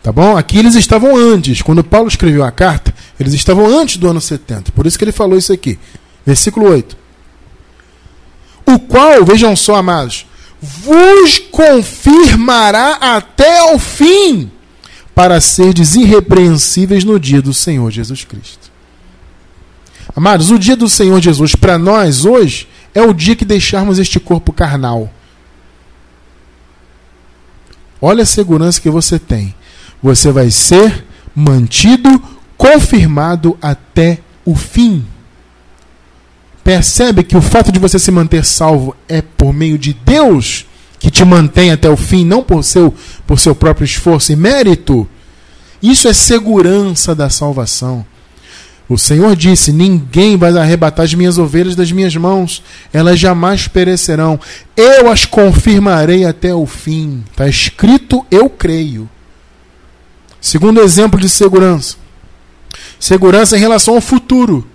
Tá 0.01 0.11
bom? 0.11 0.35
Aqui 0.35 0.59
eles 0.59 0.75
estavam 0.75 1.15
antes. 1.15 1.61
Quando 1.61 1.83
Paulo 1.83 2.09
escreveu 2.09 2.43
a 2.43 2.51
carta, 2.51 2.93
eles 3.17 3.33
estavam 3.33 3.65
antes 3.65 3.97
do 3.97 4.09
ano 4.09 4.19
70. 4.19 4.71
Por 4.73 4.85
isso 4.85 4.97
que 4.97 5.05
ele 5.05 5.13
falou 5.13 5.37
isso 5.37 5.53
aqui. 5.53 5.79
Versículo 6.25 6.69
8. 6.69 6.97
O 8.65 8.79
qual, 8.79 9.23
vejam 9.23 9.55
só, 9.55 9.75
amados, 9.75 10.25
vos 10.61 11.39
confirmará 11.51 12.93
até 12.95 13.59
ao 13.59 13.77
fim, 13.77 14.49
para 15.13 15.39
serdes 15.39 15.95
irrepreensíveis 15.95 17.03
no 17.03 17.19
dia 17.19 17.41
do 17.41 17.53
Senhor 17.53 17.91
Jesus 17.91 18.23
Cristo. 18.23 18.62
Amados, 20.15 20.51
o 20.51 20.59
dia 20.59 20.75
do 20.75 20.87
Senhor 20.87 21.19
Jesus 21.21 21.55
para 21.55 21.77
nós 21.77 22.23
hoje 22.23 22.67
é 22.93 23.01
o 23.01 23.13
dia 23.13 23.35
que 23.35 23.43
deixarmos 23.43 23.97
este 23.97 24.19
corpo 24.19 24.53
carnal. 24.53 25.11
Olha 27.99 28.23
a 28.23 28.25
segurança 28.25 28.79
que 28.79 28.89
você 28.89 29.17
tem. 29.17 29.55
Você 30.01 30.31
vai 30.31 30.51
ser 30.51 31.05
mantido, 31.33 32.21
confirmado 32.55 33.57
até 33.61 34.19
o 34.45 34.55
fim. 34.55 35.05
Percebe 36.63 37.23
que 37.23 37.35
o 37.35 37.41
fato 37.41 37.71
de 37.71 37.79
você 37.79 37.97
se 37.97 38.11
manter 38.11 38.45
salvo 38.45 38.95
é 39.07 39.21
por 39.21 39.53
meio 39.53 39.77
de 39.77 39.93
Deus 39.93 40.65
que 40.99 41.11
te 41.11 41.25
mantém 41.25 41.71
até 41.71 41.89
o 41.89 41.97
fim, 41.97 42.23
não 42.23 42.41
por 42.43 42.63
seu, 42.63 42.93
por 43.27 43.37
seu 43.39 43.53
próprio 43.53 43.83
esforço 43.83 44.31
e 44.31 44.35
mérito. 44.35 45.07
Isso 45.81 46.07
é 46.07 46.13
segurança 46.13 47.13
da 47.13 47.29
salvação. 47.29 48.05
O 48.87 48.97
Senhor 48.97 49.35
disse: 49.35 49.71
Ninguém 49.71 50.37
vai 50.37 50.55
arrebatar 50.57 51.05
as 51.05 51.13
minhas 51.13 51.37
ovelhas 51.37 51.75
das 51.75 51.91
minhas 51.91 52.15
mãos, 52.15 52.61
elas 52.91 53.19
jamais 53.19 53.67
perecerão. 53.67 54.39
Eu 54.75 55.09
as 55.09 55.25
confirmarei 55.25 56.25
até 56.25 56.53
o 56.53 56.65
fim. 56.65 57.23
Está 57.31 57.47
escrito: 57.47 58.25
Eu 58.29 58.49
creio. 58.49 59.09
Segundo 60.41 60.81
exemplo 60.81 61.19
de 61.19 61.29
segurança: 61.29 61.95
segurança 62.99 63.55
em 63.55 63.59
relação 63.59 63.95
ao 63.95 64.01
futuro. 64.01 64.67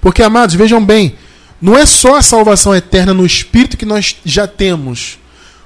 Porque, 0.00 0.22
amados, 0.22 0.54
vejam 0.54 0.82
bem, 0.82 1.14
não 1.60 1.76
é 1.76 1.84
só 1.84 2.16
a 2.16 2.22
salvação 2.22 2.74
eterna 2.74 3.12
no 3.12 3.26
espírito 3.26 3.76
que 3.76 3.84
nós 3.84 4.16
já 4.24 4.46
temos. 4.46 5.18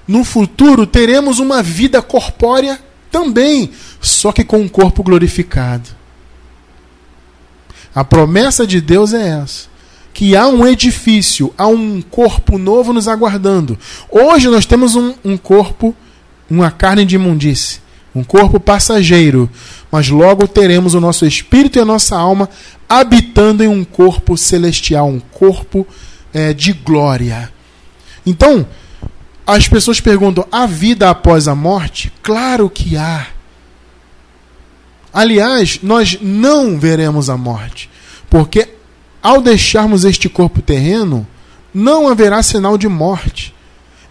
No 0.09 0.24
futuro 0.24 0.86
teremos 0.86 1.38
uma 1.38 1.62
vida 1.62 2.03
corpórea 2.03 2.80
também, 3.12 3.70
só 4.01 4.32
que 4.32 4.42
com 4.42 4.59
um 4.59 4.68
corpo 4.68 5.05
glorificado. 5.05 5.88
A 7.95 8.03
promessa 8.05 8.66
de 8.66 8.80
Deus 8.80 9.12
é 9.14 9.40
essa. 9.40 9.68
Que 10.12 10.36
há 10.36 10.47
um 10.47 10.66
edifício, 10.66 11.53
há 11.59 11.66
um 11.66 12.03
corpo 12.03 12.59
novo 12.59 12.92
nos 12.92 13.09
aguardando. 13.09 13.78
Hoje 14.11 14.49
nós 14.49 14.64
temos 14.64 14.95
um, 14.95 15.14
um 15.24 15.36
corpo, 15.36 15.95
uma 16.49 16.70
carne 16.70 17.05
de 17.05 17.16
imundície, 17.16 17.80
um 18.14 18.22
corpo 18.22 18.61
passageiro, 18.61 19.51
mas 19.90 20.09
logo 20.09 20.47
teremos 20.47 20.95
o 20.95 21.01
nosso 21.01 21.26
espírito 21.26 21.78
e 21.78 21.82
a 21.82 21.84
nossa 21.84 22.16
alma 22.16 22.49
habitando 22.88 23.64
em 23.64 23.68
um 23.68 23.84
corpo 23.84 24.36
celestial, 24.36 25.09
um 25.09 25.20
corpo 25.20 25.86
é, 26.32 26.53
de 26.53 26.72
glória. 26.72 27.53
Então, 28.24 28.66
as 29.47 29.68
pessoas 29.68 30.01
perguntam: 30.01 30.47
há 30.51 30.64
vida 30.66 31.11
após 31.11 31.49
a 31.49 31.55
morte? 31.55 32.12
Claro 32.22 32.70
que 32.70 32.97
há. 32.97 33.34
Aliás, 35.14 35.78
nós 35.80 36.18
não 36.20 36.76
veremos 36.76 37.30
a 37.30 37.36
morte, 37.36 37.88
porque 38.28 38.68
ao 39.22 39.40
deixarmos 39.40 40.04
este 40.04 40.28
corpo 40.28 40.60
terreno, 40.60 41.24
não 41.72 42.08
haverá 42.08 42.42
sinal 42.42 42.76
de 42.76 42.88
morte. 42.88 43.54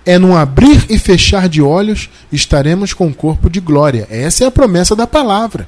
É 0.05 0.17
num 0.17 0.35
abrir 0.35 0.85
e 0.89 0.97
fechar 0.97 1.47
de 1.47 1.61
olhos 1.61 2.09
estaremos 2.31 2.93
com 2.93 3.07
o 3.07 3.13
corpo 3.13 3.49
de 3.49 3.59
glória. 3.59 4.07
Essa 4.09 4.45
é 4.45 4.47
a 4.47 4.51
promessa 4.51 4.95
da 4.95 5.05
palavra. 5.05 5.67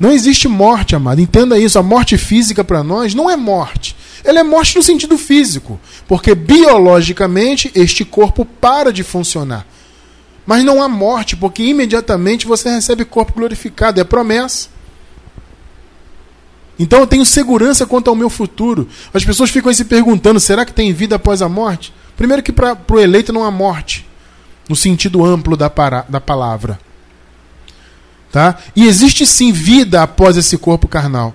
Não 0.00 0.10
existe 0.10 0.48
morte, 0.48 0.96
amado. 0.96 1.20
Entenda 1.20 1.58
isso. 1.58 1.78
A 1.78 1.82
morte 1.82 2.18
física 2.18 2.64
para 2.64 2.82
nós 2.82 3.14
não 3.14 3.30
é 3.30 3.36
morte. 3.36 3.94
Ela 4.24 4.40
é 4.40 4.42
morte 4.42 4.76
no 4.76 4.82
sentido 4.82 5.16
físico, 5.16 5.78
porque 6.08 6.34
biologicamente 6.34 7.70
este 7.74 8.04
corpo 8.04 8.44
para 8.44 8.92
de 8.92 9.02
funcionar. 9.02 9.66
Mas 10.52 10.64
não 10.64 10.82
há 10.82 10.86
morte, 10.86 11.34
porque 11.34 11.62
imediatamente 11.62 12.46
você 12.46 12.68
recebe 12.68 13.06
corpo 13.06 13.32
glorificado, 13.32 13.98
é 13.98 14.04
promessa. 14.04 14.68
Então 16.78 16.98
eu 16.98 17.06
tenho 17.06 17.24
segurança 17.24 17.86
quanto 17.86 18.10
ao 18.10 18.14
meu 18.14 18.28
futuro. 18.28 18.86
As 19.14 19.24
pessoas 19.24 19.48
ficam 19.48 19.70
aí 19.70 19.74
se 19.74 19.86
perguntando: 19.86 20.38
será 20.38 20.66
que 20.66 20.74
tem 20.74 20.92
vida 20.92 21.16
após 21.16 21.40
a 21.40 21.48
morte? 21.48 21.94
Primeiro, 22.18 22.42
que 22.42 22.52
para 22.52 22.76
o 22.86 23.00
eleito 23.00 23.32
não 23.32 23.44
há 23.44 23.50
morte, 23.50 24.06
no 24.68 24.76
sentido 24.76 25.24
amplo 25.24 25.56
da, 25.56 25.70
para, 25.70 26.04
da 26.06 26.20
palavra. 26.20 26.78
Tá? 28.30 28.58
E 28.76 28.86
existe 28.86 29.24
sim 29.24 29.52
vida 29.52 30.02
após 30.02 30.36
esse 30.36 30.58
corpo 30.58 30.86
carnal. 30.86 31.34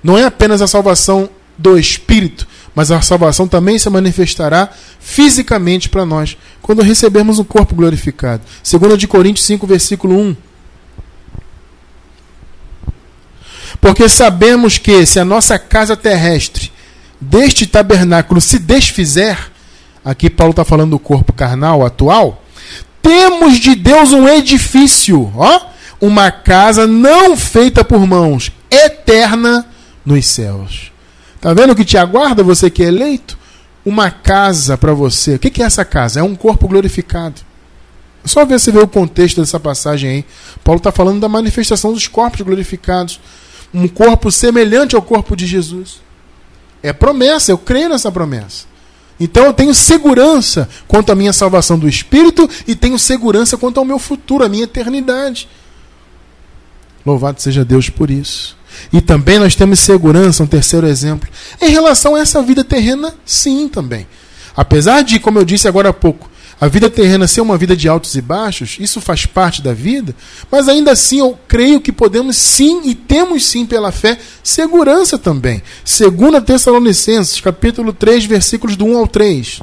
Não 0.00 0.16
é 0.16 0.26
apenas 0.26 0.62
a 0.62 0.68
salvação 0.68 1.28
do 1.58 1.76
espírito, 1.76 2.46
mas 2.74 2.90
a 2.90 3.00
salvação 3.00 3.46
também 3.46 3.78
se 3.78 3.88
manifestará 3.88 4.68
fisicamente 4.98 5.88
para 5.88 6.04
nós 6.04 6.36
quando 6.60 6.82
recebermos 6.82 7.38
um 7.38 7.44
corpo 7.44 7.74
glorificado. 7.74 8.42
2 8.68 8.98
de 8.98 9.06
Coríntios 9.06 9.46
5, 9.46 9.66
versículo 9.66 10.18
1. 10.18 10.36
Porque 13.80 14.08
sabemos 14.08 14.78
que 14.78 15.04
se 15.06 15.20
a 15.20 15.24
nossa 15.24 15.58
casa 15.58 15.96
terrestre 15.96 16.72
deste 17.20 17.66
tabernáculo 17.66 18.40
se 18.40 18.58
desfizer, 18.58 19.38
aqui 20.04 20.28
Paulo 20.28 20.52
está 20.52 20.64
falando 20.64 20.92
do 20.92 20.98
corpo 20.98 21.32
carnal 21.32 21.84
atual, 21.84 22.42
temos 23.02 23.60
de 23.60 23.74
Deus 23.74 24.12
um 24.12 24.28
edifício, 24.28 25.30
ó, 25.36 25.66
uma 26.00 26.30
casa 26.30 26.86
não 26.86 27.36
feita 27.36 27.84
por 27.84 28.06
mãos, 28.06 28.50
eterna 28.70 29.66
nos 30.04 30.26
céus. 30.26 30.93
Tá 31.44 31.52
vendo 31.52 31.74
o 31.74 31.76
que 31.76 31.84
te 31.84 31.98
aguarda, 31.98 32.42
você 32.42 32.70
que 32.70 32.82
é 32.82 32.86
eleito? 32.86 33.36
Uma 33.84 34.10
casa 34.10 34.78
para 34.78 34.94
você. 34.94 35.34
O 35.34 35.38
que 35.38 35.62
é 35.62 35.66
essa 35.66 35.84
casa? 35.84 36.20
É 36.20 36.22
um 36.22 36.34
corpo 36.34 36.66
glorificado. 36.66 37.42
Só 38.24 38.46
ver 38.46 38.58
se 38.58 38.70
vê 38.70 38.78
o 38.78 38.88
contexto 38.88 39.42
dessa 39.42 39.60
passagem 39.60 40.08
aí. 40.08 40.24
Paulo 40.64 40.78
está 40.78 40.90
falando 40.90 41.20
da 41.20 41.28
manifestação 41.28 41.92
dos 41.92 42.08
corpos 42.08 42.40
glorificados. 42.40 43.20
Um 43.74 43.86
corpo 43.86 44.32
semelhante 44.32 44.96
ao 44.96 45.02
corpo 45.02 45.36
de 45.36 45.46
Jesus. 45.46 46.00
É 46.82 46.94
promessa, 46.94 47.52
eu 47.52 47.58
creio 47.58 47.90
nessa 47.90 48.10
promessa. 48.10 48.64
Então 49.20 49.44
eu 49.44 49.52
tenho 49.52 49.74
segurança 49.74 50.66
quanto 50.88 51.12
à 51.12 51.14
minha 51.14 51.34
salvação 51.34 51.78
do 51.78 51.86
espírito 51.86 52.48
e 52.66 52.74
tenho 52.74 52.98
segurança 52.98 53.58
quanto 53.58 53.78
ao 53.78 53.84
meu 53.84 53.98
futuro, 53.98 54.44
à 54.44 54.48
minha 54.48 54.64
eternidade. 54.64 55.46
Louvado 57.04 57.42
seja 57.42 57.66
Deus 57.66 57.90
por 57.90 58.10
isso. 58.10 58.56
E 58.92 59.00
também 59.00 59.38
nós 59.38 59.54
temos 59.54 59.80
segurança, 59.80 60.42
um 60.42 60.46
terceiro 60.46 60.86
exemplo, 60.86 61.28
em 61.60 61.70
relação 61.70 62.14
a 62.14 62.20
essa 62.20 62.42
vida 62.42 62.64
terrena, 62.64 63.14
sim, 63.24 63.68
também. 63.68 64.06
Apesar 64.56 65.02
de, 65.02 65.18
como 65.18 65.38
eu 65.38 65.44
disse 65.44 65.66
agora 65.66 65.88
há 65.88 65.92
pouco, 65.92 66.30
a 66.60 66.68
vida 66.68 66.88
terrena 66.88 67.26
ser 67.26 67.40
uma 67.40 67.58
vida 67.58 67.76
de 67.76 67.88
altos 67.88 68.14
e 68.14 68.20
baixos, 68.20 68.76
isso 68.78 69.00
faz 69.00 69.26
parte 69.26 69.60
da 69.60 69.74
vida, 69.74 70.14
mas 70.50 70.68
ainda 70.68 70.92
assim 70.92 71.18
eu 71.18 71.38
creio 71.48 71.80
que 71.80 71.92
podemos 71.92 72.36
sim 72.36 72.82
e 72.84 72.94
temos 72.94 73.44
sim 73.44 73.66
pela 73.66 73.90
fé 73.90 74.18
segurança 74.42 75.18
também. 75.18 75.62
Segunda 75.84 76.40
Tessalonicenses, 76.40 77.40
capítulo 77.40 77.92
3, 77.92 78.24
versículos 78.26 78.76
do 78.76 78.84
1 78.86 78.96
ao 78.96 79.08
3. 79.08 79.60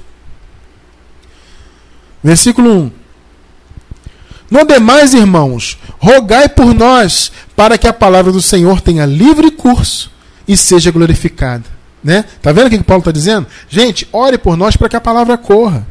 Versículo 2.23 2.69
1. 2.69 2.91
No 4.51 4.65
demais, 4.65 5.13
irmãos, 5.13 5.79
rogai 5.97 6.49
por 6.49 6.73
nós, 6.73 7.31
para 7.61 7.77
que 7.77 7.87
a 7.87 7.93
palavra 7.93 8.31
do 8.31 8.41
Senhor 8.41 8.81
tenha 8.81 9.05
livre 9.05 9.51
curso 9.51 10.11
e 10.47 10.57
seja 10.57 10.89
glorificada. 10.89 11.63
Né? 12.03 12.25
Tá 12.41 12.51
vendo 12.51 12.65
o 12.65 12.69
que 12.71 12.83
Paulo 12.83 13.01
está 13.01 13.11
dizendo? 13.11 13.45
Gente, 13.69 14.07
ore 14.11 14.39
por 14.39 14.57
nós 14.57 14.75
para 14.75 14.89
que 14.89 14.95
a 14.95 14.99
palavra 14.99 15.37
corra. 15.37 15.85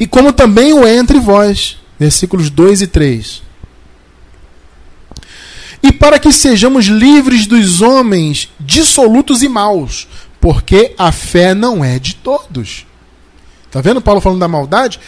E 0.00 0.06
como 0.06 0.32
também 0.32 0.72
o 0.72 0.86
é 0.86 0.96
entre 0.96 1.20
vós. 1.20 1.76
Versículos 2.00 2.48
2 2.48 2.80
e 2.80 2.86
3. 2.86 3.42
E 5.82 5.92
para 5.92 6.18
que 6.18 6.32
sejamos 6.32 6.86
livres 6.86 7.46
dos 7.46 7.82
homens 7.82 8.48
dissolutos 8.58 9.42
e 9.42 9.50
maus, 9.50 10.08
porque 10.40 10.94
a 10.96 11.12
fé 11.12 11.52
não 11.52 11.84
é 11.84 11.98
de 11.98 12.14
todos. 12.14 12.86
Tá 13.70 13.82
vendo 13.82 14.00
Paulo 14.00 14.22
falando 14.22 14.40
da 14.40 14.48
maldade? 14.48 14.98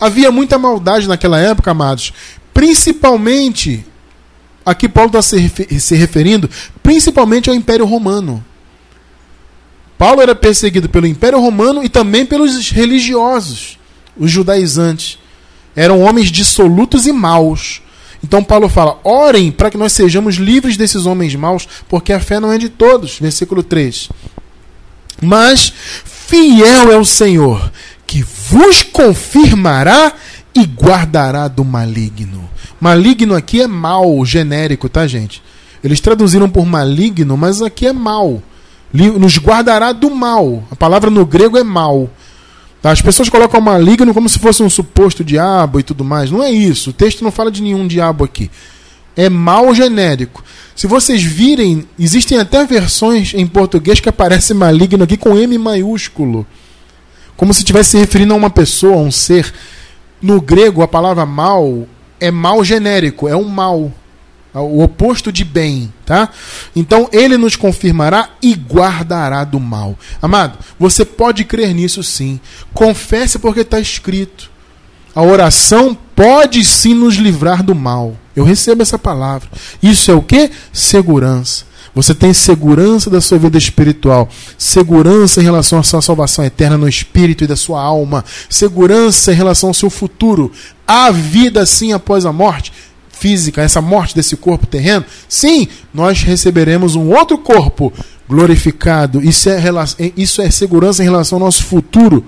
Havia 0.00 0.32
muita 0.32 0.58
maldade 0.58 1.06
naquela 1.06 1.38
época, 1.38 1.72
amados. 1.72 2.14
Principalmente, 2.54 3.84
aqui 4.70 4.88
Paulo 4.88 5.08
está 5.08 5.22
se 5.22 5.94
referindo, 5.94 6.48
principalmente 6.82 7.48
ao 7.48 7.56
Império 7.56 7.84
Romano. 7.84 8.44
Paulo 9.98 10.22
era 10.22 10.34
perseguido 10.34 10.88
pelo 10.88 11.06
Império 11.06 11.38
Romano 11.38 11.84
e 11.84 11.88
também 11.88 12.24
pelos 12.24 12.70
religiosos, 12.70 13.78
os 14.16 14.30
judaizantes. 14.30 15.18
Eram 15.76 16.00
homens 16.00 16.30
dissolutos 16.30 17.06
e 17.06 17.12
maus. 17.12 17.82
Então 18.24 18.42
Paulo 18.42 18.68
fala: 18.68 18.98
orem 19.04 19.52
para 19.52 19.70
que 19.70 19.76
nós 19.76 19.92
sejamos 19.92 20.36
livres 20.36 20.76
desses 20.76 21.04
homens 21.04 21.34
maus, 21.34 21.68
porque 21.88 22.12
a 22.12 22.20
fé 22.20 22.40
não 22.40 22.50
é 22.50 22.56
de 22.56 22.70
todos. 22.70 23.18
Versículo 23.18 23.62
3. 23.62 24.08
Mas 25.20 25.70
fiel 26.04 26.90
é 26.90 26.96
o 26.96 27.04
Senhor, 27.04 27.70
que 28.06 28.22
vos 28.22 28.82
confirmará 28.82 30.14
e 30.54 30.64
guardará 30.64 31.46
do 31.46 31.64
maligno. 31.64 32.39
Maligno 32.80 33.34
aqui 33.34 33.60
é 33.60 33.66
mal, 33.66 34.24
genérico, 34.24 34.88
tá, 34.88 35.06
gente? 35.06 35.42
Eles 35.84 36.00
traduziram 36.00 36.48
por 36.48 36.64
maligno, 36.66 37.36
mas 37.36 37.60
aqui 37.60 37.86
é 37.86 37.92
mal. 37.92 38.42
Nos 38.92 39.38
guardará 39.38 39.92
do 39.92 40.10
mal. 40.10 40.64
A 40.70 40.76
palavra 40.76 41.10
no 41.10 41.24
grego 41.24 41.58
é 41.58 41.62
mal. 41.62 42.08
As 42.82 43.02
pessoas 43.02 43.28
colocam 43.28 43.60
maligno 43.60 44.14
como 44.14 44.28
se 44.28 44.38
fosse 44.38 44.62
um 44.62 44.70
suposto 44.70 45.22
diabo 45.22 45.78
e 45.78 45.82
tudo 45.82 46.04
mais. 46.04 46.30
Não 46.30 46.42
é 46.42 46.50
isso. 46.50 46.90
O 46.90 46.92
texto 46.94 47.22
não 47.22 47.30
fala 47.30 47.50
de 47.50 47.62
nenhum 47.62 47.86
diabo 47.86 48.24
aqui. 48.24 48.50
É 49.14 49.28
mal 49.28 49.74
genérico. 49.74 50.42
Se 50.74 50.86
vocês 50.86 51.22
virem, 51.22 51.86
existem 51.98 52.38
até 52.38 52.64
versões 52.64 53.34
em 53.34 53.46
português 53.46 54.00
que 54.00 54.08
aparece 54.08 54.54
maligno 54.54 55.04
aqui 55.04 55.16
com 55.16 55.36
M 55.36 55.58
maiúsculo 55.58 56.46
como 57.40 57.54
se 57.54 57.60
estivesse 57.60 57.92
se 57.92 57.96
referindo 57.96 58.34
a 58.34 58.36
uma 58.36 58.50
pessoa, 58.50 58.96
a 58.96 58.98
um 58.98 59.10
ser. 59.10 59.50
No 60.20 60.42
grego, 60.42 60.82
a 60.82 60.88
palavra 60.88 61.24
mal 61.24 61.88
é 62.20 62.30
mal 62.30 62.62
genérico, 62.64 63.28
é 63.28 63.36
um 63.36 63.48
mal, 63.48 63.92
é 64.54 64.58
o 64.58 64.80
oposto 64.80 65.32
de 65.32 65.44
bem, 65.44 65.92
tá? 66.04 66.28
Então 66.74 67.08
ele 67.12 67.36
nos 67.36 67.56
confirmará 67.56 68.30
e 68.42 68.54
guardará 68.54 69.44
do 69.44 69.60
mal. 69.60 69.98
Amado, 70.20 70.58
você 70.78 71.04
pode 71.04 71.44
crer 71.44 71.74
nisso 71.74 72.02
sim. 72.02 72.40
Confesse 72.74 73.38
porque 73.38 73.60
está 73.60 73.80
escrito. 73.80 74.50
A 75.14 75.22
oração 75.22 75.96
pode 76.14 76.64
sim 76.64 76.94
nos 76.94 77.16
livrar 77.16 77.62
do 77.62 77.74
mal. 77.74 78.16
Eu 78.34 78.44
recebo 78.44 78.82
essa 78.82 78.98
palavra. 78.98 79.48
Isso 79.82 80.10
é 80.10 80.14
o 80.14 80.22
que? 80.22 80.50
Segurança. 80.72 81.64
Você 81.94 82.14
tem 82.14 82.32
segurança 82.32 83.10
da 83.10 83.20
sua 83.20 83.38
vida 83.38 83.58
espiritual, 83.58 84.28
segurança 84.56 85.40
em 85.40 85.44
relação 85.44 85.80
à 85.80 85.82
sua 85.82 86.00
salvação 86.00 86.44
eterna 86.44 86.78
no 86.78 86.88
espírito 86.88 87.42
e 87.42 87.46
da 87.46 87.56
sua 87.56 87.82
alma, 87.82 88.24
segurança 88.48 89.32
em 89.32 89.36
relação 89.36 89.70
ao 89.70 89.74
seu 89.74 89.90
futuro. 89.90 90.52
Há 90.86 91.10
vida 91.10 91.66
sim 91.66 91.92
após 91.92 92.24
a 92.24 92.32
morte 92.32 92.72
física, 93.10 93.60
essa 93.60 93.80
morte 93.80 94.14
desse 94.14 94.36
corpo 94.36 94.66
terreno? 94.66 95.04
Sim, 95.28 95.68
nós 95.92 96.22
receberemos 96.22 96.94
um 96.94 97.10
outro 97.10 97.36
corpo 97.36 97.92
glorificado. 98.28 99.22
Isso 99.22 99.50
é, 99.50 99.60
isso 100.16 100.40
é 100.40 100.50
segurança 100.50 101.02
em 101.02 101.06
relação 101.06 101.36
ao 101.36 101.44
nosso 101.44 101.64
futuro. 101.64 102.24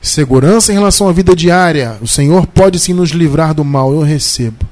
Segurança 0.00 0.70
em 0.70 0.76
relação 0.76 1.08
à 1.08 1.12
vida 1.12 1.34
diária. 1.34 1.98
O 2.00 2.06
Senhor 2.06 2.46
pode 2.46 2.78
sim 2.78 2.92
nos 2.92 3.10
livrar 3.10 3.52
do 3.52 3.64
mal. 3.64 3.92
Eu 3.92 4.02
recebo. 4.02 4.64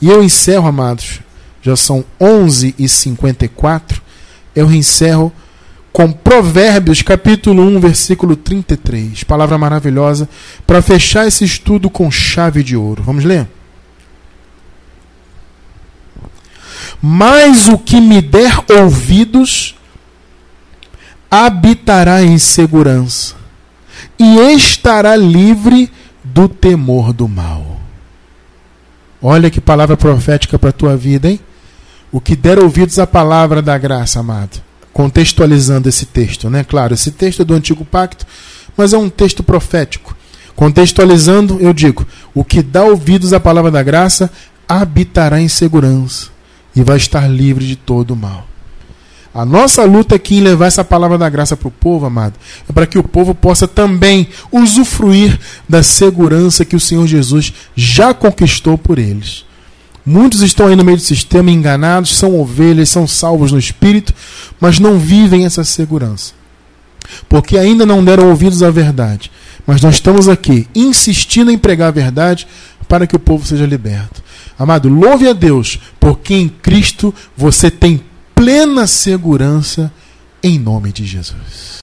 E 0.00 0.08
eu 0.10 0.22
encerro, 0.22 0.68
amados, 0.68 1.20
já 1.64 1.74
são 1.74 2.04
11 2.20 2.74
e 2.78 2.86
54 2.86 4.02
eu 4.54 4.70
encerro 4.70 5.32
com 5.92 6.12
Provérbios, 6.12 7.02
capítulo 7.02 7.62
1, 7.62 7.80
versículo 7.80 8.36
33. 8.36 9.24
Palavra 9.24 9.56
maravilhosa 9.56 10.28
para 10.66 10.82
fechar 10.82 11.26
esse 11.26 11.44
estudo 11.44 11.88
com 11.88 12.10
chave 12.10 12.62
de 12.62 12.76
ouro. 12.76 13.02
Vamos 13.02 13.24
ler? 13.24 13.48
Mas 17.00 17.66
o 17.66 17.78
que 17.78 18.00
me 18.00 18.20
der 18.20 18.52
ouvidos 18.80 19.74
habitará 21.30 22.22
em 22.22 22.38
segurança 22.38 23.34
e 24.18 24.38
estará 24.52 25.16
livre 25.16 25.90
do 26.22 26.48
temor 26.48 27.12
do 27.12 27.28
mal. 27.28 27.80
Olha 29.20 29.50
que 29.50 29.60
palavra 29.60 29.96
profética 29.96 30.58
para 30.58 30.70
a 30.70 30.72
tua 30.72 30.96
vida, 30.96 31.30
hein? 31.30 31.40
O 32.14 32.20
que 32.20 32.36
der 32.36 32.60
ouvidos 32.60 33.00
à 33.00 33.08
palavra 33.08 33.60
da 33.60 33.76
graça, 33.76 34.20
amado. 34.20 34.62
Contextualizando 34.92 35.88
esse 35.88 36.06
texto, 36.06 36.48
né? 36.48 36.62
Claro, 36.62 36.94
esse 36.94 37.10
texto 37.10 37.42
é 37.42 37.44
do 37.44 37.54
Antigo 37.54 37.84
Pacto, 37.84 38.24
mas 38.76 38.92
é 38.92 38.96
um 38.96 39.10
texto 39.10 39.42
profético. 39.42 40.16
Contextualizando, 40.54 41.58
eu 41.58 41.72
digo: 41.72 42.06
o 42.32 42.44
que 42.44 42.62
dá 42.62 42.84
ouvidos 42.84 43.32
à 43.32 43.40
palavra 43.40 43.68
da 43.68 43.82
graça 43.82 44.30
habitará 44.68 45.40
em 45.40 45.48
segurança 45.48 46.28
e 46.76 46.84
vai 46.84 46.98
estar 46.98 47.26
livre 47.26 47.66
de 47.66 47.74
todo 47.74 48.12
o 48.12 48.16
mal. 48.16 48.46
A 49.34 49.44
nossa 49.44 49.82
luta 49.82 50.14
aqui 50.14 50.36
em 50.36 50.40
levar 50.40 50.66
essa 50.66 50.84
palavra 50.84 51.18
da 51.18 51.28
graça 51.28 51.56
para 51.56 51.66
o 51.66 51.72
povo, 51.72 52.06
amado, 52.06 52.34
é 52.70 52.72
para 52.72 52.86
que 52.86 52.96
o 52.96 53.02
povo 53.02 53.34
possa 53.34 53.66
também 53.66 54.28
usufruir 54.52 55.36
da 55.68 55.82
segurança 55.82 56.64
que 56.64 56.76
o 56.76 56.80
Senhor 56.80 57.08
Jesus 57.08 57.52
já 57.74 58.14
conquistou 58.14 58.78
por 58.78 59.00
eles. 59.00 59.44
Muitos 60.04 60.42
estão 60.42 60.66
aí 60.66 60.76
no 60.76 60.84
meio 60.84 60.98
do 60.98 61.02
sistema 61.02 61.50
enganados, 61.50 62.16
são 62.16 62.38
ovelhas, 62.38 62.90
são 62.90 63.06
salvos 63.06 63.52
no 63.52 63.58
espírito, 63.58 64.12
mas 64.60 64.78
não 64.78 64.98
vivem 64.98 65.46
essa 65.46 65.64
segurança. 65.64 66.34
Porque 67.28 67.56
ainda 67.56 67.86
não 67.86 68.04
deram 68.04 68.28
ouvidos 68.28 68.62
à 68.62 68.70
verdade. 68.70 69.30
Mas 69.66 69.80
nós 69.80 69.94
estamos 69.94 70.28
aqui 70.28 70.68
insistindo 70.74 71.50
em 71.50 71.56
pregar 71.56 71.88
a 71.88 71.92
verdade 71.92 72.46
para 72.86 73.06
que 73.06 73.16
o 73.16 73.20
povo 73.20 73.46
seja 73.46 73.64
liberto. 73.64 74.22
Amado, 74.58 74.88
louve 74.88 75.26
a 75.26 75.32
Deus, 75.32 75.78
porque 75.98 76.34
em 76.34 76.48
Cristo 76.48 77.14
você 77.36 77.70
tem 77.70 78.02
plena 78.34 78.86
segurança 78.86 79.90
em 80.42 80.58
nome 80.58 80.92
de 80.92 81.06
Jesus. 81.06 81.72